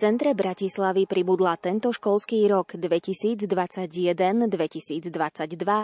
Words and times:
centre 0.00 0.32
Bratislavy 0.32 1.04
pribudla 1.04 1.60
tento 1.60 1.92
školský 1.92 2.48
rok 2.48 2.72
2021-2022 2.72 5.04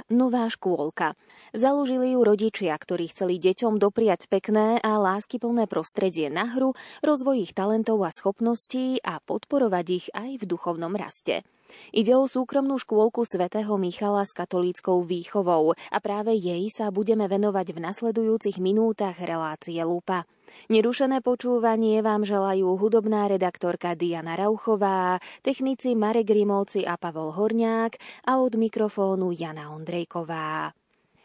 nová 0.08 0.48
škôlka. 0.48 1.12
Založili 1.52 2.16
ju 2.16 2.24
rodičia, 2.24 2.72
ktorí 2.80 3.12
chceli 3.12 3.36
deťom 3.36 3.76
dopriať 3.76 4.32
pekné 4.32 4.80
a 4.80 4.96
láskyplné 4.96 5.68
prostredie 5.68 6.32
na 6.32 6.48
hru, 6.48 6.72
rozvoj 7.04 7.44
ich 7.44 7.52
talentov 7.52 8.08
a 8.08 8.10
schopností 8.10 9.04
a 9.04 9.20
podporovať 9.20 9.86
ich 9.92 10.08
aj 10.16 10.40
v 10.40 10.48
duchovnom 10.48 10.96
raste. 10.96 11.44
Ide 11.90 12.14
o 12.14 12.24
súkromnú 12.28 12.76
škôlku 12.80 13.26
svätého 13.26 13.74
Michala 13.80 14.22
s 14.22 14.32
katolíckou 14.32 15.02
výchovou 15.04 15.76
a 15.76 15.98
práve 15.98 16.34
jej 16.36 16.66
sa 16.72 16.88
budeme 16.94 17.26
venovať 17.26 17.74
v 17.74 17.78
nasledujúcich 17.82 18.56
minútach 18.62 19.16
relácie 19.18 19.78
Lupa. 19.82 20.24
Nerušené 20.70 21.20
počúvanie 21.20 22.00
vám 22.00 22.22
želajú 22.22 22.78
hudobná 22.78 23.26
redaktorka 23.26 23.98
Diana 23.98 24.38
Rauchová, 24.38 25.18
technici 25.42 25.98
Marek 25.98 26.30
Grimovci 26.30 26.86
a 26.86 26.94
Pavol 26.94 27.34
Horniák 27.34 27.98
a 28.30 28.38
od 28.38 28.54
mikrofónu 28.54 29.34
Jana 29.34 29.74
Ondrejková. 29.74 30.70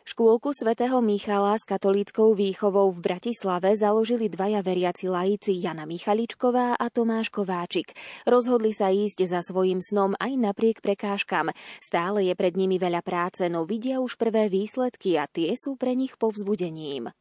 Škôlku 0.01 0.49
svätého 0.49 0.97
Michala 0.97 1.53
s 1.53 1.61
katolíckou 1.61 2.33
výchovou 2.33 2.89
v 2.89 3.05
Bratislave 3.05 3.77
založili 3.77 4.33
dvaja 4.33 4.65
veriaci 4.65 5.05
laici 5.05 5.61
Jana 5.61 5.85
Michaličková 5.85 6.73
a 6.73 6.85
Tomáš 6.89 7.29
Kováčik. 7.29 7.93
Rozhodli 8.25 8.73
sa 8.73 8.89
ísť 8.89 9.29
za 9.29 9.45
svojim 9.45 9.77
snom 9.77 10.17
aj 10.17 10.33
napriek 10.41 10.81
prekážkam. 10.81 11.53
Stále 11.77 12.25
je 12.25 12.33
pred 12.33 12.57
nimi 12.57 12.81
veľa 12.81 13.05
práce, 13.05 13.45
no 13.45 13.69
vidia 13.69 14.01
už 14.01 14.17
prvé 14.17 14.49
výsledky 14.49 15.21
a 15.21 15.29
tie 15.29 15.53
sú 15.53 15.77
pre 15.77 15.93
nich 15.93 16.17
povzbudením. 16.17 17.13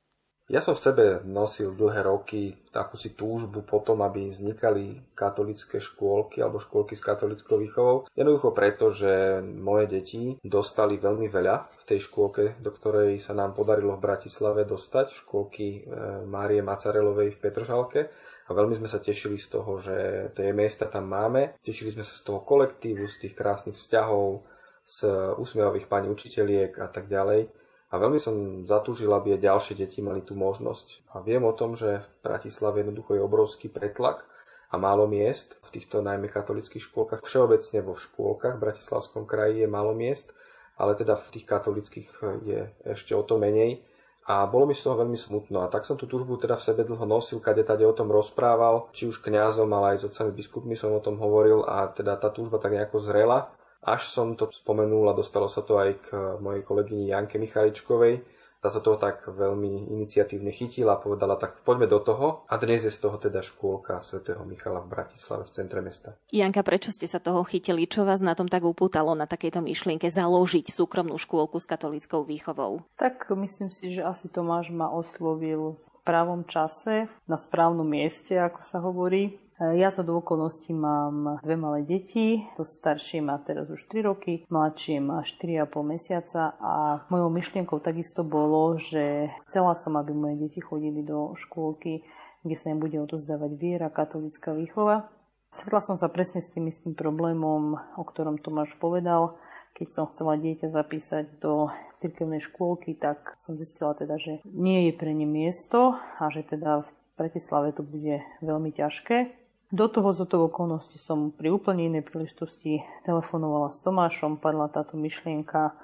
Ja 0.51 0.59
som 0.59 0.75
v 0.75 0.83
sebe 0.83 1.05
nosil 1.23 1.79
dlhé 1.79 2.03
roky 2.03 2.59
takú 2.75 2.99
si 2.99 3.15
túžbu 3.15 3.63
potom, 3.63 4.03
aby 4.03 4.35
vznikali 4.35 5.15
katolické 5.15 5.79
škôlky 5.79 6.43
alebo 6.43 6.59
škôlky 6.59 6.99
s 6.99 7.07
katolickou 7.07 7.55
výchovou. 7.55 8.11
Jednoducho 8.19 8.51
preto, 8.51 8.91
že 8.91 9.39
moje 9.39 9.87
deti 9.87 10.35
dostali 10.43 10.99
veľmi 10.99 11.31
veľa 11.31 11.55
v 11.71 11.85
tej 11.87 12.03
škôlke, 12.03 12.59
do 12.59 12.75
ktorej 12.75 13.23
sa 13.23 13.31
nám 13.31 13.55
podarilo 13.55 13.95
v 13.95 14.03
Bratislave 14.03 14.67
dostať, 14.67 15.15
škôlky 15.23 15.67
e, 15.71 15.81
Márie 16.27 16.67
Macarelovej 16.67 17.31
v 17.31 17.41
Petržalke. 17.47 18.01
A 18.11 18.51
veľmi 18.51 18.75
sme 18.75 18.91
sa 18.91 18.99
tešili 18.99 19.39
z 19.39 19.55
toho, 19.55 19.79
že 19.79 19.97
tie 20.35 20.51
miesta 20.51 20.91
tam 20.91 21.07
máme. 21.07 21.63
Tešili 21.63 21.95
sme 21.95 22.03
sa 22.03 22.19
z 22.19 22.27
toho 22.27 22.43
kolektívu, 22.43 23.07
z 23.07 23.23
tých 23.23 23.39
krásnych 23.39 23.79
vzťahov, 23.79 24.43
z 24.83 25.07
úsmievavých 25.39 25.87
pani 25.87 26.11
učiteľiek 26.11 26.75
a 26.83 26.91
tak 26.91 27.07
ďalej. 27.07 27.60
A 27.91 27.99
veľmi 27.99 28.23
som 28.23 28.63
zatúžil, 28.63 29.11
aby 29.11 29.35
ďalšie 29.35 29.75
deti 29.75 29.99
mali 29.99 30.23
tú 30.23 30.39
možnosť. 30.39 31.11
A 31.11 31.19
viem 31.27 31.43
o 31.43 31.51
tom, 31.51 31.75
že 31.75 32.07
v 32.07 32.09
Bratislave 32.23 32.87
jednoducho 32.87 33.19
je 33.19 33.27
obrovský 33.27 33.67
pretlak 33.67 34.23
a 34.71 34.79
málo 34.79 35.11
miest 35.11 35.59
v 35.67 35.75
týchto 35.75 35.99
najmä 35.99 36.31
katolických 36.31 36.87
škôlkach. 36.87 37.27
Všeobecne 37.27 37.83
vo 37.83 37.99
škôlkach 37.99 38.55
v 38.55 38.63
Bratislavskom 38.63 39.27
kraji 39.27 39.67
je 39.67 39.69
málo 39.69 39.91
miest, 39.91 40.31
ale 40.79 40.95
teda 40.95 41.19
v 41.19 41.27
tých 41.35 41.47
katolických 41.51 42.09
je 42.47 42.61
ešte 42.87 43.11
o 43.19 43.27
to 43.27 43.43
menej. 43.43 43.83
A 44.31 44.47
bolo 44.47 44.71
mi 44.71 44.79
z 44.79 44.87
toho 44.87 44.95
veľmi 44.95 45.19
smutno. 45.19 45.67
A 45.67 45.67
tak 45.67 45.83
som 45.83 45.99
tú 45.99 46.07
túžbu 46.07 46.39
teda 46.39 46.55
v 46.55 46.63
sebe 46.63 46.87
dlho 46.87 47.03
nosil, 47.03 47.43
kade 47.43 47.67
tade 47.67 47.83
o 47.83 47.91
tom 47.91 48.07
rozprával, 48.15 48.87
či 48.95 49.11
už 49.11 49.19
kňazom, 49.27 49.67
ale 49.75 49.99
aj 49.99 50.07
s 50.07 50.07
otcami 50.15 50.31
biskupmi 50.31 50.79
som 50.79 50.95
o 50.95 51.03
tom 51.03 51.19
hovoril 51.19 51.67
a 51.67 51.91
teda 51.91 52.15
tá 52.15 52.31
túžba 52.31 52.63
tak 52.63 52.79
nejako 52.79 53.03
zrela 53.03 53.51
až 53.81 54.07
som 54.09 54.37
to 54.37 54.49
spomenul 54.53 55.09
a 55.09 55.17
dostalo 55.17 55.49
sa 55.49 55.65
to 55.65 55.81
aj 55.81 55.91
k 56.05 56.07
mojej 56.41 56.63
kolegyni 56.65 57.09
Janke 57.09 57.41
Michaličkovej. 57.41 58.41
Tá 58.61 58.69
sa 58.69 58.85
toho 58.85 59.01
tak 59.01 59.25
veľmi 59.25 59.89
iniciatívne 59.89 60.53
chytila 60.53 61.01
a 61.01 61.01
povedala, 61.01 61.41
tak 61.41 61.65
poďme 61.65 61.89
do 61.89 61.97
toho. 61.97 62.45
A 62.45 62.61
dnes 62.61 62.85
je 62.85 62.93
z 62.93 63.01
toho 63.01 63.17
teda 63.17 63.41
škôlka 63.41 64.05
svätého 64.05 64.45
Michala 64.45 64.85
v 64.85 64.93
Bratislave 64.93 65.49
v 65.49 65.55
centre 65.57 65.81
mesta. 65.81 66.13
Janka, 66.29 66.61
prečo 66.61 66.93
ste 66.93 67.09
sa 67.09 67.25
toho 67.25 67.41
chytili? 67.49 67.89
Čo 67.89 68.05
vás 68.05 68.21
na 68.21 68.37
tom 68.37 68.53
tak 68.53 68.61
upútalo 68.69 69.17
na 69.17 69.25
takejto 69.25 69.65
myšlienke 69.65 70.13
založiť 70.13 70.69
súkromnú 70.69 71.17
škôlku 71.17 71.57
s 71.57 71.65
katolíckou 71.65 72.21
výchovou? 72.29 72.85
Tak 73.01 73.33
myslím 73.33 73.73
si, 73.73 73.97
že 73.97 74.05
asi 74.05 74.29
Tomáš 74.29 74.69
ma 74.69 74.93
oslovil 74.93 75.81
v 75.81 75.99
pravom 76.05 76.45
čase, 76.45 77.09
na 77.25 77.41
správnom 77.41 77.89
mieste, 77.89 78.37
ako 78.37 78.61
sa 78.61 78.77
hovorí. 78.85 79.41
Ja 79.61 79.93
sa 79.93 80.01
do 80.01 80.17
okolností 80.17 80.73
mám 80.73 81.37
dve 81.45 81.53
malé 81.53 81.85
deti, 81.85 82.49
to 82.57 82.65
staršie 82.65 83.21
má 83.21 83.37
teraz 83.45 83.69
už 83.69 83.93
3 83.93 84.09
roky, 84.09 84.49
mladšie 84.49 85.05
má 85.05 85.21
4,5 85.21 85.85
mesiaca 85.85 86.57
a 86.57 87.05
mojou 87.13 87.29
myšlienkou 87.29 87.77
takisto 87.85 88.25
bolo, 88.25 88.81
že 88.81 89.29
chcela 89.45 89.77
som, 89.77 90.01
aby 90.01 90.17
moje 90.17 90.49
deti 90.49 90.65
chodili 90.65 91.05
do 91.05 91.37
škôlky, 91.37 92.09
kde 92.41 92.57
sa 92.57 92.73
im 92.73 92.81
bude 92.81 92.97
odozdávať 93.05 93.53
viera, 93.61 93.93
katolická 93.93 94.57
výchova. 94.57 95.13
Stretla 95.53 95.85
som 95.85 96.01
sa 96.01 96.09
presne 96.09 96.41
s 96.41 96.49
tým 96.49 96.65
istým 96.65 96.97
problémom, 96.97 97.77
o 98.01 98.05
ktorom 98.09 98.41
Tomáš 98.41 98.81
povedal. 98.81 99.37
Keď 99.77 99.89
som 99.93 100.09
chcela 100.09 100.41
dieťa 100.41 100.73
zapísať 100.73 101.37
do 101.37 101.69
cirkevnej 102.01 102.41
škôlky, 102.41 102.97
tak 102.97 103.37
som 103.37 103.61
zistila 103.61 103.93
teda, 103.93 104.17
že 104.17 104.41
nie 104.49 104.89
je 104.89 104.93
pre 104.97 105.13
ne 105.13 105.29
miesto 105.29 106.01
a 106.17 106.33
že 106.33 106.49
teda 106.49 106.89
v 106.89 106.91
Bratislave 107.21 107.77
to 107.77 107.85
bude 107.85 108.25
veľmi 108.41 108.73
ťažké. 108.73 109.40
Do 109.71 109.87
toho 109.87 110.11
z 110.11 110.27
toho 110.27 110.51
okolnosti 110.51 110.99
som 110.99 111.31
pri 111.31 111.55
úplne 111.55 111.87
inej 111.87 112.03
príležitosti 112.11 112.83
telefonovala 113.07 113.71
s 113.71 113.79
Tomášom, 113.87 114.43
padla 114.43 114.67
táto 114.67 114.99
myšlienka 114.99 115.79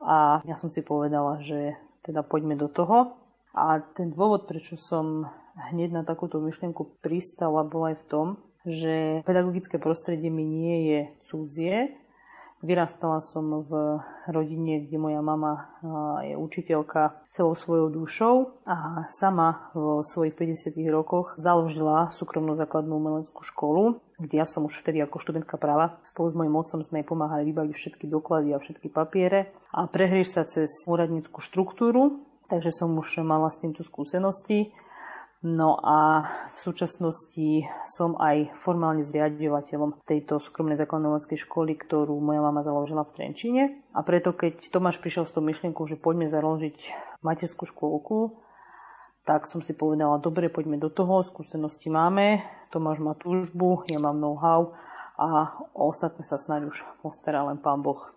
a 0.00 0.40
ja 0.48 0.56
som 0.56 0.72
si 0.72 0.80
povedala, 0.80 1.36
že 1.44 1.76
teda 2.08 2.24
poďme 2.24 2.56
do 2.56 2.72
toho. 2.72 3.20
A 3.52 3.84
ten 3.92 4.16
dôvod, 4.16 4.48
prečo 4.48 4.80
som 4.80 5.28
hneď 5.74 5.92
na 5.92 6.02
takúto 6.08 6.40
myšlienku 6.40 7.04
pristala, 7.04 7.68
bol 7.68 7.92
aj 7.92 8.00
v 8.00 8.08
tom, 8.08 8.26
že 8.64 9.20
pedagogické 9.28 9.76
prostredie 9.76 10.32
mi 10.32 10.48
nie 10.48 10.76
je 10.88 11.00
cudzie, 11.28 11.76
Vyrastala 12.58 13.22
som 13.22 13.62
v 13.62 14.02
rodine, 14.26 14.82
kde 14.82 14.98
moja 14.98 15.22
mama 15.22 15.70
je 16.26 16.34
učiteľka 16.34 17.14
celou 17.30 17.54
svojou 17.54 17.86
dušou 17.86 18.66
a 18.66 19.06
sama 19.14 19.70
vo 19.78 20.02
svojich 20.02 20.34
50 20.34 20.74
rokoch 20.90 21.38
založila 21.38 22.10
súkromnú 22.10 22.58
základnú 22.58 22.98
umeleckú 22.98 23.46
školu, 23.46 24.02
kde 24.18 24.42
ja 24.42 24.46
som 24.46 24.66
už 24.66 24.74
vtedy 24.82 24.98
ako 24.98 25.22
študentka 25.22 25.54
práva 25.54 26.02
spolu 26.02 26.34
s 26.34 26.38
mojim 26.38 26.58
otcom 26.58 26.82
sme 26.82 26.98
jej 26.98 27.06
pomáhali 27.06 27.46
vybaviť 27.46 27.74
všetky 27.78 28.04
doklady 28.10 28.50
a 28.50 28.58
všetky 28.58 28.90
papiere 28.90 29.54
a 29.70 29.86
prehrieš 29.86 30.34
sa 30.34 30.42
cez 30.42 30.82
úradníckú 30.90 31.38
štruktúru, 31.38 32.26
takže 32.50 32.74
som 32.74 32.90
už 32.90 33.22
mala 33.22 33.54
s 33.54 33.62
týmto 33.62 33.86
skúsenosti 33.86 34.74
No 35.38 35.78
a 35.78 36.26
v 36.50 36.58
súčasnosti 36.58 37.62
som 37.86 38.18
aj 38.18 38.58
formálne 38.58 39.06
zriadovateľom 39.06 40.02
tejto 40.02 40.42
súkromnej 40.42 40.74
základnovackej 40.74 41.38
školy, 41.46 41.78
ktorú 41.78 42.18
moja 42.18 42.42
mama 42.42 42.66
založila 42.66 43.06
v 43.06 43.14
Trenčine. 43.14 43.62
A 43.94 44.02
preto, 44.02 44.34
keď 44.34 44.58
Tomáš 44.74 44.98
prišiel 44.98 45.30
s 45.30 45.34
tou 45.38 45.46
myšlienkou, 45.46 45.86
že 45.86 45.94
poďme 45.94 46.26
založiť 46.26 46.90
materskú 47.22 47.70
škôlku, 47.70 48.42
tak 49.22 49.46
som 49.46 49.62
si 49.62 49.78
povedala, 49.78 50.18
dobre, 50.18 50.50
poďme 50.50 50.82
do 50.82 50.90
toho, 50.90 51.22
skúsenosti 51.22 51.86
máme, 51.86 52.42
Tomáš 52.74 52.98
má 52.98 53.14
túžbu, 53.14 53.86
ja 53.86 54.02
mám 54.02 54.18
know-how 54.18 54.74
a 55.22 55.54
o 55.70 55.94
ostatné 55.94 56.26
sa 56.26 56.34
snáď 56.34 56.74
už 56.74 56.82
postará 56.98 57.46
len 57.46 57.62
pán 57.62 57.78
Boh. 57.78 58.10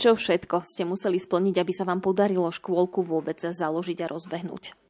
Čo 0.00 0.16
všetko 0.16 0.64
ste 0.64 0.88
museli 0.88 1.20
splniť, 1.20 1.60
aby 1.60 1.72
sa 1.76 1.84
vám 1.84 2.00
podarilo 2.00 2.48
škôlku 2.48 3.04
vôbec 3.04 3.36
založiť 3.36 3.98
a 4.06 4.10
rozbehnúť? 4.14 4.87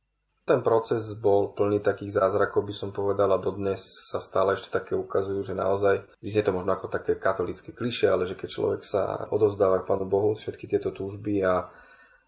Ten 0.49 0.65
proces 0.65 1.13
bol 1.21 1.53
plný 1.53 1.85
takých 1.85 2.25
zázrakov, 2.25 2.65
by 2.65 2.73
som 2.73 2.89
povedal, 2.89 3.29
a 3.29 3.37
dodnes 3.37 3.85
sa 4.09 4.17
stále 4.17 4.57
ešte 4.57 4.73
také 4.73 4.97
ukazujú, 4.97 5.45
že 5.45 5.53
naozaj, 5.53 6.09
je 6.25 6.41
to 6.41 6.57
možno 6.57 6.73
ako 6.73 6.89
také 6.89 7.21
katolické 7.21 7.77
kliše, 7.77 8.09
ale 8.09 8.25
že 8.25 8.33
keď 8.33 8.49
človek 8.49 8.81
sa 8.81 9.29
odovzdáva 9.29 9.85
k 9.85 9.89
Pánu 9.93 10.09
Bohu 10.09 10.33
všetky 10.33 10.65
tieto 10.65 10.89
túžby 10.89 11.45
a 11.45 11.69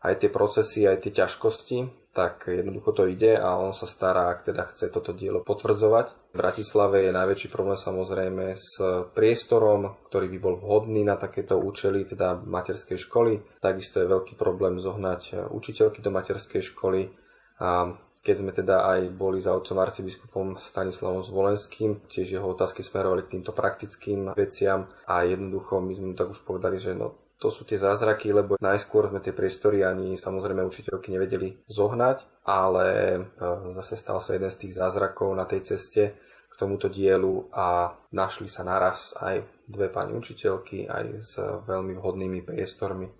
aj 0.04 0.20
tie 0.20 0.28
procesy, 0.28 0.84
aj 0.84 1.08
tie 1.08 1.12
ťažkosti, 1.24 1.78
tak 2.12 2.50
jednoducho 2.50 2.90
to 2.92 3.08
ide 3.08 3.38
a 3.38 3.56
on 3.56 3.70
sa 3.70 3.86
stará, 3.86 4.34
ak 4.34 4.52
teda 4.52 4.66
chce 4.68 4.90
toto 4.90 5.16
dielo 5.16 5.46
potvrdzovať. 5.46 6.34
V 6.34 6.36
Bratislave 6.36 7.06
je 7.06 7.16
najväčší 7.16 7.48
problém 7.48 7.78
samozrejme 7.78 8.52
s 8.52 8.82
priestorom, 9.16 9.96
ktorý 10.10 10.26
by 10.36 10.38
bol 10.42 10.54
vhodný 10.58 11.06
na 11.06 11.14
takéto 11.16 11.56
účely, 11.56 12.04
teda 12.04 12.36
materskej 12.42 12.98
školy. 12.98 13.62
Takisto 13.62 14.02
je 14.02 14.10
veľký 14.10 14.34
problém 14.34 14.76
zohnať 14.76 15.52
učiteľky 15.54 16.02
do 16.02 16.10
materskej 16.10 16.60
školy. 16.74 17.14
A 17.60 17.92
keď 18.20 18.34
sme 18.36 18.52
teda 18.52 18.84
aj 18.84 19.00
boli 19.16 19.40
za 19.40 19.56
otcom 19.56 19.80
arcibiskupom 19.80 20.46
Stanislavom 20.60 21.24
Zvolenským, 21.24 22.04
tiež 22.04 22.36
jeho 22.36 22.46
otázky 22.52 22.84
smerovali 22.84 23.24
k 23.24 23.40
týmto 23.40 23.56
praktickým 23.56 24.36
veciam 24.36 24.92
a 25.08 25.24
jednoducho 25.24 25.80
my 25.80 25.92
sme 25.96 26.12
tak 26.12 26.28
už 26.28 26.44
povedali, 26.44 26.76
že 26.76 26.92
no, 26.92 27.16
to 27.40 27.48
sú 27.48 27.64
tie 27.64 27.80
zázraky, 27.80 28.36
lebo 28.36 28.60
najskôr 28.60 29.08
sme 29.08 29.24
tie 29.24 29.32
priestory 29.32 29.80
ani 29.80 30.20
samozrejme 30.20 30.60
učiteľky 30.60 31.08
nevedeli 31.16 31.64
zohnať, 31.64 32.44
ale 32.44 32.86
e, 33.16 33.20
zase 33.72 33.96
stal 33.96 34.20
sa 34.20 34.36
jeden 34.36 34.52
z 34.52 34.68
tých 34.68 34.76
zázrakov 34.76 35.32
na 35.32 35.48
tej 35.48 35.64
ceste 35.64 36.20
k 36.20 36.54
tomuto 36.60 36.92
dielu 36.92 37.48
a 37.56 37.96
našli 38.12 38.52
sa 38.52 38.60
naraz 38.68 39.16
aj 39.16 39.64
dve 39.64 39.88
pani 39.88 40.12
učiteľky 40.12 40.84
aj 40.84 41.04
s 41.16 41.40
veľmi 41.40 41.96
vhodnými 41.96 42.44
priestormi 42.44 43.19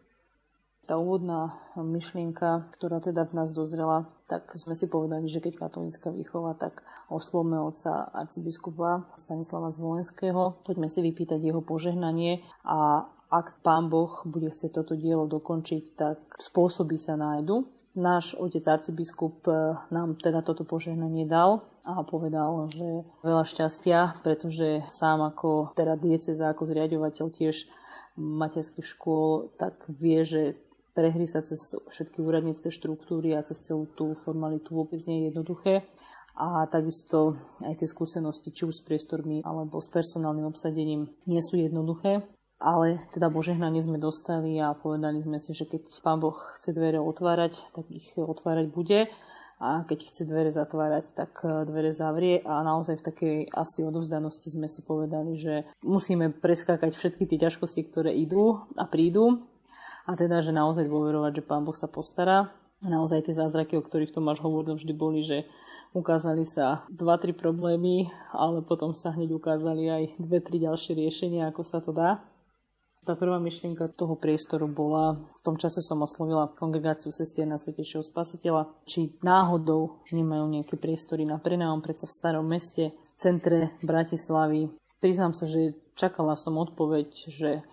tá 0.90 0.98
úvodná 0.98 1.54
myšlienka, 1.78 2.66
ktorá 2.74 2.98
teda 2.98 3.22
v 3.30 3.38
nás 3.38 3.54
dozrela, 3.54 4.10
tak 4.26 4.50
sme 4.58 4.74
si 4.74 4.90
povedali, 4.90 5.30
že 5.30 5.38
keď 5.38 5.70
katolická 5.70 6.10
výchova, 6.10 6.58
tak 6.58 6.82
oslovme 7.06 7.62
otca 7.62 8.10
arcibiskupa 8.10 9.06
Stanislava 9.14 9.70
Zvolenského. 9.70 10.58
Poďme 10.66 10.90
si 10.90 10.98
vypýtať 10.98 11.38
jeho 11.38 11.62
požehnanie 11.62 12.42
a 12.66 13.06
ak 13.30 13.62
pán 13.62 13.86
Boh 13.86 14.18
bude 14.26 14.50
chcieť 14.50 14.82
toto 14.82 14.98
dielo 14.98 15.30
dokončiť, 15.30 15.84
tak 15.94 16.18
spôsoby 16.42 16.98
sa 16.98 17.14
nájdu. 17.14 17.70
Náš 17.94 18.34
otec 18.34 18.66
arcibiskup 18.66 19.46
nám 19.94 20.18
teda 20.18 20.42
toto 20.42 20.66
požehnanie 20.66 21.22
dal 21.22 21.62
a 21.86 22.02
povedal, 22.02 22.66
že 22.74 23.06
veľa 23.22 23.46
šťastia, 23.46 24.26
pretože 24.26 24.82
sám 24.90 25.22
ako 25.22 25.70
teda 25.78 25.94
dieceza, 25.94 26.50
ako 26.50 26.66
zriadovateľ 26.66 27.26
tiež 27.30 27.70
materských 28.18 28.86
škôl, 28.86 29.54
tak 29.54 29.78
vie, 29.86 30.26
že 30.26 30.42
prehry 31.00 31.24
sa 31.24 31.40
cez 31.40 31.56
všetky 31.88 32.20
úradnícke 32.20 32.68
štruktúry 32.68 33.32
a 33.32 33.40
cez 33.40 33.56
celú 33.64 33.88
tú 33.96 34.12
formalitu 34.20 34.76
vôbec 34.76 35.00
nie 35.08 35.24
je 35.24 35.26
jednoduché. 35.32 35.88
A 36.36 36.68
takisto 36.68 37.40
aj 37.64 37.80
tie 37.80 37.88
skúsenosti, 37.88 38.52
či 38.52 38.68
už 38.68 38.80
s 38.80 38.84
priestormi 38.84 39.40
alebo 39.40 39.80
s 39.80 39.88
personálnym 39.88 40.44
obsadením, 40.44 41.08
nie 41.24 41.40
sú 41.40 41.56
jednoduché. 41.56 42.20
Ale 42.60 43.00
teda 43.16 43.32
požehnanie 43.32 43.80
sme 43.80 43.96
dostali 43.96 44.60
a 44.60 44.76
povedali 44.76 45.24
sme 45.24 45.40
si, 45.40 45.56
že 45.56 45.64
keď 45.64 45.88
Pán 46.04 46.20
Boh 46.20 46.36
chce 46.60 46.76
dvere 46.76 47.00
otvárať, 47.00 47.56
tak 47.72 47.88
ich 47.88 48.12
otvárať 48.20 48.68
bude 48.68 49.08
a 49.60 49.84
keď 49.84 49.98
chce 50.08 50.22
dvere 50.24 50.48
zatvárať, 50.52 51.12
tak 51.12 51.36
e, 51.44 51.68
dvere 51.68 51.92
zavrie 51.92 52.40
a 52.44 52.64
naozaj 52.64 53.00
v 53.00 53.06
takej 53.12 53.36
asi 53.52 53.84
odovzdanosti 53.84 54.48
sme 54.56 54.68
si 54.68 54.80
povedali, 54.80 55.36
že 55.36 55.68
musíme 55.84 56.32
preskákať 56.32 56.96
všetky 56.96 57.28
tie 57.28 57.48
ťažkosti, 57.48 57.92
ktoré 57.92 58.16
idú 58.16 58.64
a 58.80 58.88
prídu 58.88 59.44
a 60.06 60.16
teda, 60.16 60.40
že 60.40 60.54
naozaj 60.54 60.88
dôverovať, 60.88 61.40
že 61.40 61.46
Pán 61.46 61.64
Boh 61.64 61.76
sa 61.76 61.88
postará. 61.90 62.52
Naozaj 62.80 63.28
tie 63.28 63.36
zázraky, 63.36 63.76
o 63.76 63.84
ktorých 63.84 64.16
Tomáš 64.16 64.40
hovoril, 64.40 64.76
vždy 64.76 64.92
boli, 64.96 65.20
že 65.20 65.44
ukázali 65.92 66.46
sa 66.48 66.88
dva, 66.88 67.20
tri 67.20 67.36
problémy, 67.36 68.08
ale 68.32 68.64
potom 68.64 68.96
sa 68.96 69.12
hneď 69.12 69.36
ukázali 69.36 69.84
aj 69.90 70.02
dve, 70.16 70.40
tri 70.40 70.56
ďalšie 70.62 70.96
riešenia, 70.96 71.52
ako 71.52 71.62
sa 71.66 71.84
to 71.84 71.92
dá. 71.92 72.24
Tá 73.00 73.16
prvá 73.16 73.40
myšlienka 73.40 73.96
toho 73.96 74.12
priestoru 74.12 74.68
bola, 74.68 75.16
v 75.16 75.40
tom 75.40 75.56
čase 75.56 75.80
som 75.80 76.04
oslovila 76.04 76.52
kongregáciu 76.52 77.08
sestier 77.08 77.48
na 77.48 77.56
Svetejšieho 77.56 78.04
Spasiteľa, 78.04 78.68
či 78.84 79.16
náhodou 79.24 80.04
nemajú 80.12 80.44
nejaké 80.52 80.76
priestory 80.76 81.24
na 81.24 81.40
prenájom, 81.40 81.80
predsa 81.80 82.04
v 82.04 82.16
starom 82.16 82.44
meste, 82.44 82.92
v 82.92 83.10
centre 83.16 83.72
Bratislavy. 83.80 84.68
Priznám 85.00 85.32
sa, 85.32 85.48
že 85.48 85.72
čakala 85.96 86.36
som 86.36 86.60
odpoveď, 86.60 87.08
že 87.32 87.64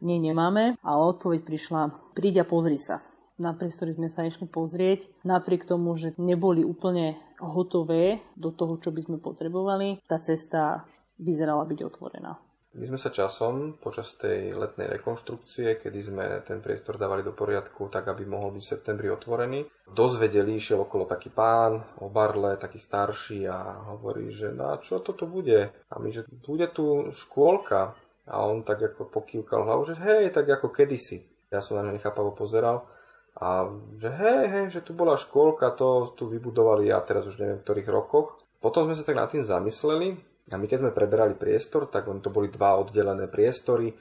nie, 0.00 0.18
nemáme, 0.18 0.78
ale 0.82 1.02
odpoveď 1.14 1.46
prišla, 1.46 2.14
príď 2.16 2.42
a 2.42 2.48
pozri 2.48 2.80
sa. 2.80 3.04
Na 3.34 3.50
priestory 3.50 3.94
sme 3.98 4.06
sa 4.06 4.22
išli 4.22 4.46
pozrieť, 4.46 5.10
napriek 5.26 5.66
tomu, 5.66 5.98
že 5.98 6.14
neboli 6.22 6.62
úplne 6.62 7.18
hotové 7.42 8.22
do 8.38 8.54
toho, 8.54 8.78
čo 8.78 8.94
by 8.94 9.00
sme 9.02 9.18
potrebovali, 9.18 9.98
tá 10.06 10.22
cesta 10.22 10.86
vyzerala 11.18 11.66
byť 11.66 11.78
otvorená. 11.82 12.38
My 12.74 12.90
sme 12.90 12.98
sa 12.98 13.14
časom 13.14 13.78
počas 13.78 14.18
tej 14.18 14.50
letnej 14.50 14.90
rekonštrukcie, 14.98 15.78
kedy 15.78 15.98
sme 16.02 16.26
ten 16.42 16.58
priestor 16.58 16.98
dávali 16.98 17.22
do 17.22 17.30
poriadku, 17.30 17.86
tak 17.86 18.10
aby 18.10 18.26
mohol 18.26 18.50
byť 18.58 18.62
v 18.66 18.72
septembri 18.74 19.08
otvorený, 19.14 19.62
dozvedeli, 19.86 20.58
išiel 20.58 20.82
okolo 20.82 21.06
taký 21.06 21.30
pán 21.30 21.86
o 22.02 22.10
barle, 22.10 22.58
taký 22.58 22.82
starší 22.82 23.46
a 23.46 23.78
hovorí, 23.94 24.26
že 24.34 24.50
na 24.50 24.74
čo 24.82 24.98
toto 24.98 25.30
bude? 25.30 25.70
A 25.86 26.02
my, 26.02 26.10
že 26.10 26.26
bude 26.42 26.66
tu 26.74 27.14
škôlka. 27.14 27.94
A 28.24 28.40
on 28.48 28.64
tak 28.64 28.80
ako 28.80 29.12
pokývkal 29.12 29.68
hlavu, 29.68 29.84
že 29.84 29.94
hej, 30.00 30.32
tak 30.32 30.48
ako 30.48 30.72
kedysi. 30.72 31.24
Ja 31.52 31.60
som 31.60 31.76
na 31.76 31.84
ňo 31.84 31.96
nechápavo 31.96 32.32
pozeral. 32.32 32.88
A 33.34 33.66
že 33.98 34.08
hej, 34.14 34.42
hej, 34.48 34.66
že 34.70 34.80
tu 34.80 34.94
bola 34.94 35.18
škôlka, 35.18 35.74
to 35.74 36.14
tu 36.14 36.30
vybudovali 36.30 36.88
ja 36.88 37.02
teraz 37.02 37.26
už 37.26 37.36
neviem 37.36 37.58
v 37.60 37.64
ktorých 37.66 37.88
rokoch. 37.90 38.40
Potom 38.62 38.88
sme 38.88 38.96
sa 38.96 39.04
tak 39.04 39.18
nad 39.18 39.28
tým 39.28 39.44
zamysleli 39.44 40.16
a 40.52 40.56
my 40.56 40.64
keď 40.64 40.78
sme 40.80 40.96
preberali 40.96 41.36
priestor, 41.36 41.90
tak 41.90 42.08
to 42.08 42.30
boli 42.32 42.48
dva 42.48 42.80
oddelené 42.80 43.28
priestory. 43.28 43.92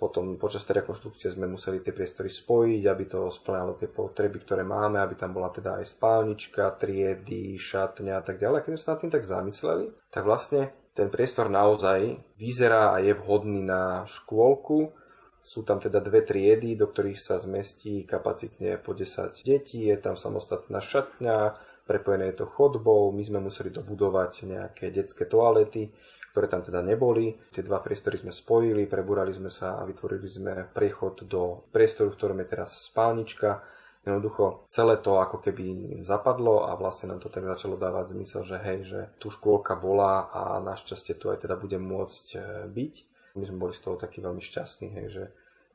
Potom 0.00 0.40
počas 0.40 0.64
tej 0.64 0.80
rekonštrukcie 0.80 1.28
sme 1.36 1.44
museli 1.44 1.84
tie 1.84 1.92
priestory 1.92 2.32
spojiť, 2.32 2.82
aby 2.88 3.04
to 3.04 3.28
splňalo 3.28 3.76
tie 3.76 3.92
potreby, 3.92 4.40
ktoré 4.40 4.64
máme, 4.64 4.96
aby 4.96 5.12
tam 5.12 5.36
bola 5.36 5.52
teda 5.52 5.76
aj 5.76 5.92
spálnička, 5.92 6.72
triedy, 6.80 7.60
šatňa 7.60 8.16
a 8.16 8.22
tak 8.24 8.40
ďalej. 8.40 8.64
Keď 8.64 8.70
sme 8.72 8.80
sa 8.80 8.90
nad 8.96 9.00
tým 9.04 9.12
tak 9.12 9.28
zamysleli, 9.28 9.86
tak 10.08 10.24
vlastne 10.24 10.72
ten 10.94 11.08
priestor 11.08 11.46
naozaj 11.48 12.18
vyzerá 12.34 12.94
a 12.94 12.98
je 12.98 13.14
vhodný 13.14 13.62
na 13.62 14.02
škôlku. 14.06 14.90
Sú 15.40 15.64
tam 15.64 15.80
teda 15.80 16.04
dve 16.04 16.20
triedy, 16.20 16.76
do 16.76 16.90
ktorých 16.90 17.16
sa 17.16 17.40
zmestí 17.40 18.04
kapacitne 18.04 18.76
po 18.76 18.92
10 18.92 19.40
detí, 19.40 19.88
je 19.88 19.96
tam 19.96 20.12
samostatná 20.12 20.84
šatňa, 20.84 21.56
prepojené 21.88 22.34
je 22.34 22.44
to 22.44 22.46
chodbou, 22.46 23.08
my 23.08 23.24
sme 23.24 23.40
museli 23.40 23.72
dobudovať 23.72 24.32
nejaké 24.44 24.92
detské 24.92 25.24
toalety, 25.24 25.88
ktoré 26.30 26.46
tam 26.46 26.62
teda 26.62 26.84
neboli. 26.84 27.34
Tie 27.50 27.64
dva 27.64 27.80
priestory 27.80 28.20
sme 28.20 28.30
spojili, 28.30 28.84
prebúrali 28.86 29.32
sme 29.32 29.48
sa 29.48 29.80
a 29.80 29.88
vytvorili 29.88 30.28
sme 30.28 30.52
priechod 30.70 31.26
do 31.26 31.66
priestoru, 31.72 32.12
v 32.12 32.18
ktorom 32.20 32.38
je 32.44 32.48
teraz 32.52 32.70
spálnička. 32.92 33.79
Jednoducho 34.00 34.64
celé 34.72 34.96
to 34.96 35.20
ako 35.20 35.44
keby 35.44 36.00
zapadlo 36.00 36.64
a 36.64 36.72
vlastne 36.72 37.12
nám 37.12 37.20
to 37.20 37.28
tak 37.28 37.44
začalo 37.44 37.76
dávať 37.76 38.16
zmysel, 38.16 38.42
že 38.48 38.56
hej, 38.56 38.78
že 38.88 39.00
tu 39.20 39.28
škôlka 39.28 39.76
bola 39.76 40.24
a 40.32 40.56
našťastie 40.64 41.20
tu 41.20 41.28
aj 41.28 41.44
teda 41.44 41.60
bude 41.60 41.76
môcť 41.76 42.26
e, 42.32 42.38
byť. 42.72 42.94
My 43.36 43.44
sme 43.44 43.60
boli 43.60 43.76
z 43.76 43.84
toho 43.84 44.00
takí 44.00 44.24
veľmi 44.24 44.40
šťastní, 44.40 44.88
hej, 44.96 45.06
že 45.12 45.24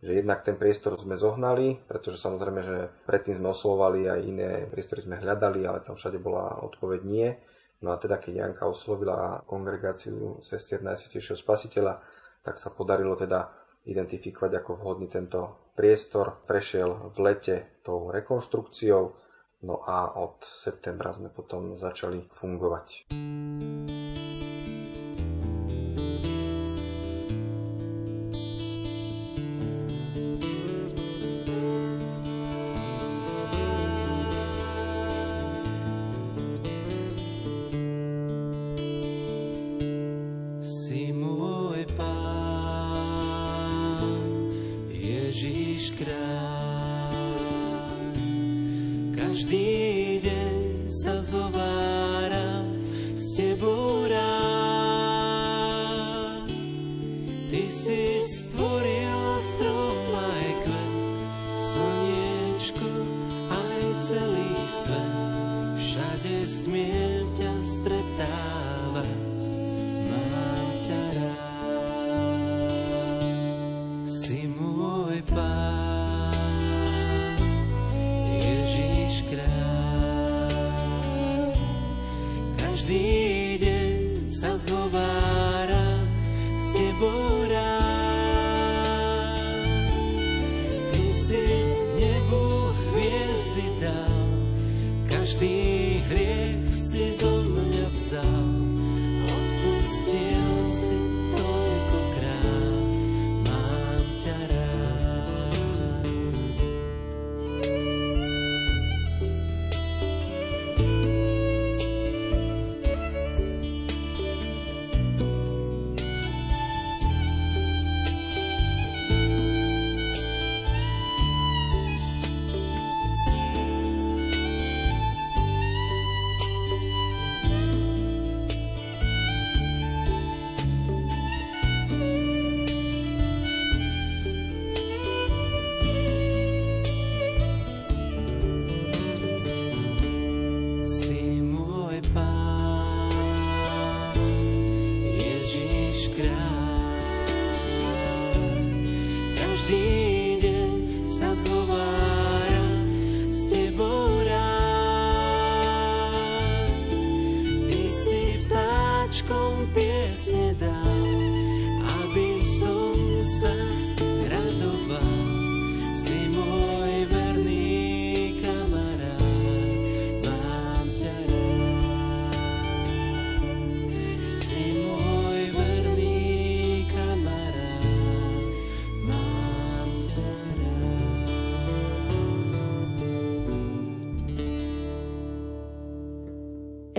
že 0.06 0.22
jednak 0.22 0.46
ten 0.46 0.54
priestor 0.54 0.94
sme 1.02 1.18
zohnali, 1.18 1.82
pretože 1.90 2.22
samozrejme, 2.22 2.62
že 2.62 2.94
predtým 3.10 3.42
sme 3.42 3.50
oslovovali 3.50 4.06
aj 4.06 4.20
iné 4.22 4.50
priestory 4.70 5.02
sme 5.02 5.18
hľadali, 5.18 5.66
ale 5.66 5.82
tam 5.82 5.98
všade 5.98 6.22
bola 6.22 6.62
odpoveď 6.62 7.02
nie. 7.02 7.34
No 7.82 7.90
a 7.90 7.98
teda 7.98 8.22
keď 8.22 8.34
Janka 8.46 8.70
oslovila 8.70 9.42
kongregáciu 9.50 10.46
sestier 10.46 10.86
Najsvetejšieho 10.86 11.40
spasiteľa, 11.40 12.06
tak 12.46 12.62
sa 12.62 12.70
podarilo 12.70 13.18
teda 13.18 13.50
identifikovať 13.86 14.52
ako 14.62 14.72
vhodný 14.82 15.08
tento 15.08 15.72
priestor. 15.78 16.42
Prešiel 16.50 17.14
v 17.14 17.18
lete 17.22 17.56
tou 17.86 18.10
rekonštrukciou, 18.10 19.04
no 19.64 19.76
a 19.86 20.18
od 20.18 20.42
septembra 20.42 21.14
sme 21.14 21.30
potom 21.30 21.78
začali 21.78 22.26
fungovať. 22.34 23.10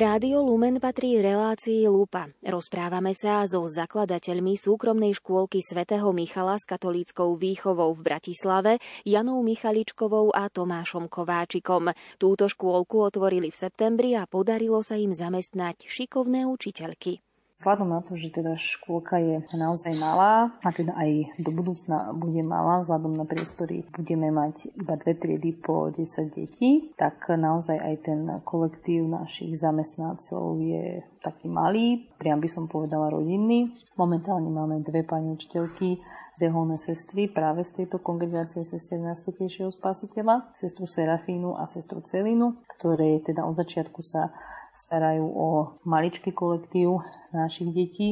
Rádio 0.06 0.38
Lumen 0.38 0.78
patrí 0.78 1.18
relácii 1.18 1.90
Lupa. 1.90 2.30
Rozprávame 2.38 3.10
sa 3.10 3.42
so 3.42 3.66
zakladateľmi 3.66 4.54
súkromnej 4.54 5.18
škôlky 5.18 5.58
svätého 5.58 6.06
Michala 6.14 6.54
s 6.54 6.62
katolíckou 6.62 7.34
výchovou 7.34 7.90
v 7.90 8.14
Bratislave, 8.14 8.78
Janou 9.02 9.42
Michaličkovou 9.42 10.30
a 10.30 10.46
Tomášom 10.46 11.10
Kováčikom. 11.10 11.90
Túto 12.22 12.46
škôlku 12.46 13.02
otvorili 13.02 13.50
v 13.50 13.58
septembri 13.58 14.14
a 14.14 14.30
podarilo 14.30 14.78
sa 14.78 14.94
im 14.94 15.10
zamestnať 15.10 15.90
šikovné 15.90 16.46
učiteľky. 16.46 17.25
Vzhľadom 17.56 17.88
na 17.88 18.04
to, 18.04 18.20
že 18.20 18.36
teda 18.36 18.60
škôlka 18.60 19.16
je 19.16 19.36
naozaj 19.56 19.96
malá 19.96 20.52
a 20.60 20.68
teda 20.68 20.92
aj 20.92 21.40
do 21.40 21.50
budúcna 21.56 22.12
bude 22.12 22.44
malá, 22.44 22.84
vzhľadom 22.84 23.16
na 23.16 23.24
priestory 23.24 23.88
budeme 23.96 24.28
mať 24.28 24.76
iba 24.76 24.92
dve 25.00 25.16
triedy 25.16 25.56
po 25.56 25.88
10 25.88 26.36
detí, 26.36 26.92
tak 27.00 27.32
naozaj 27.32 27.80
aj 27.80 27.94
ten 28.04 28.20
kolektív 28.44 29.08
našich 29.08 29.56
zamestnancov 29.56 30.60
je 30.60 31.00
taký 31.24 31.48
malý, 31.48 32.06
priam 32.20 32.38
by 32.38 32.46
som 32.46 32.68
povedala 32.68 33.08
rodinný. 33.10 33.72
Momentálne 33.96 34.52
máme 34.52 34.84
dve 34.84 35.02
pani 35.02 35.32
učiteľky, 35.32 35.98
reholné 36.36 36.76
sestry 36.76 37.26
práve 37.32 37.64
z 37.64 37.82
tejto 37.82 38.04
kongregácie 38.04 38.62
sestier 38.62 39.00
Najsvetejšieho 39.00 39.72
spasiteľa, 39.72 40.52
sestru 40.52 40.84
Serafínu 40.84 41.56
a 41.56 41.64
sestru 41.64 42.04
Celinu, 42.04 42.60
ktoré 42.76 43.18
teda 43.24 43.48
od 43.48 43.56
začiatku 43.56 44.04
sa 44.04 44.30
starajú 44.76 45.24
o 45.24 45.48
maličký 45.88 46.36
kolektív 46.36 47.00
našich 47.32 47.72
detí 47.72 48.08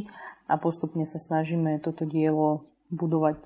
a 0.49 0.56
postupne 0.56 1.04
sa 1.04 1.21
snažíme 1.21 1.78
toto 1.85 2.09
dielo 2.09 2.64
budovať 2.88 3.37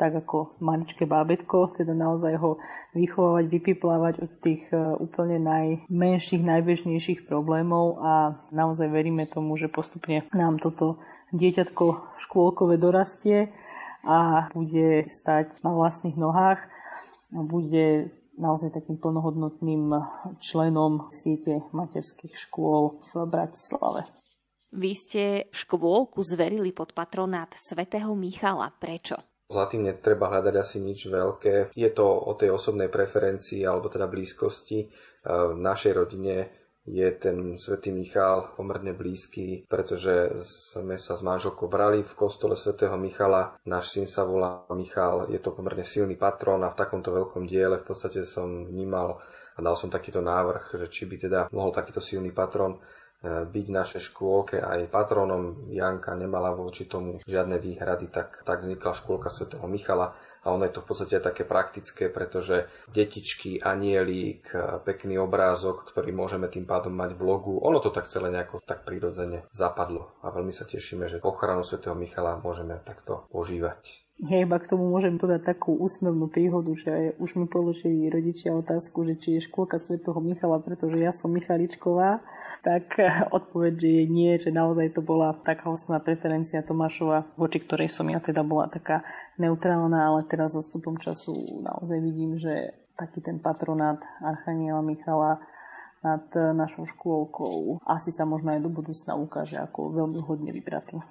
tak 0.00 0.18
ako 0.24 0.56
maličké 0.58 1.06
bábetko, 1.06 1.78
teda 1.78 1.94
naozaj 1.94 2.34
ho 2.40 2.58
vychovávať, 2.96 3.44
vypiplávať 3.46 4.14
od 4.24 4.32
tých 4.40 4.66
e, 4.72 4.98
úplne 4.98 5.38
najmenších, 5.38 6.42
najbežnejších 6.42 7.28
problémov 7.28 8.02
a 8.02 8.34
naozaj 8.50 8.88
veríme 8.88 9.28
tomu, 9.30 9.54
že 9.54 9.70
postupne 9.70 10.26
nám 10.34 10.58
toto 10.58 10.98
dieťatko 11.30 12.18
škôlkové 12.18 12.82
dorastie 12.82 13.52
a 14.02 14.50
bude 14.50 15.06
stať 15.06 15.62
na 15.62 15.70
vlastných 15.70 16.18
nohách 16.18 16.66
a 17.30 17.40
bude 17.46 18.10
naozaj 18.42 18.74
takým 18.74 18.98
plnohodnotným 18.98 19.94
členom 20.42 21.14
siete 21.14 21.62
materských 21.70 22.34
škôl 22.34 22.98
v 23.14 23.30
Bratislave. 23.30 24.10
Vy 24.74 24.92
ste 24.98 25.22
škôlku 25.54 26.18
zverili 26.26 26.74
pod 26.74 26.90
patronát 26.96 27.54
svätého 27.54 28.10
Michala. 28.18 28.74
Prečo? 28.74 29.20
Za 29.52 29.68
tým 29.68 29.84
netreba 29.84 30.32
hľadať 30.32 30.54
asi 30.56 30.80
nič 30.80 31.12
veľké. 31.12 31.76
Je 31.76 31.90
to 31.92 32.08
o 32.08 32.32
tej 32.32 32.56
osobnej 32.56 32.88
preferencii 32.88 33.68
alebo 33.68 33.92
teda 33.92 34.08
blízkosti. 34.08 34.88
V 35.28 35.60
našej 35.60 35.92
rodine 35.92 36.61
je 36.82 37.08
ten 37.14 37.54
svätý 37.54 37.94
Michal 37.94 38.50
pomerne 38.58 38.90
blízky, 38.90 39.62
pretože 39.70 40.34
sme 40.42 40.98
sa 40.98 41.14
s 41.14 41.22
manželkou 41.22 41.70
brali 41.70 42.02
v 42.02 42.16
kostole 42.18 42.58
svätého 42.58 42.98
Michala. 42.98 43.54
Náš 43.62 43.94
syn 43.94 44.10
sa 44.10 44.26
volá 44.26 44.66
Michal, 44.74 45.30
je 45.30 45.38
to 45.38 45.54
pomerne 45.54 45.86
silný 45.86 46.18
patron 46.18 46.58
a 46.66 46.72
v 46.74 46.78
takomto 46.78 47.14
veľkom 47.14 47.46
diele 47.46 47.78
v 47.78 47.86
podstate 47.86 48.26
som 48.26 48.66
vnímal 48.66 49.22
a 49.54 49.58
dal 49.62 49.78
som 49.78 49.92
takýto 49.92 50.18
návrh, 50.18 50.74
že 50.74 50.86
či 50.90 51.06
by 51.06 51.16
teda 51.28 51.40
mohol 51.54 51.70
takýto 51.70 52.02
silný 52.02 52.34
patron 52.34 52.80
byť 53.22 53.66
v 53.70 53.76
našej 53.76 54.02
škôlke 54.10 54.58
aj 54.58 54.90
patronom. 54.90 55.70
Janka 55.70 56.18
nemala 56.18 56.50
voči 56.52 56.90
tomu 56.90 57.22
žiadne 57.22 57.56
výhrady, 57.62 58.10
tak, 58.10 58.42
tak 58.42 58.66
vznikla 58.66 58.98
škôlka 58.98 59.30
svätého 59.30 59.64
Michala 59.70 60.18
a 60.42 60.50
ono 60.50 60.66
je 60.66 60.74
to 60.74 60.82
v 60.82 60.88
podstate 60.90 61.22
také 61.22 61.46
praktické, 61.46 62.10
pretože 62.10 62.66
detičky, 62.90 63.62
anielík, 63.62 64.50
pekný 64.82 65.22
obrázok, 65.22 65.86
ktorý 65.86 66.10
môžeme 66.10 66.50
tým 66.50 66.66
pádom 66.66 66.90
mať 66.90 67.14
v 67.14 67.22
logu, 67.22 67.62
ono 67.62 67.78
to 67.78 67.94
tak 67.94 68.10
celé 68.10 68.34
nejako 68.34 68.58
tak 68.66 68.82
prirodzene 68.82 69.46
zapadlo 69.54 70.18
a 70.26 70.34
veľmi 70.34 70.50
sa 70.50 70.66
tešíme, 70.66 71.06
že 71.06 71.22
ochranu 71.22 71.62
svätého 71.62 71.94
Michala 71.94 72.42
môžeme 72.42 72.82
takto 72.82 73.30
požívať. 73.30 74.01
Ja 74.22 74.38
iba 74.38 74.54
k 74.62 74.70
tomu 74.70 74.86
môžem 74.86 75.18
dodať 75.18 75.42
takú 75.42 75.74
úsmevnú 75.74 76.30
príhodu, 76.30 76.70
že 76.78 77.18
už 77.18 77.42
mi 77.42 77.50
položili 77.50 78.06
rodičia 78.06 78.54
otázku, 78.54 79.02
že 79.02 79.18
či 79.18 79.28
je 79.34 79.50
škôlka 79.50 79.82
svätého 79.82 80.14
Michala, 80.22 80.62
pretože 80.62 80.94
ja 81.02 81.10
som 81.10 81.34
Michaličková, 81.34 82.22
tak 82.62 83.02
odpoveď, 83.38 83.74
že 83.82 83.90
je 83.90 84.04
nie, 84.06 84.30
že 84.38 84.54
naozaj 84.54 84.94
to 84.94 85.02
bola 85.02 85.34
taká 85.42 85.66
osobná 85.66 85.98
preferencia 85.98 86.62
Tomášova, 86.62 87.34
voči 87.34 87.58
ktorej 87.66 87.90
som 87.90 88.06
ja 88.06 88.22
teda 88.22 88.46
bola 88.46 88.70
taká 88.70 89.02
neutrálna, 89.42 90.14
ale 90.14 90.22
teraz 90.30 90.54
odstupom 90.54 91.02
času 91.02 91.58
naozaj 91.58 91.98
vidím, 91.98 92.38
že 92.38 92.78
taký 92.94 93.26
ten 93.26 93.42
patronát 93.42 93.98
Archaniela 94.22 94.86
Michala 94.86 95.42
nad 96.02 96.30
našou 96.34 96.86
škôlkou 96.86 97.82
asi 97.90 98.14
sa 98.14 98.22
možno 98.22 98.54
aj 98.54 98.62
do 98.62 98.70
budúcna 98.70 99.18
ukáže 99.18 99.58
ako 99.58 99.98
veľmi 99.98 100.22
hodne 100.22 100.54
vybratý. 100.54 101.02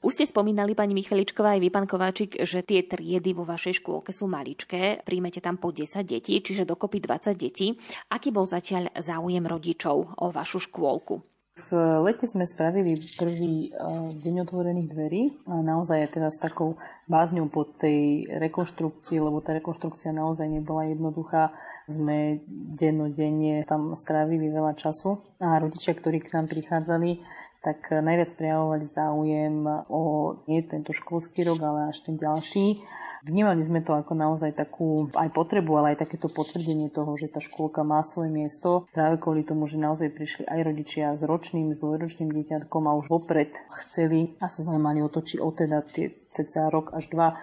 Už 0.00 0.16
ste 0.16 0.24
spomínali, 0.24 0.72
pani 0.72 0.96
Michaličková, 0.96 1.52
aj 1.52 1.60
vy, 1.60 1.68
pán 1.68 1.84
Kováčik, 1.84 2.40
že 2.40 2.64
tie 2.64 2.88
triedy 2.88 3.36
vo 3.36 3.44
vašej 3.44 3.84
škôlke 3.84 4.16
sú 4.16 4.24
maličké, 4.32 5.04
príjmete 5.04 5.44
tam 5.44 5.60
po 5.60 5.76
10 5.76 6.08
detí, 6.08 6.40
čiže 6.40 6.64
dokopy 6.64 7.04
20 7.04 7.36
detí. 7.36 7.76
Aký 8.08 8.32
bol 8.32 8.48
zatiaľ 8.48 8.88
záujem 8.96 9.44
rodičov 9.44 10.16
o 10.16 10.26
vašu 10.32 10.64
škôlku? 10.64 11.20
V 11.60 11.76
lete 12.00 12.24
sme 12.24 12.48
spravili 12.48 12.96
prvý 13.20 13.68
eh, 13.68 13.72
deň 14.16 14.48
otvorených 14.48 14.88
dverí 14.88 15.22
naozaj 15.44 16.16
teda 16.16 16.32
s 16.32 16.40
takou 16.40 16.80
bázňou 17.04 17.52
po 17.52 17.68
tej 17.68 18.24
rekonštrukcii, 18.40 19.20
lebo 19.20 19.44
tá 19.44 19.52
rekonštrukcia 19.52 20.16
naozaj 20.16 20.48
nebola 20.48 20.88
jednoduchá. 20.88 21.52
Sme 21.90 22.40
dennodenne 22.48 23.66
tam 23.68 23.92
strávili 23.98 24.48
veľa 24.48 24.78
času 24.78 25.20
a 25.42 25.60
rodičia, 25.60 25.92
ktorí 25.92 26.22
k 26.22 26.38
nám 26.38 26.46
prichádzali, 26.48 27.20
tak 27.60 27.92
najviac 27.92 28.32
prejavovali 28.40 28.88
záujem 28.88 29.68
o 29.92 30.00
nie 30.48 30.64
tento 30.64 30.96
školský 30.96 31.44
rok, 31.44 31.60
ale 31.60 31.92
až 31.92 32.08
ten 32.08 32.16
ďalší. 32.16 32.80
Vnímali 33.20 33.60
sme 33.60 33.84
to 33.84 33.92
ako 33.92 34.16
naozaj 34.16 34.56
takú 34.56 35.12
aj 35.12 35.28
potrebu, 35.36 35.76
ale 35.76 35.92
aj 35.92 36.08
takéto 36.08 36.32
potvrdenie 36.32 36.88
toho, 36.88 37.12
že 37.20 37.28
tá 37.28 37.36
škôlka 37.36 37.84
má 37.84 38.00
svoje 38.00 38.32
miesto. 38.32 38.88
Práve 38.96 39.20
kvôli 39.20 39.44
tomu, 39.44 39.68
že 39.68 39.76
naozaj 39.76 40.08
prišli 40.16 40.48
aj 40.48 40.60
rodičia 40.64 41.12
s 41.12 41.20
ročným, 41.20 41.76
s 41.76 41.84
dvojročným 41.84 42.32
dieťatkom 42.32 42.88
a 42.88 42.96
už 42.96 43.12
vopred 43.12 43.52
chceli 43.84 44.40
a 44.40 44.48
sa 44.48 44.64
zaujímali 44.64 45.04
o 45.04 45.12
to, 45.12 45.20
či 45.20 45.36
o 45.36 45.52
teda 45.52 45.84
tie 45.84 46.08
cca 46.08 46.72
rok 46.72 46.96
až 46.96 47.12
dva 47.12 47.36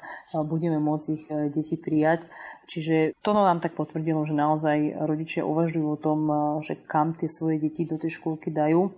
budeme 0.49 0.81
môcť 0.81 1.07
ich 1.13 1.23
deti 1.53 1.77
prijať. 1.77 2.25
Čiže 2.65 3.13
to 3.21 3.37
nám 3.37 3.61
tak 3.61 3.77
potvrdilo, 3.77 4.25
že 4.25 4.33
naozaj 4.33 4.97
rodičia 5.05 5.45
uvažujú 5.45 5.87
o 5.87 6.01
tom, 6.01 6.19
že 6.65 6.73
kam 6.89 7.13
tie 7.13 7.29
svoje 7.29 7.61
deti 7.61 7.85
do 7.85 8.01
tej 8.01 8.17
škôlky 8.17 8.49
dajú 8.49 8.97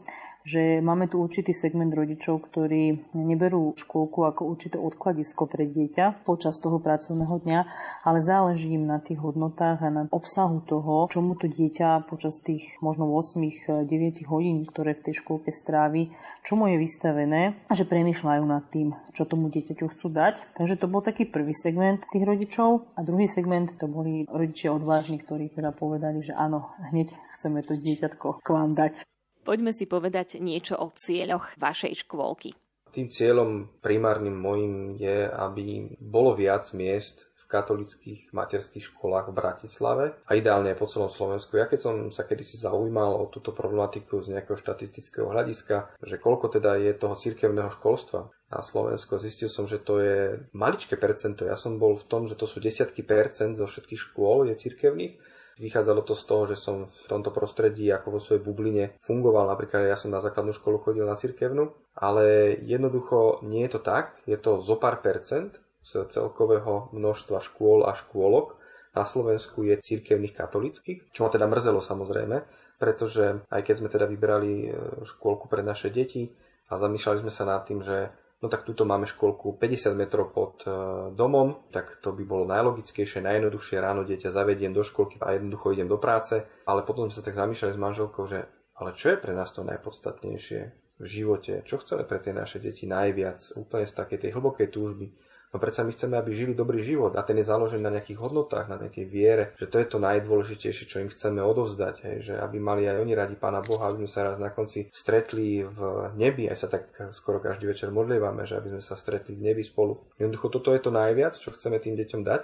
že 0.50 0.82
máme 0.82 1.06
tu 1.06 1.22
určitý 1.22 1.54
segment 1.54 1.94
rodičov, 1.94 2.50
ktorí 2.50 3.14
neberú 3.14 3.78
škôlku 3.78 4.26
ako 4.26 4.50
určité 4.50 4.82
odkladisko 4.82 5.46
pre 5.46 5.70
dieťa 5.70 6.26
počas 6.26 6.58
toho 6.58 6.82
pracovného 6.82 7.38
dňa, 7.46 7.60
ale 8.02 8.18
záleží 8.18 8.74
im 8.74 8.90
na 8.90 8.98
tých 8.98 9.22
hodnotách 9.22 9.86
a 9.86 9.94
na 9.94 10.04
obsahu 10.10 10.66
toho, 10.66 11.06
čomu 11.14 11.38
to 11.38 11.46
dieťa 11.46 12.10
počas 12.10 12.42
tých 12.42 12.82
možno 12.82 13.06
8-9 13.14 13.86
hodín, 14.26 14.66
ktoré 14.66 14.98
v 14.98 15.06
tej 15.06 15.22
škôlke 15.22 15.54
strávi, 15.54 16.10
čomu 16.42 16.66
je 16.74 16.82
vystavené 16.82 17.62
a 17.70 17.74
že 17.78 17.86
premýšľajú 17.86 18.44
nad 18.50 18.66
tým, 18.74 18.98
čo 19.14 19.30
tomu 19.30 19.54
dieťaťu 19.54 19.86
chcú 19.94 20.08
dať. 20.10 20.58
Takže 20.58 20.82
to 20.82 20.90
bol 20.90 21.06
taký 21.06 21.30
prvý 21.30 21.54
segment 21.54 22.02
tých 22.10 22.26
rodičov 22.26 22.90
a 22.98 23.06
druhý 23.06 23.30
segment 23.30 23.70
to 23.78 23.86
boli 23.86 24.26
rodičia 24.26 24.74
odvážni, 24.74 25.22
ktorí 25.22 25.54
teda 25.54 25.70
povedali, 25.70 26.26
že 26.26 26.34
áno, 26.34 26.74
hneď 26.90 27.14
chceme 27.38 27.62
to 27.62 27.78
dieťatko 27.78 28.42
k 28.42 28.50
vám 28.50 28.74
dať. 28.74 29.06
Poďme 29.50 29.74
si 29.74 29.90
povedať 29.90 30.38
niečo 30.38 30.78
o 30.78 30.94
cieľoch 30.94 31.58
vašej 31.58 32.06
škôlky. 32.06 32.54
Tým 32.94 33.10
cieľom 33.10 33.82
primárnym 33.82 34.38
môjim 34.38 34.94
je, 34.94 35.26
aby 35.26 35.90
bolo 35.98 36.38
viac 36.38 36.70
miest 36.78 37.26
v 37.34 37.44
katolických 37.50 38.30
materských 38.30 38.94
školách 38.94 39.34
v 39.34 39.38
Bratislave 39.42 40.06
a 40.30 40.38
ideálne 40.38 40.78
po 40.78 40.86
celom 40.86 41.10
Slovensku. 41.10 41.58
Ja 41.58 41.66
keď 41.66 41.82
som 41.82 41.96
sa 42.14 42.30
kedysi 42.30 42.62
zaujímal 42.62 43.18
o 43.18 43.26
túto 43.26 43.50
problematiku 43.50 44.22
z 44.22 44.38
nejakého 44.38 44.54
štatistického 44.54 45.34
hľadiska, 45.34 45.98
že 45.98 46.22
koľko 46.22 46.54
teda 46.54 46.78
je 46.78 46.94
toho 46.94 47.18
cirkevného 47.18 47.74
školstva 47.74 48.30
na 48.54 48.62
Slovensku, 48.62 49.18
zistil 49.18 49.50
som, 49.50 49.66
že 49.66 49.82
to 49.82 49.98
je 49.98 50.46
maličké 50.54 50.94
percento. 50.94 51.50
Ja 51.50 51.58
som 51.58 51.82
bol 51.82 51.98
v 51.98 52.06
tom, 52.06 52.30
že 52.30 52.38
to 52.38 52.46
sú 52.46 52.62
desiatky 52.62 53.02
percent 53.02 53.58
zo 53.58 53.66
všetkých 53.66 54.14
škôl 54.14 54.46
je 54.54 54.62
cirkevných 54.62 55.18
Vychádzalo 55.60 56.08
to 56.08 56.16
z 56.16 56.24
toho, 56.24 56.44
že 56.48 56.56
som 56.56 56.88
v 56.88 57.06
tomto 57.12 57.36
prostredí 57.36 57.92
ako 57.92 58.16
vo 58.16 58.20
svojej 58.24 58.40
bubline 58.40 58.96
fungoval. 59.04 59.52
Napríklad 59.52 59.92
ja 59.92 60.00
som 60.00 60.08
na 60.08 60.24
základnú 60.24 60.56
školu 60.56 60.80
chodil 60.80 61.04
na 61.04 61.20
cirkevnú, 61.20 61.76
ale 62.00 62.56
jednoducho 62.64 63.44
nie 63.44 63.68
je 63.68 63.76
to 63.76 63.82
tak. 63.84 64.16
Je 64.24 64.40
to 64.40 64.64
zo 64.64 64.80
pár 64.80 65.04
percent 65.04 65.60
z 65.84 66.08
celkového 66.08 66.96
množstva 66.96 67.44
škôl 67.44 67.84
a 67.84 67.92
škôlok 67.92 68.56
na 68.96 69.04
Slovensku 69.06 69.68
je 69.68 69.78
církevných 69.78 70.34
katolických, 70.34 71.14
čo 71.14 71.24
ma 71.24 71.30
teda 71.30 71.46
mrzelo 71.46 71.84
samozrejme, 71.84 72.42
pretože 72.82 73.44
aj 73.52 73.62
keď 73.62 73.76
sme 73.78 73.90
teda 73.92 74.06
vybrali 74.10 74.54
e, 74.66 74.68
škôlku 75.06 75.46
pre 75.46 75.62
naše 75.62 75.94
deti 75.94 76.34
a 76.70 76.78
zamýšľali 76.80 77.22
sme 77.22 77.34
sa 77.34 77.46
nad 77.46 77.62
tým, 77.70 77.86
že 77.86 78.10
no 78.40 78.48
tak 78.48 78.64
tuto 78.64 78.88
máme 78.88 79.04
škôlku 79.04 79.60
50 79.60 80.00
metrov 80.00 80.32
pod 80.32 80.64
e, 80.64 80.72
domom, 81.12 81.68
tak 81.72 82.00
to 82.00 82.16
by 82.16 82.24
bolo 82.24 82.48
najlogickejšie, 82.48 83.20
najjednoduchšie, 83.24 83.84
ráno 83.84 84.08
dieťa 84.08 84.32
zavediem 84.32 84.72
do 84.72 84.84
školky 84.84 85.20
a 85.20 85.36
jednoducho 85.36 85.76
idem 85.76 85.92
do 85.92 86.00
práce, 86.00 86.48
ale 86.64 86.88
potom 86.88 87.08
sme 87.08 87.16
sa 87.20 87.26
tak 87.26 87.36
zamýšľali 87.36 87.74
s 87.76 87.84
manželkou, 87.84 88.24
že 88.24 88.48
ale 88.80 88.96
čo 88.96 89.12
je 89.12 89.18
pre 89.20 89.36
nás 89.36 89.52
to 89.52 89.68
najpodstatnejšie 89.68 90.60
v 91.00 91.06
živote, 91.08 91.64
čo 91.68 91.80
chceme 91.80 92.08
pre 92.08 92.20
tie 92.24 92.32
naše 92.32 92.64
deti 92.64 92.88
najviac, 92.88 93.60
úplne 93.60 93.88
z 93.88 93.94
takej 93.96 94.20
tej 94.24 94.32
hlbokej 94.36 94.68
túžby, 94.72 95.12
No 95.50 95.58
predsa 95.58 95.82
my 95.82 95.90
chceme, 95.90 96.14
aby 96.14 96.30
žili 96.30 96.54
dobrý 96.54 96.86
život 96.86 97.18
a 97.18 97.26
ten 97.26 97.42
je 97.42 97.50
založený 97.50 97.82
na 97.82 97.90
nejakých 97.98 98.22
hodnotách, 98.22 98.70
na 98.70 98.78
nejakej 98.78 99.06
viere, 99.10 99.44
že 99.58 99.66
to 99.66 99.82
je 99.82 99.88
to 99.90 99.98
najdôležitejšie, 99.98 100.86
čo 100.86 101.02
im 101.02 101.10
chceme 101.10 101.42
odovzdať, 101.42 101.96
hej, 102.06 102.18
že 102.22 102.34
aby 102.38 102.62
mali 102.62 102.86
aj 102.86 103.02
oni 103.02 103.18
radi 103.18 103.34
Pána 103.34 103.66
Boha, 103.66 103.90
aby 103.90 104.06
sme 104.06 104.12
sa 104.14 104.30
raz 104.30 104.38
na 104.38 104.54
konci 104.54 104.94
stretli 104.94 105.66
v 105.66 106.14
nebi, 106.14 106.46
aj 106.46 106.58
sa 106.58 106.68
tak 106.70 106.94
skoro 107.10 107.42
každý 107.42 107.66
večer 107.66 107.90
modlievame, 107.90 108.46
že 108.46 108.62
aby 108.62 108.78
sme 108.78 108.84
sa 108.86 108.94
stretli 108.94 109.34
v 109.34 109.50
nebi 109.50 109.66
spolu. 109.66 109.98
Jednoducho 110.22 110.54
toto 110.54 110.70
je 110.70 110.86
to 110.86 110.94
najviac, 110.94 111.34
čo 111.34 111.50
chceme 111.50 111.82
tým 111.82 111.98
deťom 111.98 112.22
dať. 112.22 112.42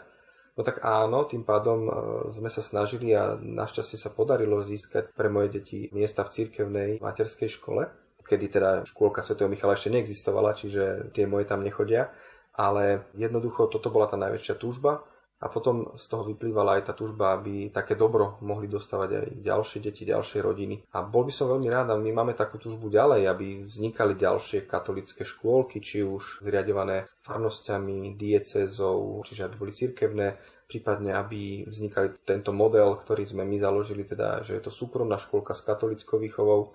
No 0.55 0.63
tak 0.65 0.81
áno, 0.81 1.27
tým 1.29 1.43
pádom 1.45 1.79
e, 1.85 1.91
sme 2.31 2.47
sa 2.47 2.63
snažili 2.63 3.11
a 3.11 3.35
našťastie 3.37 3.99
sa 3.99 4.09
podarilo 4.09 4.63
získať 4.63 5.11
pre 5.11 5.27
moje 5.27 5.61
deti 5.61 5.91
miesta 5.91 6.23
v 6.23 6.31
cirkevnej 6.31 6.89
materskej 7.03 7.51
škole, 7.59 7.91
kedy 8.23 8.45
teda 8.49 8.69
škôlka 8.87 9.19
Sv. 9.19 9.35
Michala 9.51 9.75
ešte 9.75 9.91
neexistovala, 9.91 10.55
čiže 10.55 11.11
tie 11.11 11.27
moje 11.27 11.45
tam 11.51 11.59
nechodia 11.59 12.09
ale 12.55 13.11
jednoducho 13.15 13.67
toto 13.67 13.91
bola 13.91 14.07
tá 14.07 14.15
najväčšia 14.15 14.55
túžba 14.55 15.03
a 15.35 15.51
potom 15.51 15.91
z 15.99 16.05
toho 16.07 16.23
vyplývala 16.23 16.79
aj 16.79 16.89
tá 16.89 16.93
túžba, 16.95 17.35
aby 17.35 17.67
také 17.67 17.99
dobro 17.99 18.39
mohli 18.39 18.71
dostávať 18.71 19.09
aj 19.19 19.27
ďalšie 19.43 19.79
deti, 19.83 20.07
ďalšie 20.07 20.39
rodiny. 20.39 20.87
A 20.95 21.03
bol 21.03 21.27
by 21.27 21.33
som 21.35 21.51
veľmi 21.51 21.67
rád, 21.67 21.91
a 21.91 21.99
my 21.99 22.11
máme 22.15 22.33
takú 22.33 22.55
túžbu 22.55 22.87
ďalej, 22.87 23.27
aby 23.27 23.47
vznikali 23.67 24.15
ďalšie 24.15 24.63
katolické 24.63 25.27
škôlky, 25.27 25.83
či 25.83 26.07
už 26.07 26.39
zriadované 26.39 27.11
farnosťami, 27.19 28.15
diecezou, 28.15 29.19
čiže 29.27 29.51
aby 29.51 29.55
boli 29.59 29.75
cirkevné, 29.75 30.39
prípadne 30.71 31.11
aby 31.13 31.67
vznikali 31.67 32.15
tento 32.23 32.55
model, 32.55 32.95
ktorý 32.95 33.27
sme 33.27 33.43
my 33.43 33.59
založili, 33.59 34.07
teda, 34.07 34.39
že 34.41 34.55
je 34.55 34.63
to 34.63 34.71
súkromná 34.71 35.19
škôlka 35.19 35.51
s 35.51 35.67
katolickou 35.67 36.15
výchovou, 36.17 36.73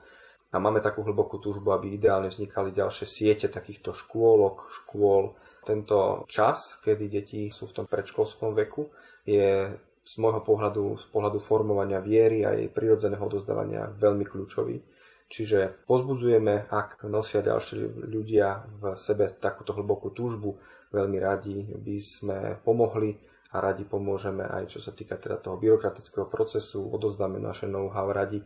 a 0.50 0.58
máme 0.58 0.82
takú 0.82 1.06
hlbokú 1.06 1.38
túžbu, 1.38 1.70
aby 1.70 1.94
ideálne 1.94 2.26
vznikali 2.26 2.74
ďalšie 2.74 3.06
siete 3.06 3.46
takýchto 3.46 3.94
škôlok, 3.94 4.66
škôl, 4.66 5.38
tento 5.62 6.26
čas, 6.26 6.82
kedy 6.82 7.06
deti 7.06 7.40
sú 7.54 7.70
v 7.70 7.82
tom 7.82 7.86
predškolskom 7.86 8.50
veku, 8.58 8.90
je 9.22 9.70
z 10.02 10.14
môjho 10.18 10.42
pohľadu, 10.42 10.98
z 10.98 11.06
pohľadu 11.14 11.38
formovania 11.38 12.02
viery 12.02 12.42
a 12.42 12.58
jej 12.58 12.66
prirodzeného 12.66 13.22
odozdávania 13.22 13.94
veľmi 13.94 14.26
kľúčový. 14.26 14.82
Čiže 15.30 15.86
pozbudzujeme, 15.86 16.66
ak 16.66 17.06
nosia 17.06 17.46
ďalší 17.46 18.10
ľudia 18.10 18.66
v 18.82 18.98
sebe 18.98 19.30
takúto 19.30 19.70
hlbokú 19.78 20.10
túžbu, 20.10 20.58
veľmi 20.90 21.18
radi 21.22 21.62
by 21.78 21.96
sme 22.02 22.38
pomohli 22.66 23.14
a 23.54 23.62
radi 23.62 23.86
pomôžeme 23.86 24.42
aj 24.42 24.74
čo 24.74 24.82
sa 24.82 24.90
týka 24.90 25.14
teda 25.14 25.38
toho 25.38 25.54
byrokratického 25.62 26.26
procesu, 26.26 26.90
odozdáme 26.90 27.38
naše 27.38 27.70
know-how 27.70 28.10
radi. 28.10 28.42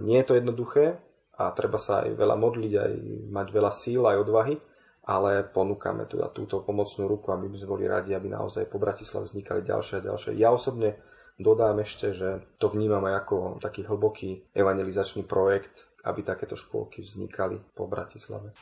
Nie 0.00 0.24
je 0.24 0.26
to 0.32 0.34
jednoduché 0.40 0.96
a 1.42 1.54
treba 1.54 1.82
sa 1.82 2.06
aj 2.06 2.14
veľa 2.14 2.36
modliť, 2.38 2.72
aj 2.78 2.92
mať 3.34 3.46
veľa 3.50 3.72
síl, 3.74 4.02
aj 4.06 4.22
odvahy, 4.22 4.54
ale 5.02 5.42
ponúkame 5.42 6.06
teda 6.06 6.30
túto 6.30 6.62
pomocnú 6.62 7.10
ruku, 7.10 7.34
aby 7.34 7.50
sme 7.58 7.74
boli 7.74 7.84
radi, 7.90 8.14
aby 8.14 8.30
naozaj 8.30 8.70
po 8.70 8.78
Bratislave 8.78 9.26
vznikali 9.26 9.66
ďalšie 9.66 9.98
a 9.98 10.06
ďalšie. 10.06 10.30
Ja 10.38 10.54
osobne 10.54 11.02
dodám 11.42 11.82
ešte, 11.82 12.14
že 12.14 12.46
to 12.62 12.70
vnímam 12.70 13.02
aj 13.10 13.26
ako 13.26 13.36
taký 13.58 13.82
hlboký 13.82 14.54
evangelizačný 14.54 15.26
projekt, 15.26 15.90
aby 16.06 16.22
takéto 16.22 16.54
škôlky 16.54 17.02
vznikali 17.02 17.58
po 17.74 17.90
Bratislave. 17.90 18.54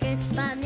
Keď 0.00 0.20
pán 0.36 0.63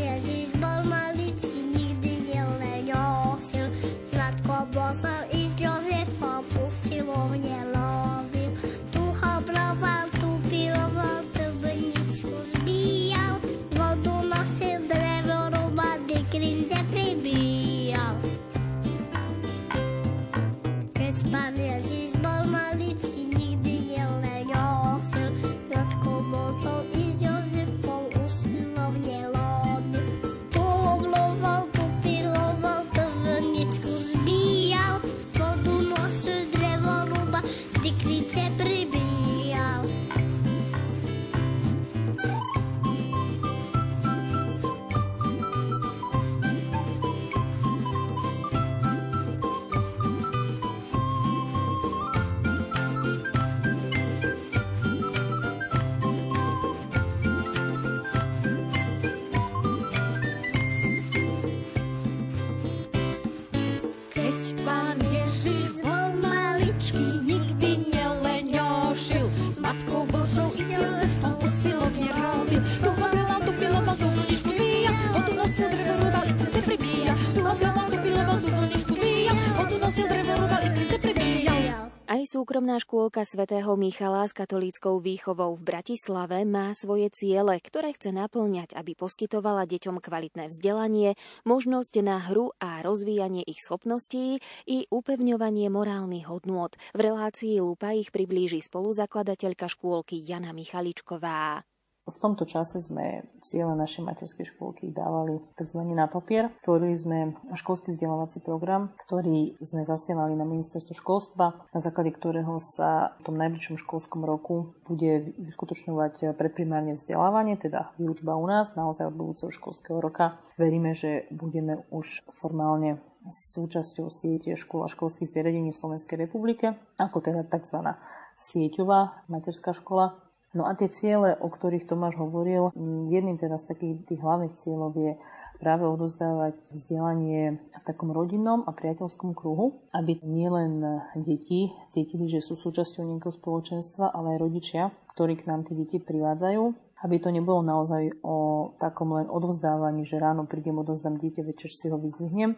súkromná 82.48 82.80
škôlka 82.80 83.28
svätého 83.28 83.68
Michala 83.76 84.24
s 84.24 84.32
katolíckou 84.32 85.04
výchovou 85.04 85.52
v 85.52 85.68
Bratislave 85.68 86.48
má 86.48 86.72
svoje 86.72 87.12
ciele, 87.12 87.60
ktoré 87.60 87.92
chce 87.92 88.08
naplňať, 88.08 88.72
aby 88.72 88.96
poskytovala 88.96 89.68
deťom 89.68 90.00
kvalitné 90.00 90.48
vzdelanie, 90.48 91.20
možnosť 91.44 92.00
na 92.00 92.16
hru 92.16 92.56
a 92.56 92.80
rozvíjanie 92.80 93.44
ich 93.44 93.60
schopností 93.60 94.40
i 94.64 94.88
upevňovanie 94.88 95.68
morálnych 95.68 96.24
hodnôt. 96.24 96.72
V 96.96 97.00
relácii 97.12 97.60
Lupa 97.60 97.92
ich 97.92 98.08
priblíži 98.08 98.64
spoluzakladateľka 98.64 99.68
škôlky 99.68 100.16
Jana 100.16 100.56
Michaličková. 100.56 101.67
V 102.08 102.16
tomto 102.16 102.48
čase 102.48 102.80
sme 102.80 103.28
cieľe 103.44 103.76
našej 103.76 104.00
materskej 104.00 104.56
škôlky 104.56 104.88
dávali 104.96 105.44
tzv. 105.60 105.84
na 105.92 106.08
papier. 106.08 106.48
Tvorili 106.64 106.96
sme 106.96 107.36
školský 107.52 107.92
vzdelávací 107.92 108.40
program, 108.40 108.96
ktorý 109.04 109.60
sme 109.60 109.84
zasielali 109.84 110.32
na 110.32 110.48
ministerstvo 110.48 110.96
školstva, 110.96 111.68
na 111.68 111.80
základe 111.84 112.16
ktorého 112.16 112.56
sa 112.64 113.12
v 113.20 113.28
tom 113.28 113.36
najbližšom 113.36 113.76
školskom 113.84 114.24
roku 114.24 114.72
bude 114.88 115.36
vyskutočňovať 115.36 116.32
predprimárne 116.32 116.96
vzdelávanie, 116.96 117.60
teda 117.60 117.92
výučba 118.00 118.40
u 118.40 118.48
nás, 118.48 118.72
naozaj 118.72 119.12
od 119.12 119.16
budúceho 119.16 119.52
školského 119.52 120.00
roka. 120.00 120.40
Veríme, 120.56 120.96
že 120.96 121.28
budeme 121.28 121.84
už 121.92 122.24
formálne 122.32 123.04
súčasťou 123.28 124.08
siete 124.08 124.56
škôl 124.56 124.86
a 124.86 124.92
školských 124.92 125.28
zariadení 125.28 125.74
v 125.74 125.80
Slovenskej 125.80 126.16
republike, 126.16 126.72
ako 126.96 127.20
teda 127.20 127.44
tzv. 127.44 127.92
sieťová 128.38 129.28
materská 129.28 129.76
škola 129.76 130.27
No 130.56 130.64
a 130.64 130.72
tie 130.72 130.88
ciele, 130.88 131.36
o 131.36 131.52
ktorých 131.52 131.84
Tomáš 131.84 132.16
hovoril, 132.16 132.72
jedným 133.12 133.36
teda 133.36 133.60
z 133.60 133.68
takých 133.68 133.94
tých 134.08 134.20
hlavných 134.24 134.56
cieľov 134.56 134.96
je 134.96 135.12
práve 135.60 135.84
odozdávať 135.84 136.72
vzdelanie 136.72 137.60
v 137.60 137.82
takom 137.84 138.14
rodinnom 138.14 138.64
a 138.64 138.72
priateľskom 138.72 139.36
kruhu, 139.36 139.84
aby 139.92 140.16
nielen 140.24 141.04
deti 141.20 141.68
cítili, 141.92 142.32
že 142.32 142.40
sú 142.40 142.56
súčasťou 142.56 143.04
nejakého 143.04 143.34
spoločenstva, 143.36 144.08
ale 144.08 144.38
aj 144.38 144.42
rodičia, 144.42 144.82
ktorí 145.12 145.36
k 145.36 145.52
nám 145.52 145.68
tie 145.68 145.76
deti 145.76 146.00
privádzajú, 146.00 146.62
aby 147.04 147.16
to 147.20 147.28
nebolo 147.28 147.60
naozaj 147.60 148.08
o 148.24 148.70
takom 148.80 149.20
len 149.20 149.28
odovzdávaní, 149.28 150.08
že 150.08 150.16
ráno 150.16 150.48
prídem, 150.48 150.80
odovzdám 150.80 151.20
dieťa, 151.20 151.44
večer 151.44 151.70
si 151.70 151.92
ho 151.92 152.00
vyzdvihnem, 152.00 152.56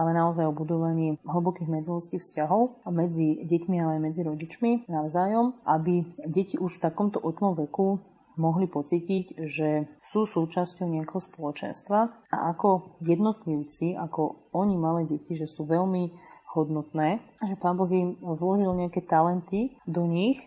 ale 0.00 0.16
naozaj 0.16 0.48
o 0.48 0.56
budovaní 0.56 1.20
hlbokých 1.28 1.68
medziludských 1.68 2.24
vzťahov 2.24 2.88
medzi 2.88 3.44
deťmi, 3.44 3.76
ale 3.76 4.00
aj 4.00 4.04
medzi 4.08 4.22
rodičmi 4.24 4.88
navzájom, 4.88 5.60
aby 5.68 6.08
deti 6.24 6.56
už 6.56 6.80
v 6.80 6.84
takomto 6.88 7.20
otmom 7.20 7.52
veku 7.52 8.00
mohli 8.40 8.64
pocítiť, 8.64 9.44
že 9.44 10.00
sú 10.00 10.24
súčasťou 10.24 10.88
nejakého 10.88 11.20
spoločenstva 11.20 12.00
a 12.32 12.36
ako 12.56 12.96
jednotlivci, 13.04 13.92
ako 13.92 14.48
oni 14.56 14.74
malé 14.80 15.04
deti, 15.04 15.36
že 15.36 15.44
sú 15.44 15.68
veľmi 15.68 16.08
hodnotné, 16.56 17.20
že 17.44 17.60
Pán 17.60 17.76
Boh 17.76 17.90
im 17.92 18.16
vložil 18.18 18.72
nejaké 18.72 19.04
talenty 19.04 19.76
do 19.84 20.08
nich 20.08 20.40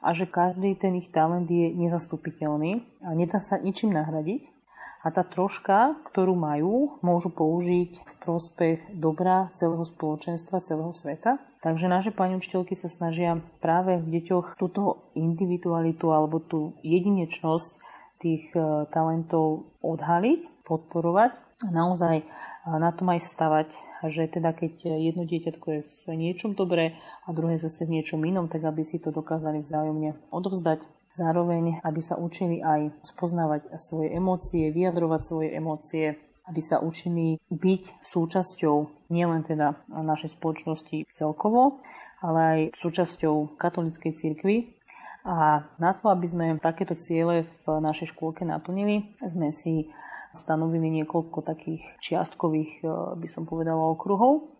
a 0.00 0.14
že 0.14 0.30
každý 0.30 0.78
ten 0.78 0.94
ich 0.96 1.10
talent 1.10 1.50
je 1.50 1.74
nezastupiteľný 1.74 2.86
a 3.02 3.10
nedá 3.12 3.42
sa 3.42 3.58
ničím 3.58 3.90
nahradiť. 3.90 4.55
A 5.04 5.12
tá 5.12 5.22
troška, 5.22 5.98
ktorú 6.12 6.34
majú, 6.34 6.98
môžu 7.04 7.30
použiť 7.30 7.92
v 8.00 8.14
prospech 8.22 8.78
dobra 8.96 9.52
celého 9.52 9.84
spoločenstva, 9.84 10.64
celého 10.64 10.90
sveta. 10.90 11.38
Takže 11.60 11.90
naše 11.90 12.10
pani 12.14 12.38
učiteľky 12.38 12.78
sa 12.78 12.86
snažia 12.86 13.42
práve 13.58 13.98
v 13.98 14.20
deťoch 14.20 14.54
túto 14.54 15.10
individualitu 15.18 16.14
alebo 16.14 16.38
tú 16.38 16.78
jedinečnosť 16.86 17.82
tých 18.22 18.48
e, 18.56 18.88
talentov 18.88 19.68
odhaliť, 19.84 20.64
podporovať 20.64 21.30
a 21.66 21.68
naozaj 21.68 22.22
e, 22.22 22.24
na 22.66 22.90
tom 22.94 23.12
aj 23.12 23.20
stavať 23.20 23.68
že 24.04 24.28
teda 24.28 24.52
keď 24.52 25.00
jedno 25.00 25.24
dieťatko 25.24 25.66
je 25.72 25.80
v 25.88 26.20
niečom 26.20 26.52
dobré 26.52 27.00
a 27.24 27.32
druhé 27.32 27.56
zase 27.56 27.88
v 27.88 27.98
niečom 27.98 28.20
inom, 28.22 28.46
tak 28.46 28.68
aby 28.68 28.84
si 28.84 29.00
to 29.00 29.08
dokázali 29.08 29.64
vzájomne 29.64 30.20
odovzdať. 30.28 30.84
Zároveň, 31.16 31.80
aby 31.80 32.00
sa 32.04 32.20
učili 32.20 32.60
aj 32.60 32.92
spoznávať 33.00 33.72
svoje 33.80 34.12
emócie, 34.12 34.68
vyjadrovať 34.68 35.20
svoje 35.24 35.48
emócie, 35.56 36.20
aby 36.44 36.60
sa 36.60 36.84
učili 36.84 37.40
byť 37.48 38.04
súčasťou 38.04 39.08
nielen 39.08 39.40
teda 39.48 39.80
našej 39.88 40.36
spoločnosti 40.36 41.08
celkovo, 41.16 41.80
ale 42.20 42.38
aj 42.38 42.60
súčasťou 42.76 43.56
katolíckej 43.56 44.12
cirkvi. 44.12 44.76
A 45.24 45.64
na 45.80 45.90
to, 45.96 46.12
aby 46.12 46.26
sme 46.28 46.46
takéto 46.60 46.94
ciele 46.94 47.48
v 47.64 47.80
našej 47.80 48.12
škôlke 48.12 48.44
naplnili, 48.44 49.16
sme 49.24 49.50
si 49.50 49.88
stanovili 50.36 50.92
niekoľko 51.00 51.40
takých 51.42 51.82
čiastkových, 52.04 52.84
e, 52.84 52.86
by 53.16 53.26
som 53.26 53.48
povedala, 53.48 53.90
okruhov, 53.90 54.52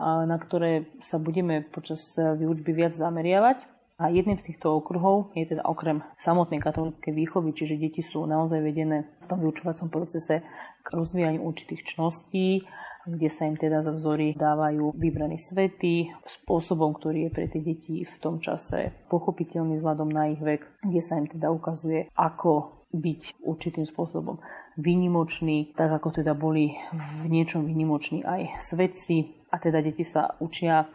na 0.00 0.40
ktoré 0.40 0.88
sa 1.04 1.20
budeme 1.20 1.60
počas 1.60 2.16
výučby 2.16 2.72
viac 2.72 2.96
zameriavať. 2.96 3.79
A 4.00 4.08
jedným 4.08 4.40
z 4.40 4.48
týchto 4.48 4.80
okruhov 4.80 5.36
je 5.36 5.44
teda 5.44 5.60
okrem 5.68 6.00
samotnej 6.24 6.56
katolíckej 6.56 7.12
výchovy, 7.12 7.52
čiže 7.52 7.76
deti 7.76 8.00
sú 8.00 8.24
naozaj 8.24 8.64
vedené 8.64 9.04
v 9.20 9.28
tom 9.28 9.44
vyučovacom 9.44 9.92
procese 9.92 10.40
k 10.80 10.88
rozvíjaniu 10.88 11.44
určitých 11.44 11.84
čností, 11.84 12.64
kde 13.04 13.28
sa 13.28 13.44
im 13.44 13.60
teda 13.60 13.84
za 13.84 13.92
vzory 13.92 14.32
dávajú 14.36 14.96
vybraní 14.96 15.36
svety 15.36 16.08
spôsobom, 16.24 16.96
ktorý 16.96 17.28
je 17.28 17.30
pre 17.32 17.46
tie 17.52 17.60
deti 17.60 18.08
v 18.08 18.16
tom 18.24 18.40
čase 18.40 18.92
pochopiteľný 19.12 19.76
vzhľadom 19.76 20.08
na 20.08 20.32
ich 20.32 20.40
vek, 20.40 20.64
kde 20.80 21.00
sa 21.04 21.20
im 21.20 21.28
teda 21.28 21.52
ukazuje, 21.52 22.08
ako 22.16 22.79
byť 22.90 23.42
určitým 23.46 23.86
spôsobom 23.86 24.42
výnimočný, 24.74 25.72
tak 25.78 25.94
ako 25.94 26.22
teda 26.22 26.34
boli 26.34 26.74
v 26.94 27.30
niečom 27.30 27.62
výnimoční 27.62 28.26
aj 28.26 28.66
svedci. 28.66 29.38
A 29.50 29.58
teda 29.58 29.82
deti 29.82 30.06
sa 30.06 30.34
učia 30.42 30.86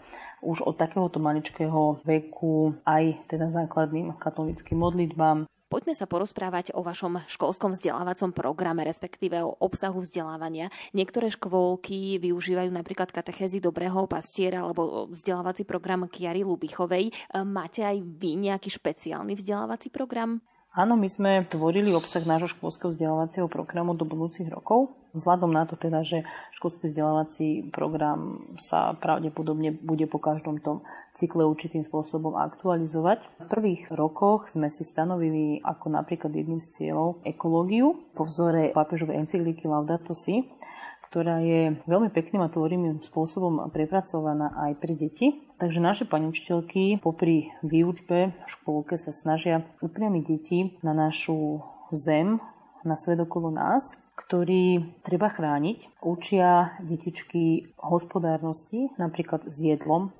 už 0.43 0.63
od 0.63 0.75
takéhoto 0.79 1.19
maličkého 1.19 2.03
veku 2.03 2.75
aj 2.88 3.27
teda 3.31 3.51
základným 3.51 4.15
katolickým 4.19 4.79
modlitbám. 4.79 5.47
Poďme 5.65 5.97
sa 5.97 6.05
porozprávať 6.05 6.71
o 6.77 6.86
vašom 6.86 7.25
školskom 7.25 7.73
vzdelávacom 7.73 8.31
programe, 8.31 8.86
respektíve 8.86 9.41
o 9.41 9.58
obsahu 9.60 9.99
vzdelávania. 10.05 10.69
Niektoré 10.93 11.34
škôlky 11.34 12.21
využívajú 12.21 12.69
napríklad 12.69 13.10
katechézy 13.10 13.60
dobrého 13.60 14.05
pastiera 14.05 14.62
alebo 14.62 15.10
vzdelávací 15.10 15.65
program 15.65 16.05
Kiary 16.05 16.45
Lubichovej. 16.45 17.12
Máte 17.43 17.81
aj 17.81 17.97
vy 17.97 18.45
nejaký 18.45 18.71
špeciálny 18.71 19.36
vzdelávací 19.36 19.89
program? 19.89 20.39
Áno, 20.76 21.00
my 21.00 21.08
sme 21.08 21.48
tvorili 21.48 21.96
obsah 21.96 22.28
nášho 22.28 22.52
školského 22.52 22.92
vzdelávacieho 22.92 23.48
programu 23.48 23.96
do 23.96 24.04
budúcich 24.04 24.52
rokov. 24.52 24.92
Vzhľadom 25.16 25.48
na 25.48 25.64
to 25.64 25.80
teda, 25.80 26.04
že 26.04 26.28
školský 26.52 26.92
vzdelávací 26.92 27.72
program 27.72 28.44
sa 28.60 28.92
pravdepodobne 29.00 29.72
bude 29.72 30.04
po 30.04 30.20
každom 30.20 30.60
tom 30.60 30.84
cykle 31.16 31.48
určitým 31.48 31.88
spôsobom 31.88 32.36
aktualizovať. 32.36 33.24
V 33.40 33.46
prvých 33.48 33.88
rokoch 33.96 34.52
sme 34.52 34.68
si 34.68 34.84
stanovili 34.84 35.64
ako 35.64 35.96
napríklad 35.96 36.36
jedným 36.36 36.60
z 36.60 36.68
cieľov 36.76 37.24
ekológiu 37.24 37.96
po 38.12 38.28
vzore 38.28 38.76
pápežovej 38.76 39.24
encykliky 39.24 39.72
Laudato 39.72 40.12
Si, 40.12 40.44
ktorá 41.10 41.41
je 41.41 41.78
veľmi 41.86 42.10
pekným 42.12 42.44
a 42.46 42.52
tvorivým 42.52 43.02
spôsobom 43.02 43.70
prepracovaná 43.72 44.52
aj 44.70 44.72
pre 44.82 44.94
deti. 44.98 45.46
Takže 45.56 45.80
naše 45.80 46.04
pani 46.04 46.28
učiteľky 46.28 47.00
popri 47.00 47.54
výučbe 47.63 48.36
v 48.36 48.48
škôlke 48.50 49.00
sa 49.00 49.15
snažia 49.15 49.63
upriamiť 49.80 50.24
deti 50.28 50.60
na 50.84 50.91
našu 50.91 51.63
zem, 51.96 52.44
na 52.84 53.00
svet 53.00 53.24
okolo 53.24 53.50
nás, 53.50 53.98
ktorý 54.15 54.96
treba 55.04 55.28
chrániť. 55.28 56.02
Učia 56.02 56.80
detičky 56.82 57.76
hospodárnosti, 57.80 58.94
napríklad 58.96 59.48
s 59.48 59.58
jedlom, 59.60 60.15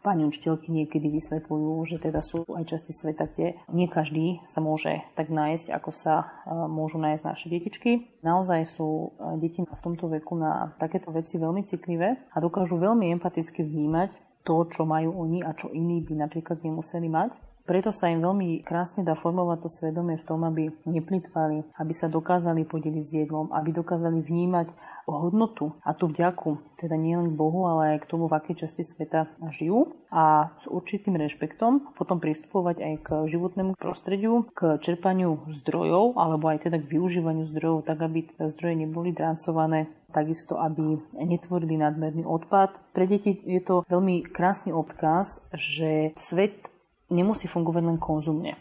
Pani 0.00 0.24
učiteľky 0.24 0.72
niekedy 0.72 1.12
vysvetľujú, 1.12 1.76
že 1.84 2.00
teda 2.00 2.24
sú 2.24 2.48
aj 2.48 2.72
časti 2.72 2.96
sveta, 2.96 3.28
kde 3.28 3.60
nie 3.68 3.84
každý 3.84 4.40
sa 4.48 4.64
môže 4.64 5.04
tak 5.12 5.28
nájsť, 5.28 5.68
ako 5.76 5.90
sa 5.92 6.14
e, 6.24 6.56
môžu 6.72 6.96
nájsť 6.96 7.22
naše 7.28 7.46
detičky. 7.52 8.08
Naozaj 8.24 8.64
sú 8.64 9.12
e, 9.12 9.36
deti 9.44 9.60
v 9.60 9.82
tomto 9.84 10.08
veku 10.08 10.40
na 10.40 10.72
takéto 10.80 11.12
veci 11.12 11.36
veľmi 11.36 11.68
citlivé 11.68 12.16
a 12.32 12.36
dokážu 12.40 12.80
veľmi 12.80 13.12
empaticky 13.12 13.60
vnímať 13.60 14.08
to, 14.40 14.64
čo 14.72 14.88
majú 14.88 15.20
oni 15.20 15.44
a 15.44 15.52
čo 15.52 15.68
iní 15.68 16.00
by 16.00 16.16
napríklad 16.16 16.64
nemuseli 16.64 17.04
mať. 17.12 17.49
Preto 17.70 17.94
sa 17.94 18.10
im 18.10 18.18
veľmi 18.18 18.66
krásne 18.66 19.06
dá 19.06 19.14
formovať 19.14 19.62
to 19.62 19.70
svedomie 19.70 20.18
v 20.18 20.26
tom, 20.26 20.42
aby 20.42 20.74
neplitvali, 20.90 21.62
aby 21.78 21.92
sa 21.94 22.10
dokázali 22.10 22.66
podeliť 22.66 23.04
s 23.06 23.12
jedlom, 23.22 23.54
aby 23.54 23.70
dokázali 23.70 24.26
vnímať 24.26 24.74
hodnotu 25.06 25.78
a 25.86 25.94
tú 25.94 26.10
vďaku, 26.10 26.58
teda 26.82 26.98
nielen 26.98 27.30
k 27.30 27.38
Bohu, 27.38 27.70
ale 27.70 27.94
aj 27.94 27.98
k 28.02 28.10
tomu, 28.10 28.26
v 28.26 28.42
akej 28.42 28.66
časti 28.66 28.82
sveta 28.82 29.30
žijú 29.54 29.86
a 30.10 30.50
s 30.58 30.66
určitým 30.66 31.14
rešpektom 31.14 31.94
potom 31.94 32.18
pristupovať 32.18 32.82
aj 32.82 32.94
k 33.06 33.08
životnému 33.30 33.78
prostrediu, 33.78 34.50
k 34.50 34.82
čerpaniu 34.82 35.46
zdrojov 35.62 36.18
alebo 36.18 36.50
aj 36.50 36.66
teda 36.66 36.82
k 36.82 36.90
využívaniu 36.90 37.46
zdrojov, 37.46 37.86
tak 37.86 38.02
aby 38.02 38.26
teda 38.34 38.50
zdroje 38.50 38.74
neboli 38.82 39.14
drancované 39.14 39.94
takisto 40.10 40.58
aby 40.58 40.98
netvorili 41.22 41.78
nadmerný 41.78 42.26
odpad. 42.26 42.74
Pre 42.90 43.06
deti 43.06 43.38
je 43.46 43.62
to 43.62 43.86
veľmi 43.86 44.26
krásny 44.26 44.74
odkaz, 44.74 45.38
že 45.54 46.10
svet 46.18 46.69
nemusí 47.10 47.50
fungovať 47.50 47.82
len 47.84 47.98
konzumne. 47.98 48.54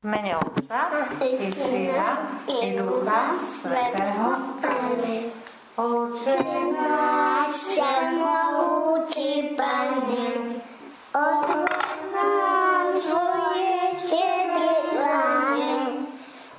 Mene 0.00 0.32
Otca 0.32 0.88
i 1.20 1.52
Syna 1.52 2.40
i 2.48 2.72
Ducha 2.72 3.36
Svetého. 3.44 4.32
Amen. 4.64 5.50
Oče 5.80 6.36
náš, 6.76 7.52
všemohúci 7.52 9.56
Pane, 9.56 10.60
otvor 11.08 11.72
nám 12.12 12.86
svoje 13.00 13.80
štedré 13.96 14.76
dláne, 14.92 16.04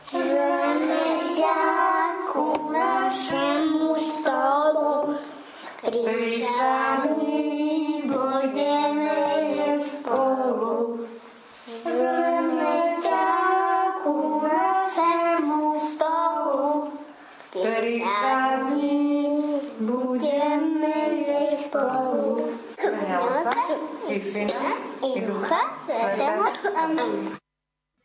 žreme 0.10 1.06
ťa 1.38 1.60
ku 2.34 2.74
našemu 2.74 3.94
stolu, 4.00 5.13
krížami 5.78 6.90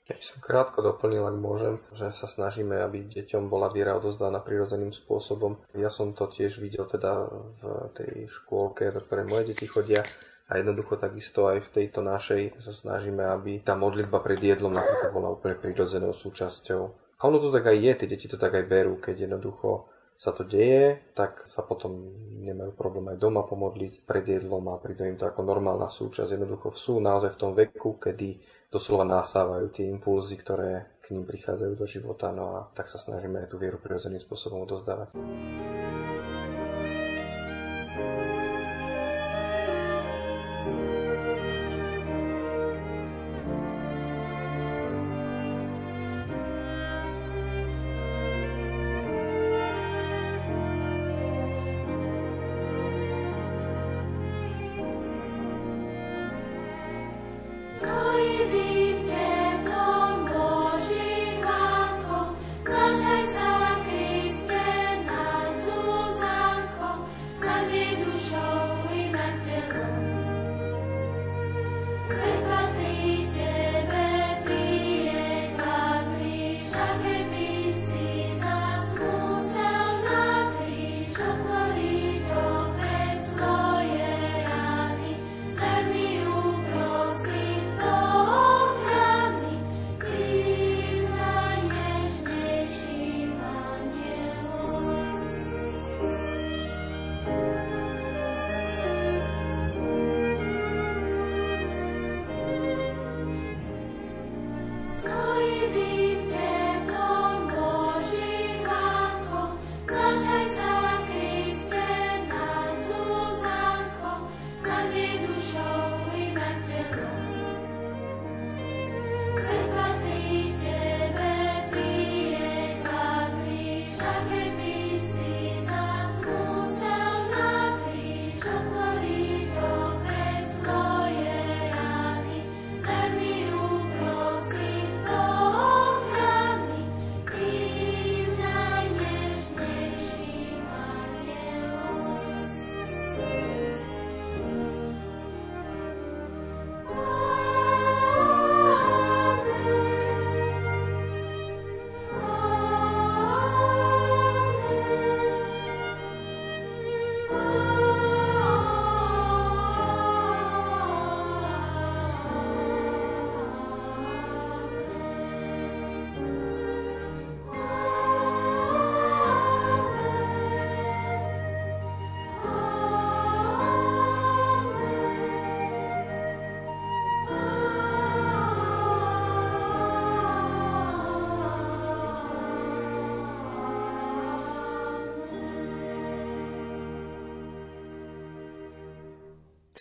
Ja 0.06 0.14
by 0.14 0.22
som 0.22 0.38
krátko 0.38 0.86
doplnil, 0.86 1.26
ak 1.26 1.34
môžem, 1.34 1.74
že 1.90 2.14
sa 2.14 2.30
snažíme, 2.30 2.78
aby 2.78 3.10
deťom 3.10 3.50
bola 3.50 3.72
viera 3.72 3.98
odozdaná 3.98 4.38
prirodzeným 4.38 4.94
spôsobom. 4.94 5.58
Ja 5.74 5.90
som 5.90 6.14
to 6.14 6.30
tiež 6.30 6.62
videl 6.62 6.86
teda 6.86 7.26
v 7.58 7.62
tej 7.96 8.12
škôlke, 8.30 8.86
do 8.94 9.02
ktorej 9.02 9.26
moje 9.26 9.44
deti 9.50 9.66
chodia. 9.66 10.06
A 10.46 10.62
jednoducho 10.62 10.94
takisto 10.94 11.50
aj 11.50 11.58
v 11.66 11.72
tejto 11.74 12.06
našej 12.06 12.62
sa 12.62 12.70
snažíme, 12.70 13.18
aby 13.18 13.66
tá 13.66 13.74
modlitba 13.74 14.22
pred 14.22 14.38
jedlom 14.38 14.78
napríklad 14.78 15.10
bola 15.10 15.34
úplne 15.34 15.58
prirodzenou 15.58 16.14
súčasťou. 16.14 16.82
A 17.18 17.22
ono 17.26 17.42
to 17.42 17.50
tak 17.50 17.66
aj 17.66 17.76
je, 17.80 17.92
tie 17.98 18.08
deti 18.12 18.30
to 18.30 18.38
tak 18.38 18.54
aj 18.54 18.68
berú, 18.70 19.02
keď 19.02 19.26
jednoducho 19.26 19.90
sa 20.16 20.32
to 20.32 20.48
deje, 20.48 20.96
tak 21.12 21.44
sa 21.52 21.60
potom 21.60 22.08
nemajú 22.40 22.72
problém 22.72 23.12
aj 23.12 23.20
doma 23.20 23.44
pomodliť 23.44 24.08
pred 24.08 24.24
jedlom 24.24 24.64
a 24.72 24.80
príde 24.80 25.04
im 25.04 25.20
to 25.20 25.28
ako 25.28 25.44
normálna 25.44 25.92
súčasť. 25.92 26.40
Jednoducho 26.40 26.72
sú 26.72 26.98
naozaj 27.04 27.36
v 27.36 27.40
tom 27.40 27.52
veku, 27.52 28.00
kedy 28.00 28.40
doslova 28.72 29.04
nasávajú 29.04 29.68
tie 29.70 29.92
impulzy, 29.92 30.40
ktoré 30.40 31.00
k 31.04 31.14
ním 31.14 31.28
prichádzajú 31.28 31.72
do 31.76 31.86
života, 31.86 32.32
no 32.32 32.44
a 32.56 32.58
tak 32.72 32.88
sa 32.88 32.98
snažíme 32.98 33.44
aj 33.44 33.52
tú 33.52 33.60
vieru 33.60 33.78
prirodzeným 33.78 34.18
spôsobom 34.18 34.66
odozdávať. 34.66 35.14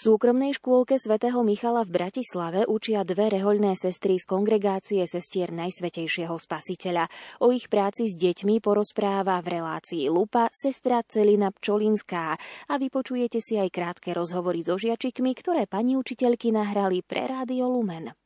Súkromnej 0.06 0.54
škôlke 0.54 1.02
svätého 1.02 1.42
Michala 1.42 1.82
v 1.82 1.98
Bratislave 1.98 2.70
učia 2.70 3.02
dve 3.02 3.26
rehoľné 3.34 3.74
sestry 3.74 4.22
z 4.22 4.30
kongregácie 4.30 5.02
sestier 5.10 5.50
Najsvetejšieho 5.50 6.38
Spasiteľa. 6.38 7.10
O 7.42 7.50
ich 7.50 7.66
práci 7.66 8.06
s 8.06 8.14
deťmi 8.14 8.62
porozpráva 8.62 9.42
v 9.42 9.58
relácii 9.58 10.06
Lupa 10.14 10.54
sestra 10.54 11.02
Celina 11.10 11.50
Pčolinská 11.50 12.38
a 12.70 12.74
vypočujete 12.78 13.42
si 13.42 13.58
aj 13.58 13.74
krátke 13.74 14.14
rozhovory 14.14 14.62
so 14.62 14.78
žiačikmi, 14.78 15.34
ktoré 15.34 15.66
pani 15.66 15.98
učiteľky 15.98 16.54
nahrali 16.54 17.02
pre 17.02 17.26
Rádio 17.26 17.66
Lumen. 17.66 18.25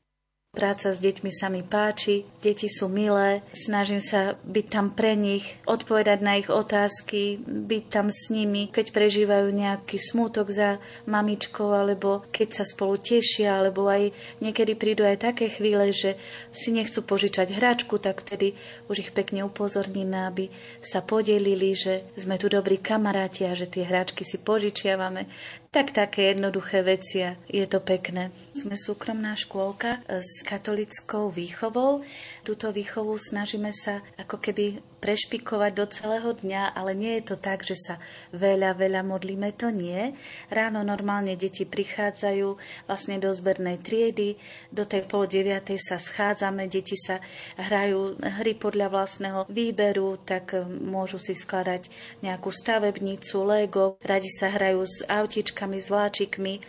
Práca 0.49 0.89
s 0.89 0.97
deťmi 0.97 1.29
sa 1.29 1.45
mi 1.45 1.61
páči, 1.61 2.25
deti 2.41 2.65
sú 2.65 2.89
milé, 2.89 3.45
snažím 3.53 4.01
sa 4.01 4.33
byť 4.49 4.65
tam 4.65 4.89
pre 4.89 5.13
nich, 5.13 5.45
odpovedať 5.69 6.25
na 6.25 6.41
ich 6.41 6.49
otázky, 6.49 7.37
byť 7.45 7.83
tam 7.85 8.09
s 8.09 8.33
nimi, 8.33 8.65
keď 8.65 8.89
prežívajú 8.89 9.45
nejaký 9.53 10.01
smútok 10.01 10.49
za 10.49 10.81
mamičkou, 11.05 11.69
alebo 11.69 12.25
keď 12.33 12.49
sa 12.49 12.65
spolu 12.65 12.97
tešia, 12.97 13.61
alebo 13.61 13.85
aj 13.93 14.09
niekedy 14.41 14.73
prídu 14.73 15.05
aj 15.05 15.21
také 15.21 15.53
chvíle, 15.53 15.93
že 15.93 16.17
si 16.49 16.73
nechcú 16.73 17.05
požičať 17.05 17.53
hračku, 17.53 18.01
tak 18.01 18.25
vtedy 18.25 18.57
už 18.89 19.05
ich 19.05 19.11
pekne 19.13 19.45
upozorníme, 19.45 20.17
aby 20.33 20.49
sa 20.81 21.05
podelili, 21.05 21.77
že 21.77 22.09
sme 22.17 22.41
tu 22.41 22.49
dobrí 22.49 22.81
kamaráti 22.81 23.45
a 23.45 23.53
že 23.53 23.69
tie 23.69 23.85
hračky 23.85 24.25
si 24.25 24.41
požičiavame. 24.41 25.29
Tak 25.69 25.93
také 25.93 26.33
jednoduché 26.33 26.81
veci 26.81 27.21
a 27.21 27.37
je 27.45 27.61
to 27.69 27.77
pekné. 27.77 28.33
Sme 28.57 28.73
súkromná 28.73 29.37
škôlka 29.37 30.01
s 30.09 30.41
katolickou 30.41 31.29
výchovou. 31.29 32.01
Túto 32.49 32.73
výchovu 32.73 33.13
snažíme 33.13 33.69
sa 33.69 34.01
ako 34.17 34.41
keby 34.41 34.81
prešpikovať 34.99 35.71
do 35.77 35.85
celého 35.85 36.31
dňa, 36.33 36.75
ale 36.75 36.91
nie 36.97 37.21
je 37.21 37.33
to 37.33 37.35
tak, 37.39 37.63
že 37.63 37.77
sa 37.77 37.95
veľa, 38.35 38.73
veľa 38.73 39.01
modlíme, 39.05 39.53
to 39.55 39.71
nie. 39.71 40.11
Ráno 40.51 40.83
normálne 40.83 41.37
deti 41.39 41.63
prichádzajú 41.63 42.47
vlastne 42.89 43.21
do 43.21 43.31
zbernej 43.31 43.79
triedy, 43.79 44.35
do 44.73 44.83
tej 44.83 45.07
pol 45.07 45.29
deviatej 45.29 45.79
sa 45.79 46.01
schádzame, 46.01 46.67
deti 46.67 46.99
sa 46.99 47.23
hrajú 47.55 48.19
hry 48.41 48.57
podľa 48.57 48.91
vlastného 48.91 49.39
výberu, 49.47 50.19
tak 50.25 50.57
môžu 50.67 51.21
si 51.21 51.37
skladať 51.37 51.87
nejakú 52.25 52.51
stavebnicu, 52.51 53.45
Lego, 53.45 53.95
radi 54.03 54.27
sa 54.27 54.51
hrajú 54.51 54.83
s 54.83 55.05
autičkami, 55.07 55.79
s 55.79 55.87
vláčikmi, 55.93 56.59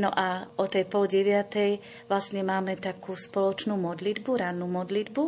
no 0.00 0.10
a 0.10 0.48
o 0.58 0.66
tej 0.66 0.88
pol 0.90 1.06
deviatej 1.06 1.78
vlastne 2.10 2.42
máme 2.42 2.74
takú 2.80 3.14
spoločnú 3.14 3.78
modlitbu, 3.78 4.30
rannú 4.42 4.66
modlitbu, 4.66 5.22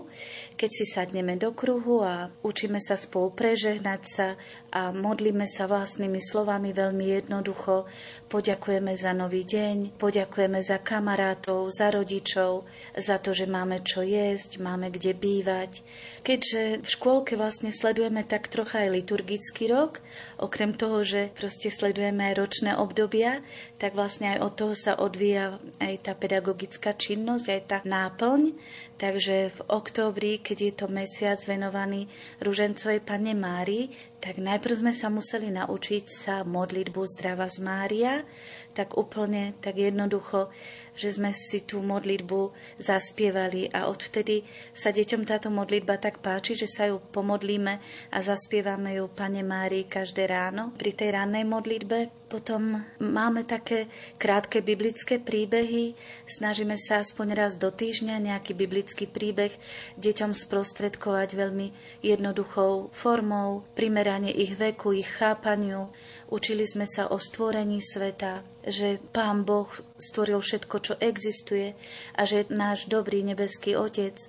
keď 0.59 0.71
si 0.75 0.85
sadneme 0.85 1.39
do 1.39 1.55
kruhu 1.55 2.03
a 2.03 2.29
učíme 2.43 2.83
sa 2.83 2.99
spolu 2.99 3.31
prežehnať 3.31 4.03
sa 4.03 4.29
a 4.69 4.93
modlíme 4.93 5.49
sa 5.49 5.65
vlastnými 5.65 6.21
slovami 6.21 6.77
veľmi 6.77 7.07
jednoducho. 7.17 7.89
Poďakujeme 8.29 8.93
za 8.99 9.17
nový 9.17 9.47
deň, 9.49 9.97
poďakujeme 9.97 10.61
za 10.61 10.83
kamarátov, 10.83 11.73
za 11.73 11.89
rodičov, 11.89 12.69
za 12.93 13.17
to, 13.17 13.33
že 13.33 13.49
máme 13.49 13.81
čo 13.81 14.05
jesť, 14.05 14.61
máme 14.61 14.93
kde 14.93 15.17
bývať. 15.17 15.81
Keďže 16.21 16.85
v 16.85 16.89
škôlke 16.89 17.41
vlastne 17.41 17.73
sledujeme 17.73 18.21
tak 18.27 18.53
trocha 18.53 18.85
aj 18.85 18.93
liturgický 19.01 19.73
rok, 19.73 20.05
okrem 20.37 20.77
toho, 20.77 21.01
že 21.01 21.33
proste 21.33 21.73
sledujeme 21.73 22.21
aj 22.29 22.35
ročné 22.37 22.77
obdobia, 22.77 23.41
tak 23.81 23.97
vlastne 23.97 24.37
aj 24.37 24.39
od 24.45 24.53
toho 24.53 24.75
sa 24.77 25.01
odvíja 25.01 25.57
aj 25.81 25.95
tá 26.05 26.13
pedagogická 26.13 26.93
činnosť, 26.93 27.47
aj 27.49 27.63
tá 27.65 27.79
náplň. 27.87 28.53
Takže 28.99 29.55
v 29.55 29.61
októbri, 29.71 30.43
keď 30.43 30.59
je 30.59 30.73
to 30.75 30.87
mesiac 30.91 31.39
venovaný 31.47 32.11
Ružencovej 32.43 32.99
Pane 33.07 33.31
Mári, 33.31 33.95
tak 34.19 34.43
najprv 34.43 34.75
sme 34.75 34.91
sa 34.91 35.07
museli 35.07 35.55
naučiť 35.55 36.05
sa 36.11 36.35
modlitbu 36.43 37.07
Zdrava 37.07 37.47
z 37.47 37.63
Mária, 37.63 38.27
tak 38.75 38.99
úplne, 38.99 39.55
tak 39.63 39.79
jednoducho 39.79 40.51
že 40.99 41.15
sme 41.15 41.31
si 41.31 41.63
tú 41.63 41.79
modlitbu 41.79 42.51
zaspievali 42.83 43.71
a 43.71 43.87
odvtedy 43.87 44.43
sa 44.75 44.91
deťom 44.91 45.23
táto 45.23 45.49
modlitba 45.49 46.03
tak 46.03 46.19
páči, 46.19 46.59
že 46.59 46.67
sa 46.67 46.91
ju 46.91 46.99
pomodlíme 46.99 47.79
a 48.11 48.19
zaspievame 48.19 48.99
ju 48.99 49.07
Pane 49.07 49.47
Márii 49.47 49.87
každé 49.87 50.27
ráno 50.27 50.75
pri 50.75 50.91
tej 50.91 51.15
rannej 51.15 51.47
modlitbe. 51.47 52.11
Potom 52.29 52.85
máme 53.01 53.49
také 53.49 53.89
krátke 54.21 54.61
biblické 54.61 55.17
príbehy, 55.17 55.97
snažíme 56.29 56.77
sa 56.77 57.01
aspoň 57.01 57.33
raz 57.33 57.57
do 57.57 57.73
týždňa 57.73 58.21
nejaký 58.21 58.53
biblický 58.53 59.09
príbeh 59.09 59.55
deťom 59.97 60.37
sprostredkovať 60.37 61.29
veľmi 61.33 61.73
jednoduchou 62.05 62.93
formou, 62.93 63.65
primerane 63.73 64.29
ich 64.29 64.61
veku, 64.61 64.93
ich 64.93 65.09
chápaniu. 65.09 65.89
Učili 66.29 66.69
sme 66.69 66.85
sa 66.85 67.09
o 67.09 67.17
stvorení 67.17 67.81
sveta, 67.81 68.45
že 68.61 69.01
Pán 69.17 69.49
Boh 69.49 69.73
stvoril 69.97 70.45
všetko, 70.45 70.77
čo 70.85 70.95
existuje 71.01 71.73
a 72.13 72.29
že 72.29 72.45
náš 72.53 72.85
dobrý 72.85 73.25
nebeský 73.25 73.81
Otec, 73.81 74.21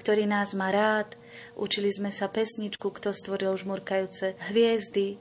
ktorý 0.00 0.24
nás 0.24 0.56
má 0.56 0.72
rád, 0.72 1.12
učili 1.52 1.92
sme 1.92 2.08
sa 2.08 2.32
pesničku, 2.32 2.88
kto 2.88 3.12
stvoril 3.12 3.52
žmurkajúce 3.52 4.32
hviezdy, 4.48 5.20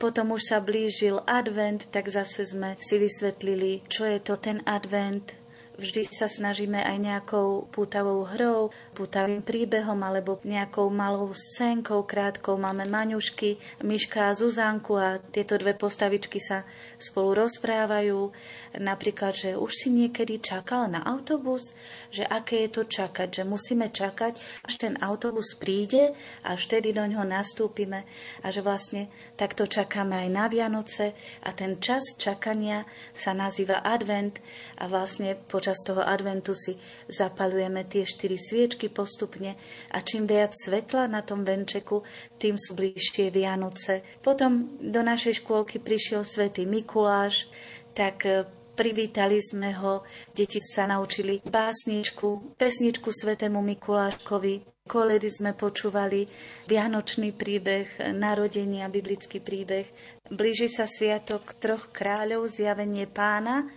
potom 0.00 0.34
už 0.34 0.42
sa 0.50 0.58
blížil 0.58 1.22
advent, 1.28 1.86
tak 1.92 2.10
zase 2.10 2.50
sme 2.50 2.74
si 2.82 2.98
vysvetlili, 2.98 3.86
čo 3.86 4.08
je 4.08 4.18
to 4.18 4.34
ten 4.40 4.64
advent, 4.66 5.38
Vždy 5.80 6.12
sa 6.12 6.28
snažíme 6.28 6.76
aj 6.76 6.96
nejakou 7.00 7.64
pútavou 7.72 8.28
hrou, 8.28 8.68
pútavým 8.92 9.40
príbehom 9.40 9.96
alebo 10.04 10.36
nejakou 10.44 10.92
malou 10.92 11.32
scénkou 11.32 12.04
krátkou. 12.04 12.60
Máme 12.60 12.84
Maňušky, 12.84 13.80
Miška 13.80 14.28
a 14.28 14.36
Zuzanku 14.36 15.00
a 15.00 15.16
tieto 15.16 15.56
dve 15.56 15.72
postavičky 15.72 16.36
sa 16.36 16.68
spolu 17.00 17.32
rozprávajú 17.48 18.28
napríklad, 18.76 19.32
že 19.34 19.50
už 19.56 19.72
si 19.72 19.88
niekedy 19.90 20.38
čakal 20.38 20.86
na 20.86 21.02
autobus, 21.02 21.74
že 22.12 22.22
aké 22.22 22.68
je 22.68 22.70
to 22.70 22.82
čakať, 22.86 23.42
že 23.42 23.44
musíme 23.48 23.90
čakať, 23.90 24.36
až 24.68 24.74
ten 24.76 24.94
autobus 25.02 25.58
príde 25.58 26.12
a 26.46 26.54
vtedy 26.54 26.94
do 26.94 27.02
ňoho 27.02 27.26
nastúpime 27.26 28.06
a 28.44 28.52
že 28.52 28.62
vlastne 28.62 29.10
takto 29.34 29.66
čakáme 29.66 30.12
aj 30.12 30.28
na 30.28 30.44
Vianoce 30.46 31.16
a 31.42 31.50
ten 31.56 31.80
čas 31.82 32.14
čakania 32.20 32.86
sa 33.10 33.32
nazýva 33.34 33.82
advent 33.82 34.38
a 34.78 34.86
vlastne 34.86 35.34
počas 35.34 35.69
toho 35.78 36.02
adventu 36.02 36.50
si 36.58 36.74
zapalujeme 37.06 37.86
tie 37.86 38.02
štyri 38.02 38.34
sviečky 38.34 38.90
postupne 38.90 39.54
a 39.94 40.02
čím 40.02 40.26
viac 40.26 40.50
svetla 40.58 41.06
na 41.06 41.22
tom 41.22 41.46
venčeku, 41.46 42.02
tým 42.42 42.58
sú 42.58 42.74
bližšie 42.74 43.30
Vianoce. 43.30 44.02
Potom 44.18 44.74
do 44.82 45.00
našej 45.06 45.46
škôlky 45.46 45.78
prišiel 45.78 46.26
svätý 46.26 46.66
Mikuláš, 46.66 47.46
tak 47.94 48.26
privítali 48.74 49.38
sme 49.44 49.76
ho, 49.76 50.02
deti 50.32 50.58
sa 50.64 50.88
naučili 50.88 51.44
básničku, 51.44 52.56
pesničku 52.56 53.12
svetému 53.12 53.60
Mikuláškovi, 53.60 54.88
koledy 54.88 55.28
sme 55.28 55.52
počúvali, 55.52 56.26
vianočný 56.66 57.36
príbeh, 57.36 58.10
narodenia, 58.16 58.88
biblický 58.88 59.38
príbeh. 59.38 59.86
Blíži 60.32 60.66
sa 60.72 60.88
sviatok 60.88 61.54
troch 61.60 61.92
kráľov, 61.92 62.48
zjavenie 62.48 63.04
pána, 63.04 63.68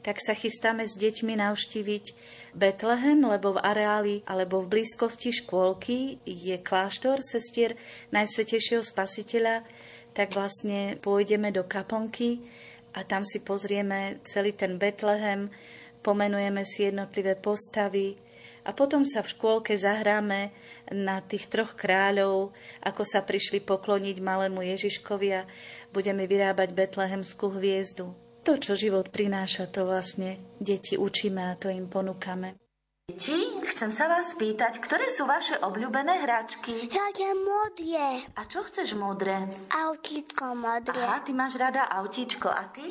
tak 0.00 0.20
sa 0.20 0.32
chystáme 0.32 0.88
s 0.88 0.96
deťmi 0.96 1.36
navštíviť 1.36 2.04
Betlehem, 2.56 3.20
lebo 3.20 3.56
v 3.56 3.62
areáli 3.62 4.16
alebo 4.24 4.64
v 4.64 4.80
blízkosti 4.80 5.30
škôlky 5.30 6.18
je 6.24 6.56
kláštor 6.58 7.20
sestier 7.20 7.76
Najsvetejšieho 8.10 8.80
spasiteľa, 8.80 9.62
tak 10.16 10.34
vlastne 10.34 10.98
pôjdeme 10.98 11.54
do 11.54 11.62
kaplnky, 11.62 12.42
a 12.94 13.06
tam 13.06 13.22
si 13.22 13.42
pozrieme 13.42 14.18
celý 14.26 14.50
ten 14.50 14.74
Betlehem, 14.74 15.50
pomenujeme 16.02 16.66
si 16.66 16.90
jednotlivé 16.90 17.38
postavy 17.38 18.18
a 18.66 18.74
potom 18.74 19.06
sa 19.06 19.22
v 19.22 19.30
škôlke 19.30 19.72
zahráme 19.78 20.50
na 20.90 21.22
tých 21.22 21.46
troch 21.46 21.78
kráľov, 21.78 22.50
ako 22.82 23.02
sa 23.06 23.22
prišli 23.22 23.62
pokloniť 23.62 24.18
malému 24.18 24.60
Ježiškovi 24.60 25.28
a 25.32 25.46
budeme 25.94 26.26
vyrábať 26.26 26.74
betlehemskú 26.74 27.54
hviezdu. 27.54 28.10
To, 28.40 28.56
čo 28.56 28.72
život 28.72 29.12
prináša, 29.12 29.68
to 29.68 29.84
vlastne 29.84 30.40
deti 30.56 30.96
učíme 30.96 31.52
a 31.52 31.58
to 31.60 31.68
im 31.68 31.92
ponúkame. 31.92 32.56
Deti, 33.10 33.34
chcem 33.66 33.90
sa 33.90 34.06
vás 34.06 34.38
spýtať, 34.38 34.78
ktoré 34.78 35.10
sú 35.10 35.26
vaše 35.26 35.58
obľúbené 35.58 36.22
hračky? 36.22 36.86
Také 36.86 37.34
modré. 37.34 38.22
A 38.38 38.46
čo 38.46 38.62
chceš 38.62 38.94
modré? 38.94 39.50
Autíčko 39.66 40.54
modré. 40.54 40.94
Aha, 40.94 41.18
ty 41.26 41.34
máš 41.34 41.58
rada 41.58 41.90
autíčko. 41.90 42.46
A 42.46 42.70
ty? 42.70 42.86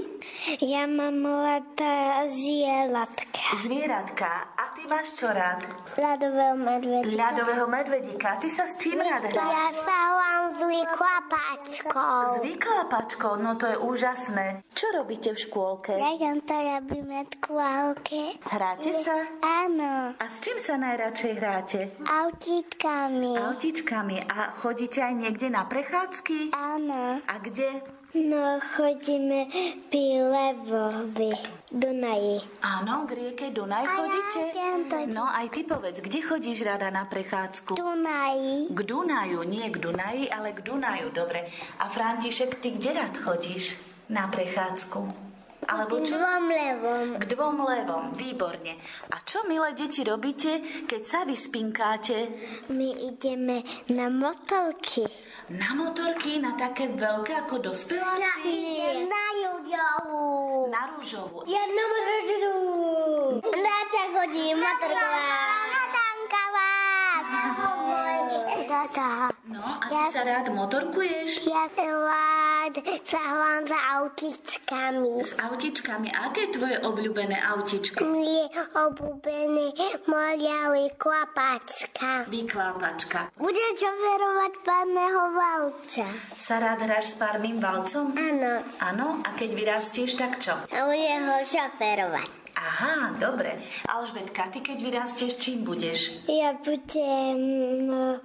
Ja 0.60 0.92
mám 0.92 1.24
rada 1.24 2.28
zvieratka. 2.28 3.64
Zvieratka. 3.64 4.52
A 4.60 4.76
ty 4.76 4.92
máš 4.92 5.16
čo 5.16 5.32
rád? 5.32 5.64
Ľadového 5.96 6.56
medvedíka. 6.60 7.16
Ľadového 7.16 7.66
medvedíka. 7.72 8.30
Ty 8.44 8.48
sa 8.52 8.68
s 8.68 8.76
čím 8.76 9.00
rád 9.00 9.24
Ja 9.32 9.40
hráš? 9.40 9.80
sa 9.88 10.00
vám 10.20 10.44
s 10.52 10.60
vyklapačkou. 10.68 12.20
S 12.28 12.36
vyklapačkou, 12.44 13.34
no 13.40 13.56
to 13.56 13.72
je 13.72 13.78
úžasné. 13.80 14.68
Čo 14.76 15.00
robíte 15.00 15.32
v 15.32 15.40
škôlke? 15.48 15.96
Ja 15.96 16.12
to 16.44 16.56
robíme 16.60 17.24
v 17.24 17.34
kvalke. 17.40 18.36
Hráte 18.44 18.92
sa? 18.92 19.16
Áno, 19.40 20.09
A 20.18 20.26
s 20.26 20.42
čím 20.42 20.58
sa 20.58 20.74
najradšej 20.76 21.34
hráte? 21.36 21.80
autíčkami. 22.02 23.38
Autičkami. 23.38 24.18
A 24.26 24.52
chodíte 24.54 25.00
aj 25.00 25.14
niekde 25.14 25.48
na 25.48 25.64
prechádzky? 25.64 26.50
Áno. 26.50 27.22
A 27.22 27.34
kde? 27.38 27.86
No, 28.10 28.58
chodíme 28.58 29.54
pri 29.86 30.04
Levovi, 30.26 31.30
Dunaji. 31.70 32.42
Áno, 32.60 33.06
k 33.06 33.14
rieke 33.14 33.54
Dunaj 33.54 33.86
A 33.86 33.86
ja 33.86 33.94
chodíte? 33.94 34.42
to- 34.90 35.14
No 35.14 35.30
aj 35.30 35.46
ty 35.54 35.62
povedz, 35.62 36.02
kde 36.02 36.20
chodíš 36.20 36.66
rada 36.66 36.90
na 36.90 37.06
prechádzku? 37.06 37.78
Dunaji. 37.78 38.74
K 38.74 38.80
Dunaju, 38.82 39.46
nie 39.46 39.70
k 39.70 39.78
Dunaji, 39.78 40.26
ale 40.26 40.58
k 40.58 40.66
Dunaju, 40.66 41.14
dobre. 41.14 41.54
A 41.78 41.86
František, 41.86 42.58
ty 42.58 42.74
kde 42.74 42.98
rád 42.98 43.14
chodíš 43.14 43.78
na 44.10 44.26
prechádzku? 44.26 45.29
Alebo 45.70 46.02
čo? 46.02 46.18
Dvom 46.18 46.46
levom. 46.50 47.08
K 47.22 47.24
dvom 47.30 47.58
levom, 47.62 48.04
výborne. 48.18 48.74
A 49.14 49.22
čo, 49.22 49.46
milé 49.46 49.78
deti, 49.78 50.02
robíte, 50.02 50.62
keď 50.90 51.02
sa 51.06 51.20
vyspinkáte? 51.30 52.18
My 52.74 52.90
ideme 53.06 53.62
na 53.94 54.10
motorky. 54.10 55.06
Na 55.54 55.78
motorky, 55.78 56.42
na 56.42 56.58
také 56.58 56.90
veľké 56.90 57.46
ako 57.46 57.70
dospeláci? 57.70 58.50
Nie. 58.50 59.06
Na 59.06 59.26
Juliovú. 59.38 60.66
Na 60.74 60.90
rúžovú. 60.94 61.46
Ja 61.46 61.62
na 61.70 61.86
motorku. 61.86 62.54
Na 63.46 63.78
čo 63.94 64.02
chodím 64.14 64.58
motorková. 64.58 65.30
Na 65.70 65.84
tankovák. 65.94 67.26
Do 68.30 68.59
toho. 68.88 69.26
No, 69.50 69.60
a 69.60 69.86
ty 69.90 69.96
Ja- 69.96 70.12
sa 70.14 70.22
rád 70.24 70.48
motorkuješ? 70.54 71.44
Ja 71.48 71.66
sa 71.74 71.86
rád 71.86 72.74
sa 73.06 73.18
hrám 73.18 73.64
za 73.66 73.80
autičkami. 73.98 75.14
S 75.26 75.34
autičkami. 75.42 76.08
A 76.14 76.30
aké 76.30 76.48
je 76.48 76.54
tvoje 76.54 76.78
obľúbené 76.86 77.38
autičko? 77.42 78.06
Je 78.06 78.46
obľúbený 78.78 79.74
moja 80.06 80.62
klapačka. 81.00 82.30
Vyklápačka. 82.30 83.34
Budem 83.42 83.72
čoferovať 83.74 84.54
pánneho 84.62 85.22
valca. 85.34 86.06
Sa 86.38 86.56
rád 86.62 86.86
hráš 86.86 87.14
s 87.14 87.16
párnym 87.18 87.58
valcom? 87.58 88.14
Áno. 88.14 88.62
Áno, 88.80 89.08
a 89.26 89.30
keď 89.34 89.50
vyrastieš, 89.58 90.14
tak 90.20 90.38
čo? 90.38 90.54
A 90.54 90.80
budem 90.86 91.26
ho 91.26 91.40
šoferovať. 91.44 92.39
Aha, 92.60 93.16
dobre. 93.16 93.56
Alžbetka, 93.88 94.52
ty 94.52 94.60
keď 94.60 94.84
vyrastieš, 94.84 95.40
čím 95.40 95.64
budeš? 95.64 96.28
Ja 96.28 96.52
budem 96.60 97.40
no, 97.88 98.20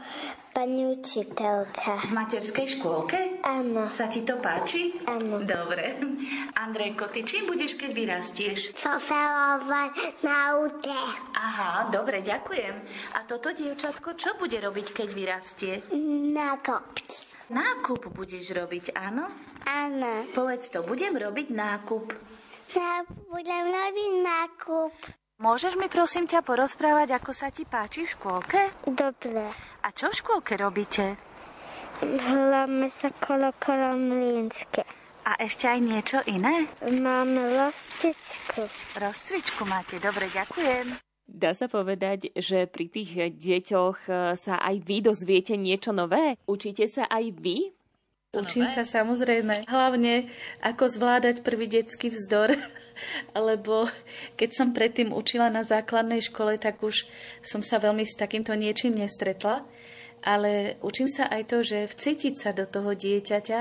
pani 0.50 0.90
učiteľka. 0.90 2.10
V 2.10 2.10
materskej 2.10 2.66
škôlke? 2.74 3.46
Áno. 3.46 3.86
Sa 3.94 4.10
ti 4.10 4.26
to 4.26 4.42
páči? 4.42 4.90
Áno. 5.06 5.38
Dobre. 5.46 6.02
Andrejko, 6.66 7.14
ty 7.14 7.22
čím 7.22 7.46
budeš, 7.46 7.78
keď 7.78 7.90
vyrastieš? 7.94 8.74
Šoferovať 8.74 10.26
na 10.26 10.58
aute. 10.58 10.98
Aha, 11.38 11.86
dobre, 11.94 12.18
ďakujem. 12.18 12.74
A 13.14 13.22
toto 13.30 13.54
dievčatko, 13.54 14.18
čo 14.18 14.34
bude 14.34 14.58
robiť, 14.58 14.90
keď 14.90 15.08
vyrastie? 15.14 15.72
Na 16.34 16.58
kopť. 16.58 17.30
Nákup 17.54 18.10
budeš 18.10 18.50
robiť, 18.50 18.98
áno? 18.98 19.30
Áno. 19.62 20.26
Povedz 20.34 20.74
to, 20.74 20.82
budem 20.82 21.14
robiť 21.14 21.54
nákup. 21.54 22.33
Ja 22.74 23.06
budem 23.30 23.64
robiť 23.70 24.12
nákup. 24.26 24.92
Môžeš 25.38 25.78
mi 25.78 25.86
prosím 25.90 26.26
ťa 26.30 26.46
porozprávať, 26.46 27.18
ako 27.18 27.30
sa 27.34 27.50
ti 27.50 27.66
páči 27.66 28.06
v 28.06 28.14
škôlke? 28.14 28.60
Dobre. 28.86 29.50
A 29.82 29.88
čo 29.90 30.10
v 30.10 30.18
škôlke 30.18 30.54
robíte? 30.58 31.18
Hľadme 32.02 32.90
sa 32.94 33.10
kolo 33.18 33.50
Kolomlínske. 33.58 34.86
A 35.24 35.40
ešte 35.42 35.66
aj 35.66 35.80
niečo 35.82 36.18
iné? 36.30 36.70
Máme 36.86 37.50
lostičku. 37.50 38.62
Rozcvičku 38.98 39.62
máte, 39.66 39.98
dobre, 39.98 40.30
ďakujem. 40.30 40.94
Dá 41.24 41.50
sa 41.50 41.66
povedať, 41.66 42.30
že 42.36 42.70
pri 42.70 42.86
tých 42.92 43.10
deťoch 43.34 43.98
e, 44.06 44.12
sa 44.38 44.60
aj 44.60 44.76
vy 44.84 45.02
dozviete 45.02 45.58
niečo 45.58 45.90
nové? 45.90 46.36
Učíte 46.44 46.84
sa 46.86 47.10
aj 47.10 47.34
vy? 47.40 47.73
Učím 48.34 48.66
sa 48.66 48.82
samozrejme. 48.82 49.70
Hlavne, 49.70 50.26
ako 50.58 50.90
zvládať 50.90 51.46
prvý 51.46 51.70
detský 51.70 52.10
vzdor, 52.10 52.58
lebo 53.48 53.86
keď 54.34 54.50
som 54.50 54.74
predtým 54.74 55.14
učila 55.14 55.46
na 55.48 55.62
základnej 55.62 56.18
škole, 56.18 56.58
tak 56.58 56.82
už 56.82 57.06
som 57.46 57.62
sa 57.62 57.78
veľmi 57.78 58.02
s 58.02 58.18
takýmto 58.18 58.52
niečím 58.58 58.98
nestretla. 58.98 59.62
Ale 60.24 60.80
učím 60.80 61.04
sa 61.04 61.28
aj 61.28 61.52
to, 61.52 61.60
že 61.60 61.84
vcítiť 61.84 62.34
sa 62.40 62.56
do 62.56 62.64
toho 62.64 62.96
dieťaťa, 62.96 63.60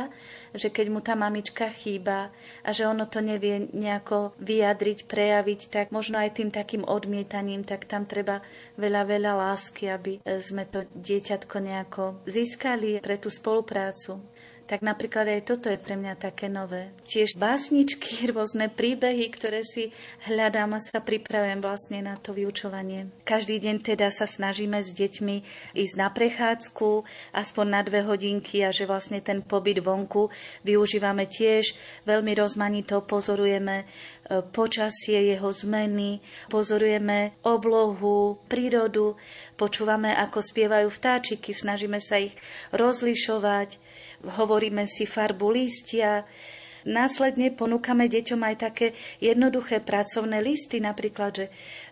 že 0.56 0.72
keď 0.72 0.96
mu 0.96 1.04
tá 1.04 1.12
mamička 1.12 1.68
chýba 1.68 2.32
a 2.64 2.70
že 2.72 2.88
ono 2.88 3.04
to 3.04 3.20
nevie 3.20 3.68
nejako 3.76 4.32
vyjadriť, 4.40 5.04
prejaviť, 5.04 5.60
tak 5.68 5.92
možno 5.92 6.24
aj 6.24 6.40
tým 6.40 6.56
takým 6.56 6.88
odmietaním, 6.88 7.68
tak 7.68 7.84
tam 7.84 8.08
treba 8.08 8.40
veľa, 8.80 9.04
veľa 9.04 9.32
lásky, 9.36 9.92
aby 9.92 10.24
sme 10.40 10.64
to 10.64 10.88
dieťatko 10.96 11.56
nejako 11.60 12.24
získali 12.32 13.04
pre 13.04 13.20
tú 13.20 13.28
spoluprácu 13.28 14.24
tak 14.64 14.80
napríklad 14.80 15.28
aj 15.28 15.42
toto 15.44 15.68
je 15.68 15.76
pre 15.76 16.00
mňa 16.00 16.16
také 16.16 16.48
nové. 16.48 16.96
Tiež 17.04 17.36
básničky, 17.36 18.26
rôzne 18.36 18.72
príbehy, 18.72 19.28
ktoré 19.28 19.62
si 19.68 19.92
hľadám 20.26 20.76
a 20.76 20.80
sa 20.80 21.04
pripravujem 21.04 21.60
vlastne 21.60 22.00
na 22.00 22.16
to 22.16 22.32
vyučovanie. 22.32 23.12
Každý 23.28 23.60
deň 23.60 23.76
teda 23.84 24.08
sa 24.10 24.24
snažíme 24.24 24.80
s 24.80 24.96
deťmi 24.96 25.36
ísť 25.76 25.96
na 26.00 26.08
prechádzku, 26.08 27.04
aspoň 27.36 27.66
na 27.68 27.82
dve 27.84 28.08
hodinky 28.08 28.64
a 28.64 28.72
že 28.72 28.88
vlastne 28.88 29.20
ten 29.20 29.44
pobyt 29.44 29.84
vonku 29.84 30.32
využívame 30.64 31.28
tiež 31.28 31.76
veľmi 32.08 32.32
rozmanito, 32.32 33.04
pozorujeme 33.04 33.84
e, 33.84 33.86
počasie, 34.42 35.36
jeho 35.36 35.52
zmeny, 35.52 36.24
pozorujeme 36.48 37.36
oblohu, 37.44 38.40
prírodu, 38.48 39.20
počúvame, 39.60 40.16
ako 40.16 40.40
spievajú 40.40 40.88
vtáčiky, 40.88 41.52
snažíme 41.52 42.00
sa 42.00 42.20
ich 42.20 42.34
rozlišovať, 42.72 43.93
hovoríme 44.24 44.88
si 44.88 45.04
farbu 45.04 45.52
lístia. 45.52 46.24
Následne 46.84 47.56
ponúkame 47.56 48.12
deťom 48.12 48.44
aj 48.44 48.56
také 48.60 48.88
jednoduché 49.24 49.80
pracovné 49.80 50.44
listy, 50.44 50.84
napríklad, 50.84 51.32
že 51.32 51.46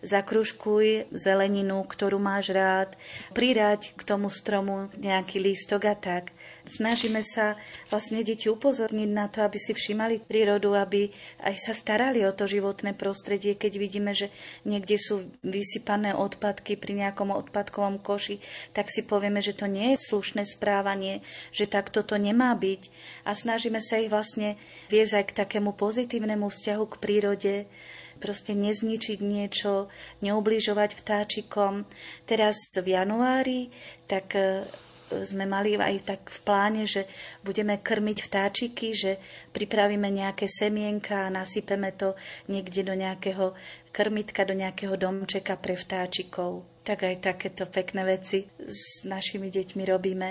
zakruškuj 0.03 1.15
zeleninu, 1.15 1.87
ktorú 1.87 2.19
máš 2.19 2.51
rád, 2.51 2.99
prirať 3.31 3.95
k 3.95 4.01
tomu 4.03 4.27
stromu 4.27 4.91
nejaký 4.99 5.39
lístok 5.39 5.81
a 5.87 5.95
tak. 5.95 6.35
Snažíme 6.61 7.25
sa 7.25 7.57
vlastne 7.89 8.21
deti 8.21 8.45
upozorniť 8.45 9.09
na 9.09 9.25
to, 9.27 9.41
aby 9.41 9.57
si 9.57 9.73
všímali 9.73 10.21
prírodu, 10.21 10.77
aby 10.77 11.09
aj 11.41 11.55
sa 11.57 11.73
starali 11.73 12.21
o 12.21 12.31
to 12.33 12.45
životné 12.45 12.93
prostredie, 12.93 13.57
keď 13.57 13.71
vidíme, 13.81 14.11
že 14.13 14.29
niekde 14.61 15.01
sú 15.01 15.25
vysypané 15.41 16.13
odpadky 16.13 16.77
pri 16.77 17.07
nejakom 17.07 17.33
odpadkovom 17.33 17.97
koši, 17.97 18.37
tak 18.77 18.93
si 18.93 19.01
povieme, 19.01 19.41
že 19.41 19.57
to 19.57 19.65
nie 19.65 19.97
je 19.97 20.05
slušné 20.13 20.45
správanie, 20.45 21.25
že 21.49 21.65
takto 21.65 22.05
to 22.05 22.21
nemá 22.21 22.53
byť. 22.53 22.81
A 23.25 23.33
snažíme 23.33 23.81
sa 23.81 23.97
ich 23.97 24.13
vlastne 24.13 24.59
viesť 24.93 25.13
aj 25.17 25.25
k 25.33 25.37
takému 25.45 25.73
pozitívnemu 25.73 26.45
vzťahu 26.45 26.83
k 26.85 26.95
prírode, 27.01 27.55
proste 28.21 28.53
nezničiť 28.53 29.19
niečo, 29.25 29.89
neubližovať 30.21 30.93
vtáčikom. 30.93 31.89
Teraz 32.29 32.69
v 32.77 32.93
januári 32.93 33.73
tak 34.05 34.37
sme 35.27 35.43
mali 35.43 35.75
aj 35.75 35.95
tak 36.07 36.21
v 36.31 36.39
pláne, 36.47 36.83
že 36.87 37.05
budeme 37.43 37.77
krmiť 37.79 38.17
vtáčiky, 38.25 38.87
že 38.95 39.11
pripravíme 39.51 40.07
nejaké 40.07 40.47
semienka 40.47 41.27
a 41.27 41.33
nasypeme 41.33 41.91
to 41.93 42.15
niekde 42.47 42.87
do 42.87 42.95
nejakého 42.95 43.53
krmitka, 43.91 44.47
do 44.47 44.55
nejakého 44.55 44.95
domčeka 44.95 45.59
pre 45.59 45.75
vtáčikov. 45.75 46.63
Tak 46.81 47.05
aj 47.05 47.15
takéto 47.21 47.69
pekné 47.69 48.07
veci 48.07 48.49
s 48.57 49.05
našimi 49.05 49.53
deťmi 49.53 49.83
robíme. 49.85 50.29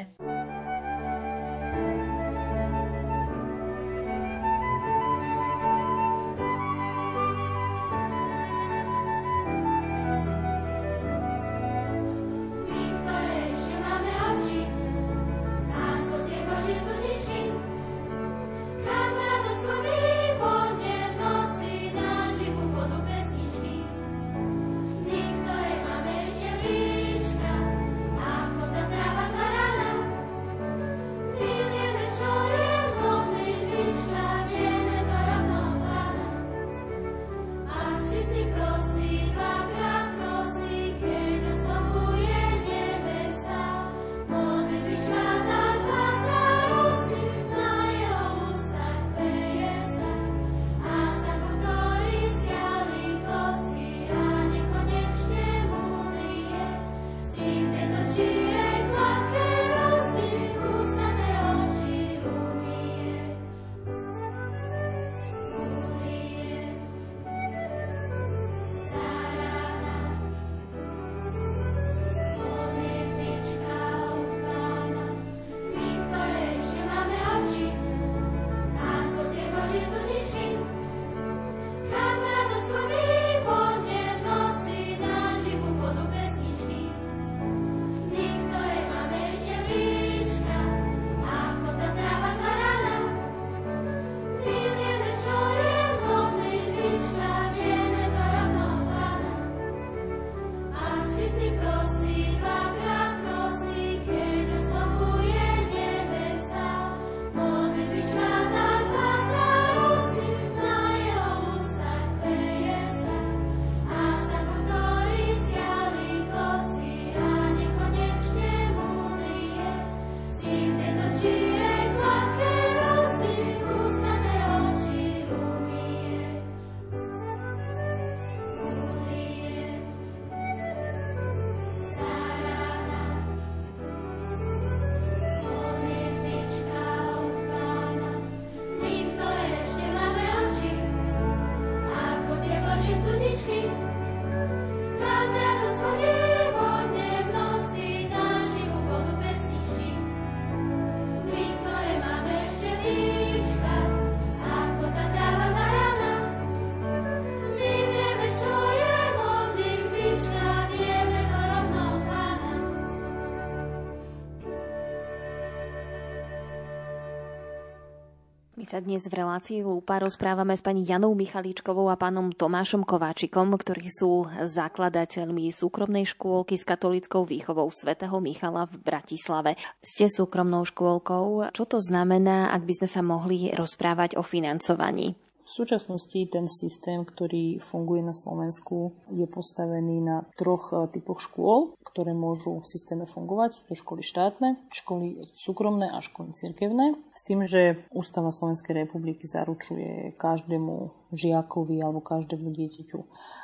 Sa 168.71 168.79
dnes 168.79 169.03
v 169.11 169.19
relácii 169.19 169.67
Lúpa 169.67 169.99
rozprávame 169.99 170.55
s 170.55 170.63
pani 170.63 170.87
Janou 170.87 171.11
Michalíčkovou 171.19 171.91
a 171.91 171.99
pánom 171.99 172.31
Tomášom 172.31 172.87
Kováčikom, 172.87 173.51
ktorí 173.59 173.91
sú 173.91 174.31
zakladateľmi 174.31 175.51
súkromnej 175.51 176.07
škôlky 176.07 176.55
s 176.55 176.63
katolickou 176.63 177.27
výchovou 177.27 177.67
svätého 177.75 178.15
Michala 178.23 178.71
v 178.71 178.79
Bratislave. 178.79 179.59
Ste 179.83 180.07
súkromnou 180.07 180.63
škôlkou. 180.63 181.51
Čo 181.51 181.67
to 181.67 181.83
znamená, 181.83 182.55
ak 182.55 182.63
by 182.63 182.79
sme 182.79 182.89
sa 182.95 183.03
mohli 183.03 183.51
rozprávať 183.51 184.15
o 184.15 184.23
financovaní? 184.23 185.19
V 185.51 185.67
súčasnosti 185.67 186.15
ten 186.31 186.47
systém, 186.47 187.03
ktorý 187.03 187.59
funguje 187.59 188.07
na 188.07 188.15
Slovensku, 188.15 188.95
je 189.11 189.27
postavený 189.27 189.99
na 189.99 190.23
troch 190.39 190.71
e, 190.71 190.87
typoch 190.95 191.19
škôl, 191.19 191.75
ktoré 191.83 192.15
môžu 192.15 192.63
v 192.63 192.71
systéme 192.71 193.03
fungovať. 193.03 193.59
Sú 193.59 193.63
to 193.67 193.75
školy 193.75 193.99
štátne, 194.07 194.63
školy 194.71 195.19
súkromné 195.35 195.91
a 195.91 195.99
školy 195.99 196.39
cirkevné. 196.39 196.95
S 197.19 197.27
tým, 197.27 197.43
že 197.51 197.83
Ústava 197.91 198.31
Slovenskej 198.31 198.87
republiky 198.87 199.27
zaručuje 199.27 200.15
každému 200.15 201.00
žiakovi 201.13 201.83
alebo 201.83 202.01
každému 202.03 202.51
dieťaťu 202.51 202.99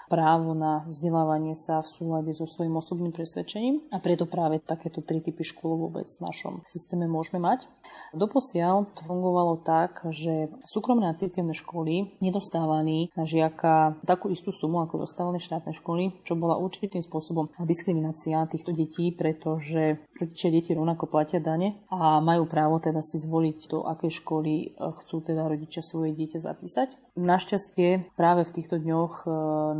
právo 0.06 0.54
na 0.54 0.86
vzdelávanie 0.86 1.58
sa 1.58 1.82
v 1.82 1.88
súlade 1.90 2.30
so 2.30 2.46
svojím 2.46 2.78
osobným 2.78 3.10
presvedčením 3.10 3.90
a 3.90 3.98
preto 3.98 4.26
práve 4.26 4.62
takéto 4.62 5.02
tri 5.02 5.18
typy 5.18 5.42
škôl 5.42 5.74
vôbec 5.74 6.06
v 6.06 6.24
našom 6.24 6.62
systéme 6.66 7.10
môžeme 7.10 7.42
mať. 7.42 7.66
Doposiaľ 8.14 8.94
to 8.94 9.02
fungovalo 9.02 9.60
tak, 9.66 10.06
že 10.14 10.50
súkromné 10.62 11.10
a 11.10 11.18
cirkevné 11.18 11.52
školy 11.52 12.22
nedostávali 12.22 13.10
na 13.18 13.26
žiaka 13.26 13.98
takú 14.06 14.30
istú 14.30 14.54
sumu, 14.54 14.80
ako 14.86 15.04
dostávali 15.04 15.42
štátne 15.42 15.74
školy, 15.74 16.22
čo 16.22 16.38
bola 16.38 16.58
určitým 16.58 17.02
spôsobom 17.02 17.50
diskriminácia 17.66 18.46
týchto 18.46 18.70
detí, 18.70 19.10
pretože 19.10 20.00
rodičia 20.16 20.48
deti 20.54 20.70
rovnako 20.72 21.10
platia 21.10 21.42
dane 21.42 21.82
a 21.90 22.22
majú 22.22 22.46
právo 22.46 22.78
teda 22.78 23.02
si 23.02 23.18
zvoliť, 23.18 23.58
do 23.68 23.78
akej 23.84 24.22
školy 24.22 24.78
chcú 24.78 25.16
teda 25.20 25.50
rodičia 25.50 25.82
svoje 25.82 26.14
dieťa 26.14 26.38
zapísať. 26.46 27.05
Našťastie 27.16 28.12
práve 28.12 28.44
v 28.44 28.54
týchto 28.60 28.76
dňoch 28.76 29.24
e, 29.24 29.28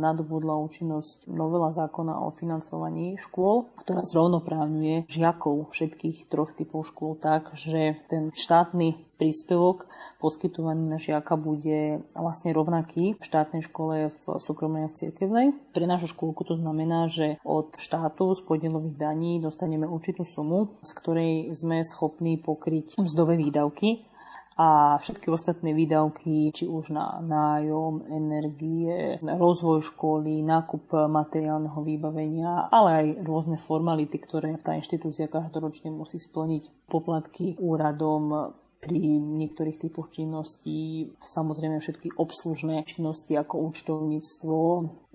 nadobudla 0.01 0.57
účinnosť 0.57 1.29
novela 1.29 1.69
zákona 1.69 2.25
o 2.25 2.33
financovaní 2.33 3.13
škôl, 3.21 3.69
ktorá 3.77 4.01
zrovnoprávňuje 4.01 5.05
žiakov 5.05 5.69
všetkých 5.69 6.33
troch 6.33 6.57
typov 6.57 6.89
škôl 6.89 7.13
tak, 7.13 7.53
že 7.53 7.93
ten 8.09 8.33
štátny 8.33 9.07
príspevok 9.21 9.85
poskytovaný 10.17 10.89
na 10.89 10.97
žiaka 10.97 11.37
bude 11.37 12.01
vlastne 12.17 12.57
rovnaký 12.57 13.17
v 13.17 13.21
štátnej 13.21 13.61
škole, 13.61 14.09
v 14.09 14.23
súkromnej 14.41 14.85
a 14.85 14.91
v 14.91 14.97
cirkevnej. 14.97 15.47
Pre 15.77 15.85
našu 15.85 16.09
škôlku 16.17 16.41
to 16.41 16.57
znamená, 16.57 17.05
že 17.05 17.37
od 17.45 17.77
štátu 17.77 18.33
z 18.33 18.41
podielových 18.49 18.97
daní 18.97 19.37
dostaneme 19.37 19.85
určitú 19.85 20.25
sumu, 20.25 20.73
z 20.81 20.89
ktorej 20.89 21.53
sme 21.53 21.85
schopní 21.85 22.41
pokryť 22.41 22.97
mzdové 22.97 23.37
výdavky 23.37 24.09
a 24.57 24.97
všetky 24.97 25.29
ostatné 25.29 25.77
výdavky, 25.77 26.49
či 26.49 26.65
už 26.65 26.89
na 26.89 27.21
nájom, 27.21 28.09
energie, 28.09 29.21
rozvoj 29.21 29.85
školy, 29.93 30.41
nákup 30.41 31.07
materiálneho 31.07 31.77
vybavenia, 31.85 32.65
ale 32.73 32.89
aj 32.89 33.07
rôzne 33.21 33.61
formality, 33.61 34.17
ktoré 34.17 34.57
tá 34.57 34.73
inštitúcia 34.73 35.29
každoročne 35.29 35.93
musí 35.93 36.17
splniť. 36.17 36.89
Poplatky 36.89 37.53
úradom, 37.61 38.57
pri 38.87 39.19
niektorých 39.19 39.83
typoch 39.83 40.07
činností, 40.15 41.11
samozrejme 41.19 41.83
všetky 41.83 42.15
obslužné 42.15 42.87
činnosti 42.87 43.35
ako 43.35 43.67
účtovníctvo, 43.67 44.55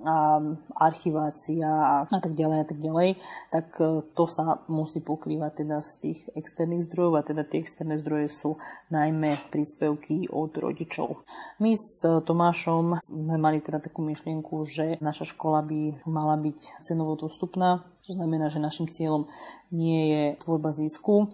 a 0.03 0.43
archivácia 0.75 1.71
a, 1.71 1.97
tak 2.11 2.35
ďalej 2.35 2.59
a 2.63 2.67
tak 2.67 2.79
ďalej, 2.83 3.09
tak 3.55 3.67
e, 3.79 4.03
to 4.19 4.25
sa 4.27 4.67
musí 4.67 4.99
pokrývať 4.99 5.63
teda 5.63 5.79
z 5.79 5.93
tých 6.03 6.19
externých 6.35 6.91
zdrojov 6.91 7.23
a 7.23 7.27
teda 7.27 7.47
tie 7.47 7.63
externé 7.63 7.97
zdroje 8.03 8.29
sú 8.35 8.59
najmä 8.91 9.31
príspevky 9.55 10.27
od 10.27 10.53
rodičov. 10.59 11.23
My 11.63 11.79
s 11.79 12.03
Tomášom 12.03 12.99
sme 12.99 13.37
mali 13.39 13.63
teda 13.63 13.79
takú 13.79 14.03
myšlienku, 14.03 14.67
že 14.67 14.99
naša 14.99 15.23
škola 15.31 15.63
by 15.63 16.03
mala 16.11 16.35
byť 16.35 16.83
cenovo 16.83 17.15
dostupná, 17.15 17.87
to 18.03 18.19
znamená, 18.19 18.51
že 18.51 18.59
našim 18.59 18.91
cieľom 18.91 19.31
nie 19.71 20.11
je 20.11 20.25
tvorba 20.43 20.75
zisku, 20.75 21.31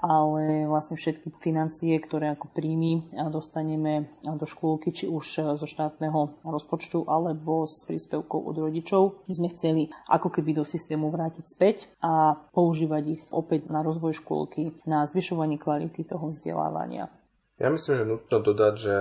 ale 0.00 0.64
vlastne 0.64 0.96
všetky 0.96 1.36
financie, 1.44 1.92
ktoré 2.00 2.32
ako 2.32 2.48
príjmy 2.56 3.04
dostaneme 3.28 4.08
do 4.24 4.48
škôlky, 4.48 4.96
či 4.96 5.04
už 5.04 5.54
zo 5.60 5.66
štátneho 5.68 6.40
rozpočtu 6.42 7.04
alebo 7.04 7.68
s 7.68 7.84
príspevkou 7.84 8.40
od 8.40 8.56
rodičov, 8.56 9.28
sme 9.28 9.52
chceli 9.52 9.92
ako 10.08 10.32
keby 10.32 10.56
do 10.56 10.64
systému 10.64 11.12
vrátiť 11.12 11.44
späť 11.44 11.76
a 12.00 12.34
používať 12.56 13.04
ich 13.06 13.22
opäť 13.30 13.68
na 13.68 13.84
rozvoj 13.84 14.16
škôlky, 14.16 14.74
na 14.88 15.04
zvyšovanie 15.04 15.60
kvality 15.60 16.02
toho 16.08 16.32
vzdelávania. 16.32 17.12
Ja 17.60 17.68
myslím, 17.68 17.94
že 18.00 18.08
nutno 18.08 18.40
dodať, 18.40 18.74
že 18.80 18.96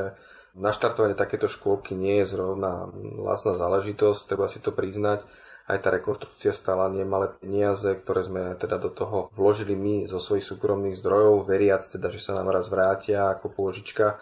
naštartovanie 0.59 1.15
takéto 1.15 1.47
škôlky 1.47 1.95
nie 1.95 2.19
je 2.21 2.35
zrovna 2.35 2.91
vlastná 3.23 3.55
záležitosť, 3.55 4.35
treba 4.35 4.51
si 4.51 4.59
to 4.59 4.75
priznať 4.75 5.23
aj 5.69 5.79
tá 5.85 5.93
rekonštrukcia 5.93 6.49
stala 6.49 6.89
nemalé 6.89 7.29
peniaze, 7.37 7.93
ktoré 7.93 8.25
sme 8.25 8.57
teda 8.57 8.81
do 8.81 8.89
toho 8.89 9.29
vložili 9.37 9.77
my 9.77 10.09
zo 10.09 10.17
svojich 10.17 10.43
súkromných 10.43 10.97
zdrojov, 10.97 11.45
veriac 11.45 11.85
teda, 11.85 12.09
že 12.09 12.17
sa 12.17 12.33
nám 12.33 12.49
raz 12.49 12.73
vrátia 12.73 13.29
ako 13.37 13.53
pôžička 13.53 14.17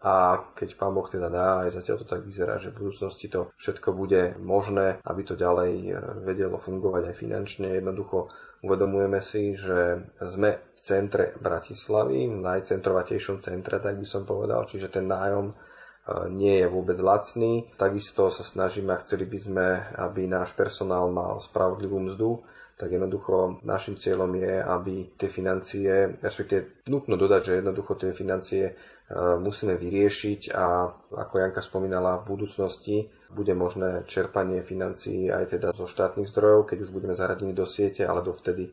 a 0.00 0.44
keď 0.56 0.80
pán 0.80 0.96
Boh 0.96 1.04
teda 1.04 1.28
dá, 1.28 1.68
aj 1.68 1.76
zatiaľ 1.76 1.96
to 2.00 2.06
tak 2.08 2.24
vyzerá, 2.24 2.56
že 2.56 2.72
v 2.72 2.84
budúcnosti 2.84 3.28
to 3.28 3.52
všetko 3.60 3.92
bude 3.92 4.40
možné, 4.40 4.96
aby 5.04 5.20
to 5.28 5.36
ďalej 5.36 5.72
e, 5.76 5.92
vedelo 6.24 6.56
fungovať 6.56 7.12
aj 7.12 7.20
finančne. 7.20 7.68
Jednoducho 7.68 8.32
uvedomujeme 8.64 9.20
si, 9.20 9.52
že 9.52 10.08
sme 10.24 10.72
v 10.72 10.80
centre 10.80 11.36
Bratislavy, 11.36 12.32
najcentrovatejšom 12.32 13.44
centre, 13.44 13.76
tak 13.76 14.00
by 14.00 14.06
som 14.08 14.24
povedal, 14.24 14.64
čiže 14.64 14.88
ten 14.88 15.04
nájom 15.04 15.52
nie 16.32 16.58
je 16.58 16.66
vôbec 16.66 16.98
lacný. 16.98 17.70
Takisto 17.76 18.32
sa 18.32 18.42
snažíme 18.42 18.90
a 18.90 19.02
chceli 19.02 19.28
by 19.28 19.38
sme, 19.38 19.66
aby 20.00 20.26
náš 20.26 20.56
personál 20.56 21.12
mal 21.12 21.38
spravodlivú 21.38 22.02
mzdu, 22.02 22.42
tak 22.80 22.96
jednoducho 22.96 23.60
našim 23.60 24.00
cieľom 24.00 24.32
je, 24.40 24.54
aby 24.64 25.12
tie 25.20 25.28
financie, 25.28 26.16
respektíve 26.24 26.88
nutno 26.88 27.20
dodať, 27.20 27.40
že 27.44 27.58
jednoducho 27.60 27.92
tie 28.00 28.16
financie 28.16 28.64
e, 28.64 28.74
musíme 29.36 29.76
vyriešiť 29.76 30.56
a 30.56 30.88
ako 31.12 31.34
Janka 31.44 31.60
spomínala, 31.60 32.24
v 32.24 32.32
budúcnosti 32.32 33.12
bude 33.28 33.52
možné 33.52 34.08
čerpanie 34.08 34.64
financií 34.64 35.28
aj 35.28 35.60
teda 35.60 35.76
zo 35.76 35.84
štátnych 35.84 36.24
zdrojov, 36.32 36.72
keď 36.72 36.88
už 36.88 36.90
budeme 36.96 37.12
zaradení 37.12 37.52
do 37.52 37.68
siete, 37.68 38.08
ale 38.08 38.24
dovtedy 38.24 38.72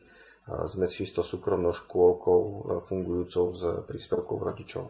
sme 0.64 0.88
čisto 0.88 1.20
súkromnou 1.20 1.76
škôlkou 1.76 2.40
e, 2.40 2.56
fungujúcou 2.80 3.44
s 3.52 3.62
príspevkou 3.84 4.40
rodičov. 4.40 4.88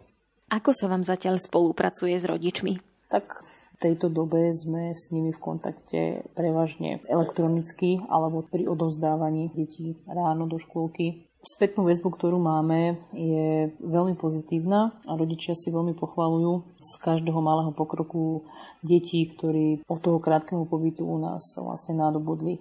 Ako 0.49 0.73
sa 0.73 0.89
vám 0.89 1.05
zatiaľ 1.05 1.37
spolupracuje 1.37 2.17
s 2.17 2.25
rodičmi? 2.25 2.81
Tak 3.13 3.25
v 3.45 3.73
tejto 3.77 4.09
dobe 4.09 4.49
sme 4.57 4.97
s 4.97 5.13
nimi 5.13 5.29
v 5.29 5.41
kontakte 5.41 6.25
prevažne 6.33 7.05
elektronicky 7.05 8.01
alebo 8.09 8.41
pri 8.49 8.65
odovzdávaní 8.65 9.53
detí 9.53 10.01
ráno 10.09 10.49
do 10.49 10.57
škôlky. 10.57 11.29
Spätnú 11.39 11.87
väzbu, 11.87 12.17
ktorú 12.17 12.41
máme, 12.43 12.99
je 13.15 13.71
veľmi 13.79 14.19
pozitívna 14.19 14.99
a 15.07 15.15
rodičia 15.15 15.55
si 15.55 15.71
veľmi 15.71 15.95
pochvalujú 15.95 16.81
z 16.81 16.91
každého 16.99 17.39
malého 17.39 17.71
pokroku 17.71 18.49
detí, 18.83 19.29
ktorí 19.29 19.87
od 19.87 20.01
toho 20.03 20.19
krátkeho 20.19 20.67
pobytu 20.67 21.07
u 21.07 21.21
nás 21.21 21.55
vlastne 21.61 22.01
nádobudli, 22.01 22.59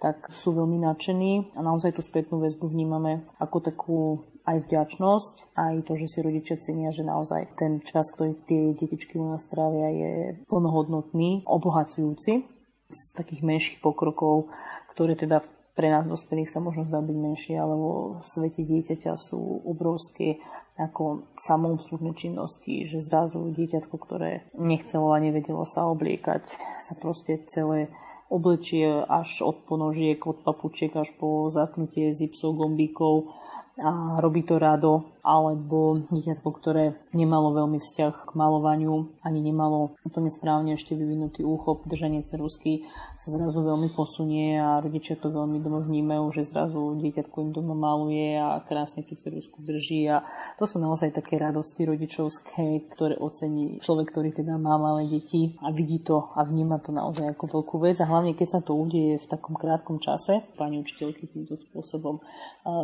tak 0.00 0.30
sú 0.32 0.56
veľmi 0.56 0.80
nadšení 0.80 1.52
a 1.58 1.60
naozaj 1.60 1.98
tú 1.98 2.02
spätnú 2.02 2.40
väzbu 2.40 2.70
vnímame 2.70 3.26
ako 3.36 3.56
takú 3.60 3.98
aj 4.44 4.68
vďačnosť, 4.68 5.56
aj 5.56 5.74
to, 5.88 5.92
že 5.96 6.06
si 6.08 6.18
rodičia 6.20 6.56
cenia, 6.60 6.92
že 6.92 7.04
naozaj 7.04 7.56
ten 7.56 7.80
čas, 7.80 8.12
ktorý 8.12 8.36
tie 8.44 8.76
detičky 8.76 9.16
u 9.16 9.32
nás 9.32 9.48
trávia, 9.48 9.88
je 9.88 10.12
plnohodnotný, 10.48 11.48
obohacujúci. 11.48 12.44
Z 12.92 13.16
takých 13.16 13.42
menších 13.42 13.78
pokrokov, 13.80 14.52
ktoré 14.92 15.16
teda 15.16 15.40
pre 15.74 15.90
nás 15.90 16.06
dospelých 16.06 16.46
sa 16.46 16.62
možno 16.62 16.86
zdá 16.86 17.02
byť 17.02 17.18
menšie, 17.18 17.58
ale 17.58 17.74
vo 17.74 18.22
svete 18.22 18.62
dieťaťa 18.62 19.18
sú 19.18 19.66
obrovské 19.66 20.38
ako 20.78 21.26
samoobslužné 21.34 22.14
činnosti, 22.14 22.86
že 22.86 23.02
zrazu 23.02 23.50
dieťatko, 23.50 23.94
ktoré 23.98 24.46
nechcelo 24.54 25.10
a 25.10 25.18
nevedelo 25.18 25.66
sa 25.66 25.90
obliekať, 25.90 26.46
sa 26.78 26.94
proste 26.94 27.42
celé 27.50 27.90
oblečie 28.30 28.86
až 29.02 29.42
od 29.42 29.66
ponožiek, 29.66 30.18
od 30.22 30.46
papučiek 30.46 30.94
až 30.94 31.10
po 31.18 31.50
zapnutie 31.50 32.14
zipsov, 32.14 32.54
gombíkov 32.54 33.34
a 33.82 34.20
robí 34.20 34.42
to 34.42 34.58
rado 34.58 35.13
alebo 35.24 36.04
dieťatko, 36.12 36.48
ktoré 36.60 37.00
nemalo 37.16 37.56
veľmi 37.56 37.80
vzťah 37.80 38.28
k 38.28 38.30
malovaniu, 38.36 39.16
ani 39.24 39.40
nemalo 39.40 39.96
úplne 40.04 40.28
správne 40.28 40.76
ešte 40.76 40.92
vyvinutý 40.92 41.40
úchop, 41.40 41.88
držanie 41.88 42.20
cerusky 42.20 42.84
sa 43.16 43.32
zrazu 43.32 43.64
veľmi 43.64 43.88
posunie 43.96 44.60
a 44.60 44.84
rodičia 44.84 45.16
to 45.16 45.32
veľmi 45.32 45.64
doma 45.64 45.80
vnímajú, 45.80 46.28
že 46.28 46.44
zrazu 46.44 47.00
dieťatko 47.00 47.40
im 47.40 47.50
doma 47.56 47.72
maluje 47.72 48.36
a 48.36 48.60
krásne 48.68 49.00
tú 49.08 49.16
cerusku 49.16 49.64
drží. 49.64 50.04
A 50.12 50.20
to 50.60 50.68
sú 50.68 50.76
naozaj 50.76 51.16
také 51.16 51.40
radosti 51.40 51.88
rodičovské, 51.88 52.92
ktoré 52.92 53.16
ocení 53.16 53.80
človek, 53.80 54.12
ktorý 54.12 54.36
teda 54.36 54.60
má 54.60 54.76
malé 54.76 55.08
deti 55.08 55.56
a 55.64 55.72
vidí 55.72 56.04
to 56.04 56.36
a 56.36 56.44
vníma 56.44 56.84
to 56.84 56.92
naozaj 56.92 57.32
ako 57.32 57.64
veľkú 57.64 57.76
vec. 57.80 57.96
A 58.04 58.10
hlavne 58.12 58.36
keď 58.36 58.48
sa 58.50 58.60
to 58.60 58.76
udeje 58.76 59.16
v 59.16 59.26
takom 59.32 59.56
krátkom 59.56 59.96
čase, 60.04 60.44
pani 60.60 60.84
učiteľky 60.84 61.32
týmto 61.32 61.56
spôsobom 61.56 62.20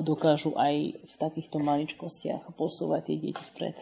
dokážu 0.09 0.57
aj 0.57 1.05
v 1.05 1.14
takýchto 1.20 1.61
maličkostiach 1.61 2.30
činnostiach 2.31 2.47
a 2.47 2.53
posúvať 2.55 3.03
tie 3.11 3.16
deti 3.18 3.43
vpred. 3.43 3.76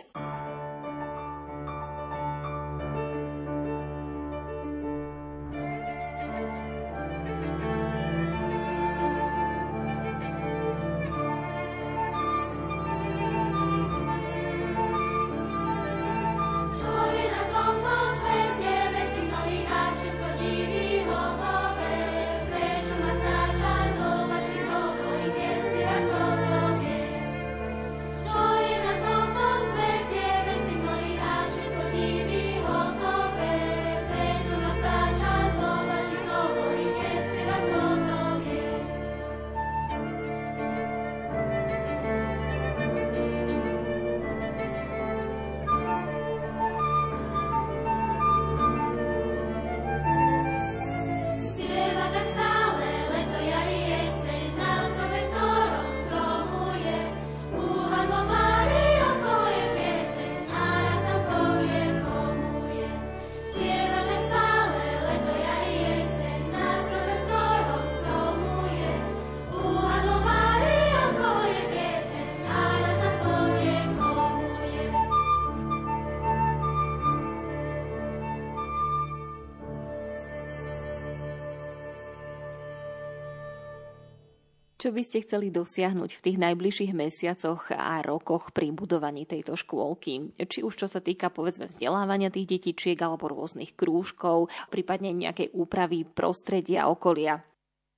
Čo 84.89 84.97
by 84.97 85.05
ste 85.05 85.20
chceli 85.20 85.53
dosiahnuť 85.53 86.16
v 86.16 86.24
tých 86.24 86.41
najbližších 86.41 86.97
mesiacoch 86.97 87.76
a 87.76 88.01
rokoch 88.01 88.57
pri 88.57 88.72
budovaní 88.72 89.28
tejto 89.28 89.53
škôlky? 89.53 90.32
Či 90.41 90.64
už 90.64 90.80
čo 90.80 90.89
sa 90.89 91.05
týka 91.05 91.28
povedzme 91.28 91.68
vzdelávania 91.68 92.32
tých 92.32 92.57
detičiek 92.57 92.97
alebo 92.97 93.28
rôznych 93.28 93.76
krúžkov, 93.76 94.49
prípadne 94.72 95.12
nejakej 95.12 95.53
úpravy 95.53 96.09
prostredia 96.09 96.89
okolia? 96.89 97.45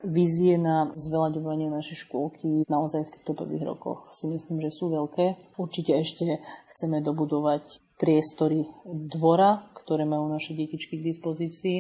Vízie 0.03 0.59
na 0.59 0.91
zvelaďovanie 0.99 1.71
našej 1.71 2.11
škôlky 2.11 2.67
naozaj 2.67 3.07
v 3.07 3.15
týchto 3.15 3.39
prvých 3.39 3.71
rokoch 3.71 4.11
si 4.11 4.27
myslím, 4.27 4.59
že 4.59 4.75
sú 4.75 4.91
veľké. 4.91 5.55
Určite 5.63 5.95
ešte 5.95 6.43
chceme 6.75 7.07
dobudovať 7.07 7.79
priestory 8.03 8.67
dvora, 8.83 9.71
ktoré 9.79 10.03
majú 10.03 10.27
naše 10.27 10.59
detičky 10.59 10.99
k 10.99 11.07
dispozícii 11.07 11.79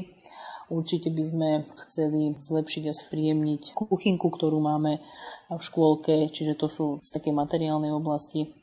Určite 0.71 1.11
by 1.11 1.23
sme 1.27 1.49
chceli 1.87 2.39
zlepšiť 2.39 2.85
a 2.87 2.95
spríjemniť 2.95 3.75
kuchynku, 3.75 4.31
ktorú 4.31 4.63
máme 4.63 5.03
v 5.51 5.59
škôlke, 5.61 6.31
čiže 6.31 6.55
to 6.55 6.71
sú 6.71 6.87
z 7.03 7.11
také 7.11 7.35
materiálnej 7.35 7.91
oblasti. 7.91 8.55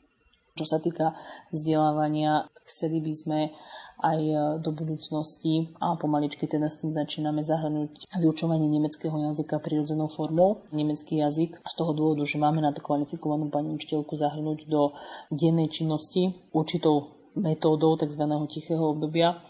Čo 0.56 0.64
sa 0.64 0.80
týka 0.80 1.12
vzdelávania, 1.52 2.48
chceli 2.64 3.04
by 3.04 3.12
sme 3.12 3.40
aj 3.98 4.20
do 4.62 4.70
budúcnosti 4.70 5.74
a 5.82 5.98
pomaličky 5.98 6.46
teda 6.46 6.70
s 6.70 6.78
tým 6.78 6.94
začíname 6.94 7.42
zahrnúť 7.42 8.06
vyučovanie 8.14 8.70
nemeckého 8.70 9.14
jazyka 9.30 9.58
prirodzenou 9.58 10.06
formou. 10.06 10.62
Nemecký 10.70 11.18
jazyk 11.18 11.58
z 11.66 11.74
toho 11.74 11.92
dôvodu, 11.94 12.22
že 12.22 12.38
máme 12.38 12.62
na 12.62 12.70
to 12.70 12.78
kvalifikovanú 12.78 13.50
pani 13.50 13.74
učiteľku 13.74 14.14
zahrnúť 14.14 14.70
do 14.70 14.94
dennej 15.34 15.66
činnosti 15.66 16.30
určitou 16.54 17.18
metódou 17.34 17.98
tzv. 17.98 18.22
tichého 18.50 18.82
obdobia 18.82 19.42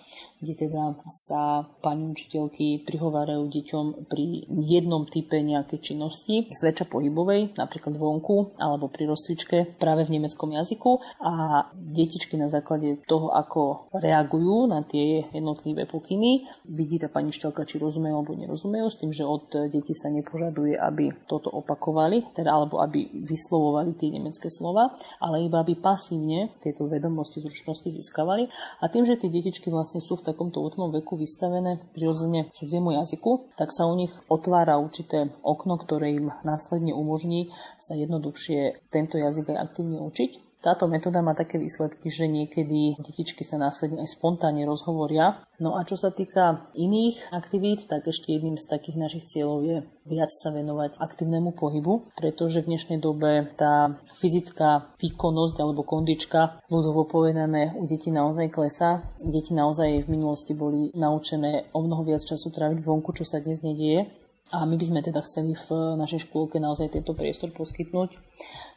kde 0.43 0.67
teda 0.67 0.99
sa 1.07 1.67
pani 1.81 2.11
učiteľky 2.11 2.83
prihovárajú 2.83 3.47
deťom 3.47 4.11
pri 4.11 4.49
jednom 4.49 5.07
type 5.07 5.39
nejakej 5.39 5.79
činnosti, 5.81 6.51
zväčša 6.51 6.91
pohybovej, 6.91 7.55
napríklad 7.55 7.95
vonku 7.95 8.59
alebo 8.59 8.91
pri 8.91 9.07
rozcvičke 9.07 9.79
práve 9.79 10.09
v 10.09 10.19
nemeckom 10.19 10.51
jazyku 10.55 11.23
a 11.23 11.67
detičky 11.73 12.35
na 12.35 12.51
základe 12.51 13.03
toho, 13.07 13.31
ako 13.31 13.93
reagujú 13.95 14.67
na 14.67 14.83
tie 14.83 15.27
jednotlivé 15.31 15.87
pokyny, 15.87 16.49
vidí 16.67 16.99
tá 16.99 17.07
pani 17.07 17.31
učiteľka, 17.31 17.69
či 17.69 17.79
rozumejú 17.79 18.15
alebo 18.19 18.35
nerozumejú, 18.35 18.87
s 18.89 19.01
tým, 19.01 19.13
že 19.15 19.27
od 19.27 19.51
detí 19.71 19.95
sa 19.95 20.11
nepožaduje, 20.11 20.75
aby 20.75 21.15
toto 21.27 21.51
opakovali, 21.53 22.35
teda 22.35 22.51
alebo 22.51 22.81
aby 22.83 23.11
vyslovovali 23.23 23.95
tie 23.99 24.15
nemecké 24.15 24.51
slova, 24.51 24.95
ale 25.23 25.45
iba 25.45 25.61
aby 25.61 25.75
pasívne 25.77 26.55
tieto 26.63 26.87
vedomosti, 26.87 27.43
zručnosti 27.43 27.91
získavali. 27.93 28.49
A 28.81 28.89
tým, 28.89 29.05
že 29.05 29.19
tie 29.19 29.29
detičky 29.29 29.69
vlastne 29.69 29.99
sú 29.99 30.17
v 30.17 30.28
takomto 30.29 30.61
útnom 30.61 30.93
veku 30.93 31.17
vystavené 31.17 31.81
prirodzene 31.97 32.53
cudziemu 32.53 32.93
jazyku, 33.01 33.57
tak 33.57 33.73
sa 33.73 33.89
u 33.89 33.97
nich 33.97 34.13
otvára 34.29 34.77
určité 34.77 35.33
okno, 35.41 35.81
ktoré 35.81 36.13
im 36.13 36.29
následne 36.45 36.93
umožní 36.93 37.49
sa 37.81 37.97
jednoduchšie 37.97 38.93
tento 38.93 39.17
jazyk 39.17 39.57
aj 39.57 39.73
aktívne 39.73 40.05
učiť. 40.05 40.48
Táto 40.59 40.91
metóda 40.91 41.23
má 41.23 41.39
také 41.39 41.55
výsledky, 41.55 42.11
že 42.11 42.27
niekedy 42.27 42.99
detičky 42.99 43.47
sa 43.47 43.63
následne 43.63 44.03
aj 44.03 44.19
spontánne 44.19 44.67
rozhovoria. 44.67 45.39
No 45.63 45.79
a 45.79 45.87
čo 45.87 45.95
sa 45.95 46.11
týka 46.11 46.67
iných 46.75 47.31
aktivít, 47.31 47.87
tak 47.87 48.11
ešte 48.11 48.35
jedným 48.35 48.59
z 48.59 48.67
takých 48.67 48.99
našich 48.99 49.25
cieľov 49.31 49.63
je 49.63 49.77
viac 50.03 50.35
sa 50.35 50.51
venovať 50.51 50.99
aktívnemu 50.99 51.55
pohybu, 51.55 52.11
pretože 52.19 52.67
v 52.67 52.75
dnešnej 52.75 52.99
dobe 52.99 53.47
tá 53.55 54.03
fyzická 54.19 54.99
výkonnosť 54.99 55.57
alebo 55.63 55.87
kondička, 55.87 56.59
ľudovo 56.67 57.07
povedané, 57.07 57.79
u 57.79 57.87
detí 57.87 58.11
naozaj 58.11 58.51
klesá. 58.51 59.07
Deti 59.23 59.55
naozaj 59.55 60.11
v 60.11 60.11
minulosti 60.11 60.59
boli 60.59 60.91
naučené 60.99 61.71
o 61.71 61.87
mnoho 61.87 62.03
viac 62.03 62.27
času 62.27 62.51
tráviť 62.51 62.83
vonku, 62.83 63.15
čo 63.15 63.23
sa 63.23 63.39
dnes 63.39 63.63
nedieje. 63.63 64.28
A 64.49 64.65
my 64.65 64.81
by 64.81 64.85
sme 64.89 65.01
teda 65.05 65.21
chceli 65.21 65.53
v 65.53 65.69
našej 66.01 66.25
škôlke 66.25 66.57
naozaj 66.57 66.97
tento 66.97 67.13
priestor 67.13 67.53
poskytnúť. 67.53 68.17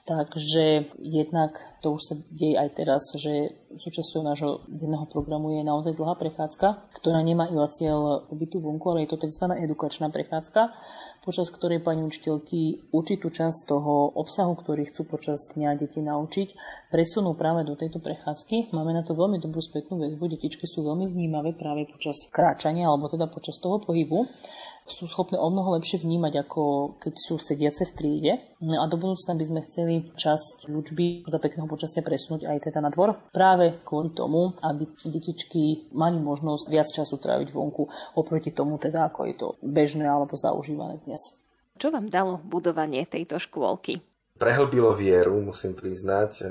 Takže 0.01 0.97
jednak 0.97 1.55
to 1.85 1.93
už 1.93 2.01
sa 2.01 2.15
deje 2.33 2.57
aj 2.57 2.69
teraz, 2.73 3.05
že 3.15 3.53
súčasťou 3.77 4.25
nášho 4.25 4.65
denného 4.67 5.05
programu 5.05 5.53
je 5.53 5.61
naozaj 5.61 5.93
dlhá 5.93 6.17
prechádzka, 6.17 6.91
ktorá 6.97 7.21
nemá 7.21 7.45
iba 7.47 7.69
cieľ 7.69 8.25
pobytu 8.25 8.59
vonku, 8.59 8.81
ale 8.91 9.05
je 9.05 9.13
to 9.13 9.21
tzv. 9.21 9.45
edukačná 9.61 10.09
prechádzka, 10.09 10.73
počas 11.21 11.53
ktorej 11.53 11.85
pani 11.85 12.01
učiteľky 12.01 12.89
určitú 12.89 13.29
časť 13.29 13.69
toho 13.69 14.11
obsahu, 14.17 14.57
ktorý 14.57 14.89
chcú 14.89 15.05
počas 15.05 15.53
dňa 15.53 15.77
deti 15.77 16.01
naučiť, 16.01 16.49
presunú 16.89 17.37
práve 17.37 17.61
do 17.63 17.77
tejto 17.77 18.01
prechádzky. 18.01 18.73
Máme 18.73 18.97
na 18.97 19.05
to 19.05 19.13
veľmi 19.13 19.37
dobrú 19.37 19.61
spätnú 19.61 20.01
väzbu, 20.01 20.33
detičky 20.33 20.65
sú 20.65 20.81
veľmi 20.81 21.13
vnímavé 21.13 21.53
práve 21.53 21.85
počas 21.85 22.25
kráčania 22.33 22.89
alebo 22.89 23.05
teda 23.05 23.29
počas 23.29 23.61
toho 23.61 23.77
pohybu 23.77 24.25
sú 24.85 25.07
schopné 25.07 25.39
o 25.39 25.47
mnoho 25.47 25.79
lepšie 25.79 26.03
vnímať, 26.03 26.43
ako 26.43 26.61
keď 26.99 27.13
sú 27.15 27.39
sediace 27.39 27.87
v 27.87 27.95
triede. 27.95 28.33
No 28.59 28.75
a 28.81 28.85
do 28.91 28.99
budúcna 28.99 29.39
by 29.39 29.45
sme 29.47 29.61
chceli 29.63 29.95
časť 30.19 30.67
ľučby 30.67 31.23
za 31.31 31.39
pekného 31.39 31.65
počasia 31.65 32.03
presunúť 32.03 32.43
aj 32.49 32.57
teda 32.67 32.83
na 32.83 32.91
dvor. 32.91 33.15
Práve 33.31 33.79
kvôli 33.87 34.11
tomu, 34.11 34.51
aby 34.59 34.83
detičky 35.07 35.87
mali 35.95 36.19
možnosť 36.19 36.67
viac 36.67 36.91
času 36.91 37.15
tráviť 37.15 37.55
vonku, 37.55 37.87
oproti 38.19 38.51
tomu 38.51 38.75
teda, 38.75 39.07
ako 39.07 39.19
je 39.31 39.35
to 39.39 39.47
bežné 39.63 40.03
alebo 40.03 40.35
zaužívané 40.35 40.99
dnes. 41.07 41.23
Čo 41.79 41.89
vám 41.89 42.11
dalo 42.11 42.43
budovanie 42.43 43.07
tejto 43.07 43.39
škôlky? 43.39 44.03
Prehlbilo 44.37 44.97
vieru, 44.97 45.39
musím 45.39 45.77
priznať. 45.77 46.45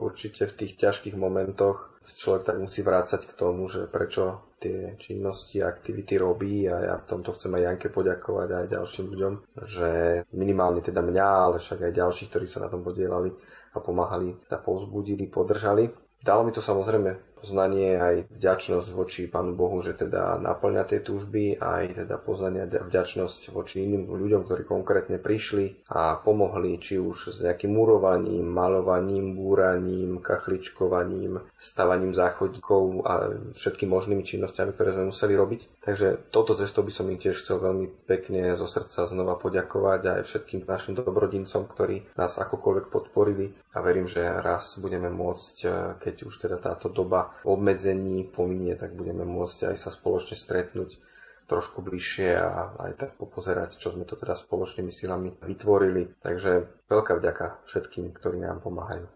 Určite 0.00 0.48
v 0.50 0.56
tých 0.64 0.80
ťažkých 0.80 1.14
momentoch 1.14 1.93
človek 2.04 2.42
tak 2.44 2.56
musí 2.60 2.84
vrácať 2.84 3.24
k 3.24 3.36
tomu, 3.36 3.68
že 3.68 3.88
prečo 3.88 4.54
tie 4.60 4.96
činnosti 4.96 5.60
a 5.60 5.68
aktivity 5.68 6.16
robí 6.16 6.64
a 6.68 6.76
ja 6.80 6.94
v 6.96 7.08
tomto 7.08 7.36
chcem 7.36 7.52
aj 7.56 7.62
Janke 7.68 7.88
poďakovať 7.92 8.48
aj 8.48 8.66
ďalším 8.72 9.06
ľuďom, 9.12 9.34
že 9.64 9.90
minimálne 10.32 10.80
teda 10.80 11.04
mňa, 11.04 11.28
ale 11.48 11.56
však 11.60 11.84
aj 11.84 11.98
ďalších, 12.00 12.28
ktorí 12.32 12.46
sa 12.48 12.64
na 12.64 12.72
tom 12.72 12.80
podielali 12.80 13.28
a 13.74 13.78
pomáhali, 13.80 14.32
a 14.48 14.56
povzbudili, 14.56 15.28
podržali. 15.28 15.92
Dalo 16.24 16.48
mi 16.48 16.52
to 16.56 16.64
samozrejme 16.64 17.33
poznanie, 17.44 18.00
aj 18.00 18.32
vďačnosť 18.32 18.88
voči 18.96 19.28
Pánu 19.28 19.52
Bohu, 19.52 19.84
že 19.84 19.92
teda 19.92 20.40
naplňa 20.40 20.88
tie 20.88 21.04
túžby, 21.04 21.60
aj 21.60 22.00
teda 22.00 22.16
poznanie 22.16 22.64
vďačnosť 22.64 23.52
voči 23.52 23.84
iným 23.84 24.08
ľuďom, 24.08 24.48
ktorí 24.48 24.64
konkrétne 24.64 25.20
prišli 25.20 25.84
a 25.92 26.16
pomohli, 26.16 26.80
či 26.80 26.96
už 26.96 27.36
s 27.36 27.44
nejakým 27.44 27.68
murovaním, 27.68 28.48
malovaním, 28.48 29.36
búraním, 29.36 30.24
kachličkovaním, 30.24 31.44
stavaním 31.60 32.16
záchodíkov 32.16 33.04
a 33.04 33.12
všetkými 33.52 33.92
možnými 33.92 34.24
činnosťami, 34.24 34.72
ktoré 34.72 34.96
sme 34.96 35.12
museli 35.12 35.36
robiť. 35.36 35.84
Takže 35.84 36.32
toto 36.32 36.56
cestou 36.56 36.80
by 36.80 36.92
som 36.96 37.12
im 37.12 37.20
tiež 37.20 37.44
chcel 37.44 37.60
veľmi 37.60 38.08
pekne 38.08 38.56
zo 38.56 38.64
srdca 38.64 39.04
znova 39.04 39.36
poďakovať 39.36 40.00
aj 40.00 40.20
všetkým 40.24 40.64
našim 40.64 40.96
dobrodincom, 40.96 41.68
ktorí 41.68 42.16
nás 42.16 42.40
akokoľvek 42.40 42.88
podporili 42.88 43.52
a 43.76 43.84
verím, 43.84 44.08
že 44.08 44.24
raz 44.24 44.80
budeme 44.80 45.12
môcť, 45.12 45.56
keď 46.00 46.14
už 46.24 46.34
teda 46.40 46.56
táto 46.56 46.88
doba 46.88 47.33
obmedzení 47.42 48.30
pominie, 48.30 48.78
tak 48.78 48.94
budeme 48.94 49.26
môcť 49.26 49.74
aj 49.74 49.76
sa 49.76 49.90
spoločne 49.90 50.38
stretnúť 50.38 51.02
trošku 51.44 51.84
bližšie 51.84 52.40
a 52.40 52.72
aj 52.88 52.92
tak 52.96 53.10
popozerať, 53.20 53.76
čo 53.76 53.92
sme 53.92 54.08
to 54.08 54.16
teda 54.16 54.32
spoločnými 54.32 54.88
silami 54.88 55.36
vytvorili. 55.44 56.16
Takže 56.22 56.86
veľká 56.88 57.20
vďaka 57.20 57.66
všetkým, 57.68 58.16
ktorí 58.16 58.40
nám 58.40 58.64
pomáhajú. 58.64 59.06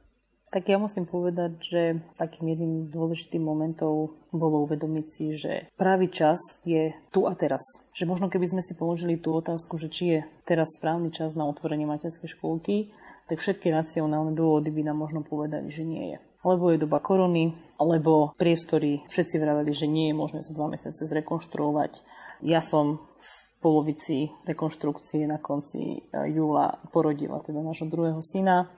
Tak 0.49 0.64
ja 0.64 0.81
musím 0.81 1.05
povedať, 1.05 1.61
že 1.61 1.83
takým 2.16 2.49
jedným 2.49 2.89
dôležitým 2.89 3.45
momentom 3.45 4.16
bolo 4.33 4.64
uvedomiť 4.64 5.07
si, 5.12 5.37
že 5.37 5.69
pravý 5.77 6.09
čas 6.09 6.64
je 6.64 6.97
tu 7.12 7.29
a 7.29 7.37
teraz. 7.37 7.61
Že 7.93 8.09
možno 8.09 8.33
keby 8.33 8.57
sme 8.57 8.62
si 8.64 8.73
položili 8.73 9.21
tú 9.21 9.37
otázku, 9.37 9.77
že 9.77 9.93
či 9.93 10.05
je 10.09 10.21
teraz 10.49 10.81
správny 10.81 11.12
čas 11.12 11.37
na 11.37 11.45
otvorenie 11.45 11.85
materskej 11.85 12.33
školky, 12.33 12.89
tak 13.29 13.45
všetky 13.45 13.69
racionálne 13.69 14.33
dôvody 14.33 14.73
by 14.73 14.89
nám 14.89 15.05
možno 15.05 15.21
povedali, 15.21 15.69
že 15.69 15.85
nie 15.85 16.16
je 16.16 16.19
lebo 16.47 16.70
je 16.70 16.82
doba 16.82 17.03
korony, 17.03 17.55
alebo 17.78 18.34
priestory 18.39 19.07
všetci 19.11 19.39
vraveli, 19.39 19.70
že 19.70 19.91
nie 19.91 20.11
je 20.11 20.18
možné 20.18 20.41
za 20.43 20.55
dva 20.55 20.70
mesiace 20.70 21.07
zrekonštruovať. 21.07 22.03
Ja 22.43 22.62
som 22.62 23.03
v 23.18 23.30
polovici 23.59 24.30
rekonštrukcie 24.47 25.26
na 25.26 25.43
konci 25.43 25.99
eh, 25.99 26.30
júla 26.30 26.78
porodila 26.95 27.43
teda 27.43 27.62
nášho 27.62 27.91
druhého 27.91 28.22
syna. 28.22 28.70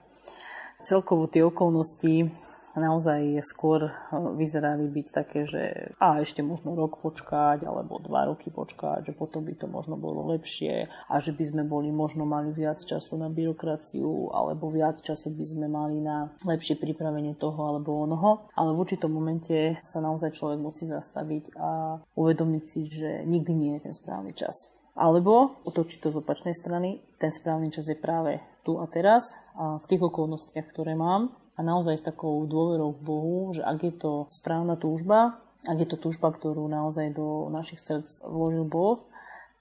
Celkovo 0.81 1.29
tie 1.29 1.45
okolnosti 1.45 2.33
naozaj 2.75 3.43
skôr 3.43 3.89
eh, 3.89 3.93
vyzerali 4.35 4.87
byť 4.87 5.07
také, 5.11 5.43
že 5.43 5.93
a 5.99 6.21
ešte 6.23 6.45
možno 6.45 6.75
rok 6.77 7.01
počkať, 7.03 7.67
alebo 7.67 7.99
dva 7.99 8.29
roky 8.31 8.53
počkať, 8.53 9.11
že 9.11 9.13
potom 9.17 9.43
by 9.43 9.53
to 9.57 9.67
možno 9.67 9.97
bolo 9.99 10.31
lepšie 10.31 10.87
a 10.87 11.15
že 11.19 11.35
by 11.35 11.43
sme 11.43 11.63
boli 11.67 11.89
možno 11.89 12.23
mali 12.23 12.53
viac 12.55 12.79
času 12.79 13.19
na 13.19 13.27
byrokraciu, 13.27 14.31
alebo 14.31 14.71
viac 14.71 15.01
času 15.01 15.33
by 15.33 15.45
sme 15.45 15.67
mali 15.67 15.99
na 15.99 16.31
lepšie 16.45 16.79
pripravenie 16.79 17.35
toho 17.35 17.59
alebo 17.67 18.03
onoho. 18.05 18.47
Ale 18.55 18.71
v 18.71 18.81
určitom 18.83 19.11
momente 19.11 19.79
sa 19.83 19.99
naozaj 19.99 20.35
človek 20.35 20.59
musí 20.61 20.87
zastaviť 20.87 21.55
a 21.57 21.99
uvedomiť 22.15 22.63
si, 22.67 22.81
že 22.87 23.09
nikdy 23.25 23.51
nie 23.55 23.71
je 23.79 23.89
ten 23.89 23.93
správny 23.95 24.31
čas. 24.37 24.81
Alebo 24.91 25.63
otočiť 25.63 26.03
to 26.03 26.11
z 26.11 26.19
opačnej 26.19 26.51
strany, 26.51 26.99
ten 27.15 27.31
správny 27.31 27.71
čas 27.71 27.87
je 27.87 27.95
práve 27.95 28.43
tu 28.61 28.77
a 28.77 28.85
teraz 28.85 29.33
a 29.55 29.79
v 29.79 29.85
tých 29.87 30.03
okolnostiach, 30.03 30.67
ktoré 30.69 30.93
mám 30.93 31.40
a 31.55 31.59
naozaj 31.61 31.99
s 31.99 32.07
takou 32.07 32.43
dôverou 32.47 32.95
v 32.95 33.01
Bohu, 33.03 33.37
že 33.53 33.61
ak 33.61 33.79
je 33.83 33.93
to 33.93 34.11
správna 34.31 34.79
túžba, 34.79 35.41
ak 35.69 35.77
je 35.77 35.87
to 35.89 35.97
túžba, 35.99 36.33
ktorú 36.33 36.65
naozaj 36.65 37.13
do 37.13 37.51
našich 37.53 37.77
srdc 37.77 38.25
vložil 38.25 38.65
Boh, 38.65 38.97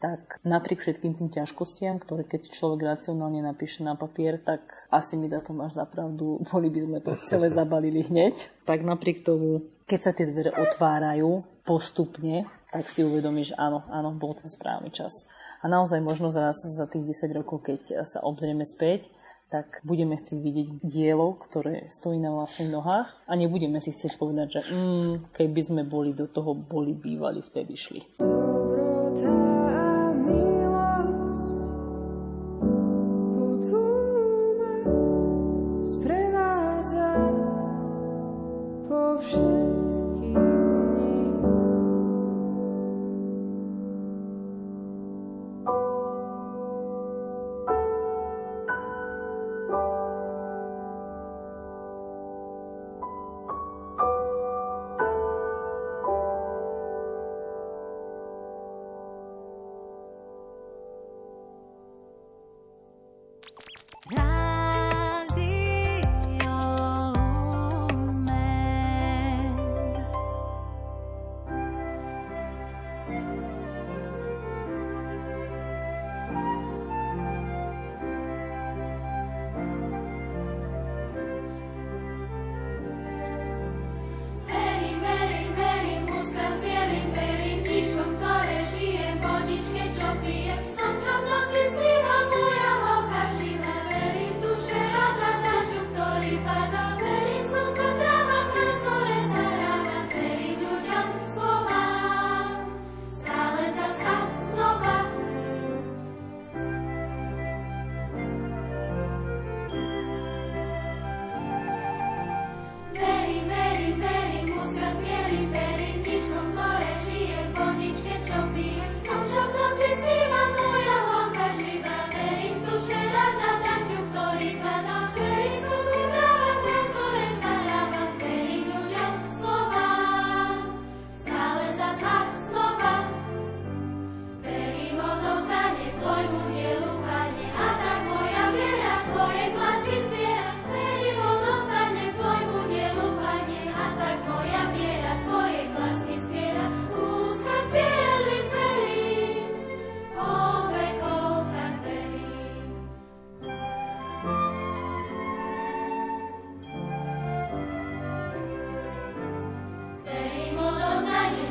tak 0.00 0.40
napriek 0.48 0.80
všetkým 0.80 1.12
tým 1.12 1.28
ťažkostiam, 1.28 2.00
ktoré 2.00 2.24
keď 2.24 2.48
človek 2.48 2.88
racionálne 2.88 3.44
napíše 3.44 3.84
na 3.84 4.00
papier, 4.00 4.40
tak 4.40 4.64
asi 4.88 5.20
mi 5.20 5.28
dá 5.28 5.44
to 5.44 5.52
máš 5.52 5.76
zapravdu, 5.76 6.40
boli 6.48 6.72
by 6.72 6.80
sme 6.88 6.98
to 7.04 7.12
celé 7.28 7.52
zabalili 7.60 8.08
hneď. 8.08 8.48
Tak 8.64 8.80
napriek 8.80 9.20
tomu, 9.20 9.68
keď 9.84 10.00
sa 10.00 10.16
tie 10.16 10.24
dvere 10.24 10.56
otvárajú 10.56 11.44
postupne, 11.68 12.48
tak 12.72 12.88
si 12.88 13.04
uvedomíš, 13.04 13.52
áno, 13.60 13.84
áno, 13.92 14.16
bol 14.16 14.32
ten 14.32 14.48
správny 14.48 14.88
čas. 14.88 15.28
A 15.60 15.68
naozaj 15.68 16.00
možno 16.00 16.32
zraz 16.32 16.64
za 16.64 16.88
tých 16.88 17.12
10 17.20 17.36
rokov, 17.36 17.60
keď 17.68 18.08
sa 18.08 18.24
obzrieme 18.24 18.64
späť, 18.64 19.12
tak 19.50 19.82
budeme 19.82 20.14
chcieť 20.14 20.38
vidieť 20.38 20.68
dielo, 20.86 21.34
ktoré 21.34 21.90
stojí 21.90 22.22
na 22.22 22.30
vlastných 22.30 22.70
nohách 22.70 23.08
a 23.26 23.32
nebudeme 23.34 23.82
si 23.82 23.90
chcieť 23.90 24.14
povedať, 24.14 24.48
že 24.48 24.60
mm, 24.70 25.34
keby 25.34 25.60
sme 25.60 25.82
boli 25.82 26.14
do 26.14 26.30
toho, 26.30 26.54
boli 26.54 26.94
bývali, 26.94 27.42
vtedy 27.42 27.74
šli. 27.74 28.00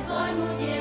Toi, 0.10 0.32
mon 0.34 0.58
Dieu. 0.58 0.79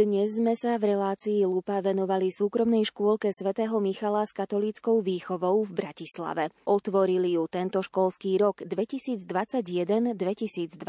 Dnes 0.00 0.40
sme 0.40 0.56
sa 0.56 0.80
v 0.80 0.96
relácii 0.96 1.44
Lupa 1.44 1.84
venovali 1.84 2.32
súkromnej 2.32 2.88
škôlke 2.88 3.28
svätého 3.36 3.76
Michala 3.84 4.24
s 4.24 4.32
katolíckou 4.32 5.04
výchovou 5.04 5.60
v 5.68 5.76
Bratislave. 5.76 6.56
Otvorili 6.64 7.36
ju 7.36 7.44
tento 7.52 7.84
školský 7.84 8.40
rok 8.40 8.64
2021-2022. 8.64 10.80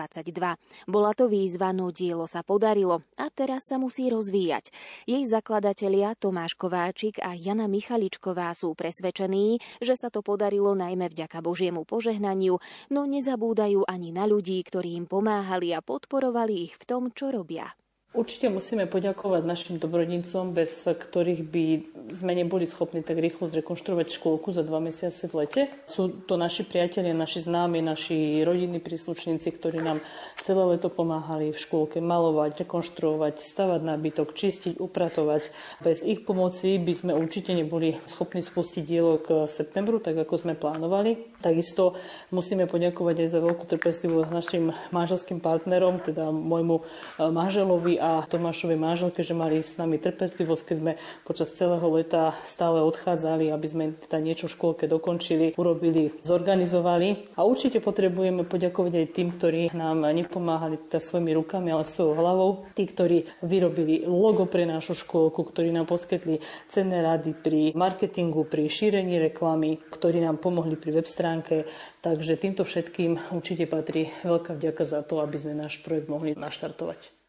Bola 0.87 1.11
to 1.11 1.27
výzva, 1.27 1.75
no 1.75 1.91
dielo 1.91 2.23
sa 2.23 2.39
podarilo 2.39 3.03
a 3.19 3.27
teraz 3.27 3.67
sa 3.67 3.75
musí 3.75 4.07
rozvíjať. 4.07 4.71
Jej 5.03 5.27
zakladatelia 5.27 6.15
Tomáš 6.15 6.55
Kováčik 6.55 7.19
a 7.19 7.35
Jana 7.35 7.67
Michaličková 7.67 8.55
sú 8.55 8.71
presvedčení, 8.79 9.59
že 9.83 9.99
sa 9.99 10.07
to 10.07 10.23
podarilo 10.23 10.71
najmä 10.71 11.11
vďaka 11.11 11.43
Božiemu 11.43 11.83
požehnaniu, 11.83 12.63
no 12.87 13.01
nezabúdajú 13.03 13.83
ani 13.91 14.15
na 14.15 14.23
ľudí, 14.23 14.63
ktorí 14.63 14.95
im 14.95 15.03
pomáhali 15.03 15.75
a 15.75 15.83
podporovali 15.83 16.71
ich 16.71 16.79
v 16.79 16.87
tom, 16.87 17.11
čo 17.11 17.27
robia. 17.27 17.75
Určite 18.11 18.51
musíme 18.51 18.91
poďakovať 18.91 19.47
našim 19.47 19.75
dobrodincom, 19.79 20.51
bez 20.51 20.83
ktorých 20.83 21.47
by 21.47 21.65
sme 22.11 22.35
neboli 22.35 22.67
schopní 22.67 23.07
tak 23.07 23.15
rýchlo 23.15 23.47
zrekonštruovať 23.47 24.19
škôlku 24.19 24.51
za 24.51 24.67
dva 24.67 24.83
mesiace 24.83 25.31
v 25.31 25.47
lete. 25.47 25.61
Sú 25.87 26.11
to 26.27 26.35
naši 26.35 26.67
priatelia, 26.67 27.15
naši 27.15 27.47
známi, 27.47 27.79
naši 27.79 28.43
rodinní 28.43 28.83
príslušníci, 28.83 29.55
ktorí 29.55 29.79
nám 29.79 30.03
celé 30.43 30.59
leto 30.75 30.91
pomáhali 30.91 31.55
v 31.55 31.61
škôlke 31.63 32.03
malovať, 32.03 32.67
rekonštruovať, 32.67 33.39
stavať 33.39 33.79
nábytok, 33.79 34.35
čistiť, 34.35 34.75
upratovať. 34.75 35.47
Bez 35.79 36.03
ich 36.03 36.27
pomoci 36.27 36.83
by 36.83 36.91
sme 36.91 37.11
určite 37.15 37.55
neboli 37.55 37.95
schopní 38.11 38.43
spustiť 38.43 38.83
dielo 38.83 39.23
k 39.23 39.47
septembru, 39.47 40.03
tak 40.03 40.19
ako 40.19 40.35
sme 40.35 40.59
plánovali. 40.59 41.39
Takisto 41.39 41.95
musíme 42.35 42.67
poďakovať 42.67 43.23
aj 43.23 43.29
za 43.31 43.39
veľkú 43.39 43.63
trpezlivosť 43.71 44.29
našim 44.35 44.75
manželským 44.91 45.39
partnerom, 45.39 46.03
teda 46.03 46.27
môjmu 46.27 46.83
manželovi 47.31 48.00
a 48.01 48.25
Tomášovej 48.25 48.81
manželke, 48.81 49.21
že 49.21 49.37
mali 49.37 49.61
s 49.61 49.77
nami 49.77 50.01
trpezlivosť, 50.01 50.63
keď 50.65 50.77
sme 50.81 50.93
počas 51.21 51.53
celého 51.53 51.85
leta 51.93 52.33
stále 52.49 52.81
odchádzali, 52.81 53.53
aby 53.53 53.67
sme 53.69 53.83
teda 53.93 54.17
niečo 54.17 54.49
v 54.49 54.57
škôlke 54.57 54.89
dokončili, 54.89 55.53
urobili, 55.53 56.09
zorganizovali. 56.25 57.37
A 57.37 57.45
určite 57.45 57.77
potrebujeme 57.77 58.41
poďakovať 58.41 58.93
aj 58.97 59.07
tým, 59.13 59.29
ktorí 59.37 59.61
nám 59.77 60.09
nepomáhali 60.09 60.81
teda 60.89 60.97
svojimi 60.97 61.37
rukami, 61.37 61.69
ale 61.69 61.85
svojou 61.85 62.17
hlavou. 62.17 62.51
Tí, 62.73 62.89
ktorí 62.89 63.29
vyrobili 63.45 64.09
logo 64.09 64.49
pre 64.49 64.65
našu 64.65 64.97
škôlku, 64.97 65.45
ktorí 65.45 65.69
nám 65.69 65.85
poskytli 65.85 66.41
cenné 66.73 67.05
rady 67.05 67.37
pri 67.37 67.77
marketingu, 67.77 68.49
pri 68.49 68.65
šírení 68.65 69.21
reklamy, 69.21 69.77
ktorí 69.93 70.25
nám 70.25 70.41
pomohli 70.41 70.73
pri 70.73 70.97
web 70.97 71.05
stránke. 71.05 71.69
Takže 72.01 72.41
týmto 72.41 72.65
všetkým 72.65 73.37
určite 73.37 73.69
patrí 73.69 74.09
veľká 74.25 74.57
vďaka 74.57 74.83
za 74.89 75.05
to, 75.05 75.21
aby 75.21 75.37
sme 75.37 75.53
náš 75.53 75.77
projekt 75.85 76.09
mohli 76.09 76.33
naštartovať. 76.33 77.20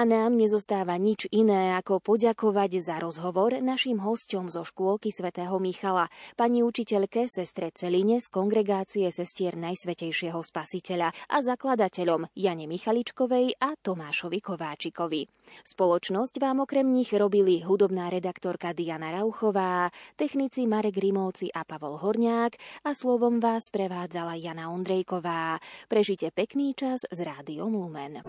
A 0.00 0.08
nám 0.08 0.32
nezostáva 0.32 0.96
nič 0.96 1.28
iné, 1.28 1.76
ako 1.76 2.00
poďakovať 2.00 2.80
za 2.80 2.96
rozhovor 3.04 3.52
našim 3.60 4.00
hosťom 4.00 4.48
zo 4.48 4.64
škôlky 4.64 5.12
svätého 5.12 5.52
Michala, 5.60 6.08
pani 6.40 6.64
učiteľke 6.64 7.28
sestre 7.28 7.68
Celine 7.68 8.16
z 8.16 8.32
kongregácie 8.32 9.04
sestier 9.12 9.60
Najsvetejšieho 9.60 10.40
spasiteľa 10.40 11.12
a 11.12 11.36
zakladateľom 11.44 12.32
Jane 12.32 12.64
Michaličkovej 12.64 13.60
a 13.60 13.76
Tomášovi 13.76 14.40
Kováčikovi. 14.40 15.28
Spoločnosť 15.68 16.34
vám 16.40 16.64
okrem 16.64 16.88
nich 16.88 17.12
robili 17.12 17.60
hudobná 17.60 18.08
redaktorka 18.08 18.72
Diana 18.72 19.12
Rauchová, 19.12 19.92
technici 20.16 20.64
Marek 20.64 20.96
Rimovci 20.96 21.52
a 21.52 21.68
Pavol 21.68 22.00
Horniák 22.00 22.56
a 22.88 22.96
slovom 22.96 23.36
vás 23.36 23.68
prevádzala 23.68 24.40
Jana 24.40 24.72
Ondrejková. 24.72 25.60
Prežite 25.92 26.32
pekný 26.32 26.72
čas 26.72 27.04
s 27.04 27.18
rádiom 27.20 27.76
Lumen. 27.76 28.24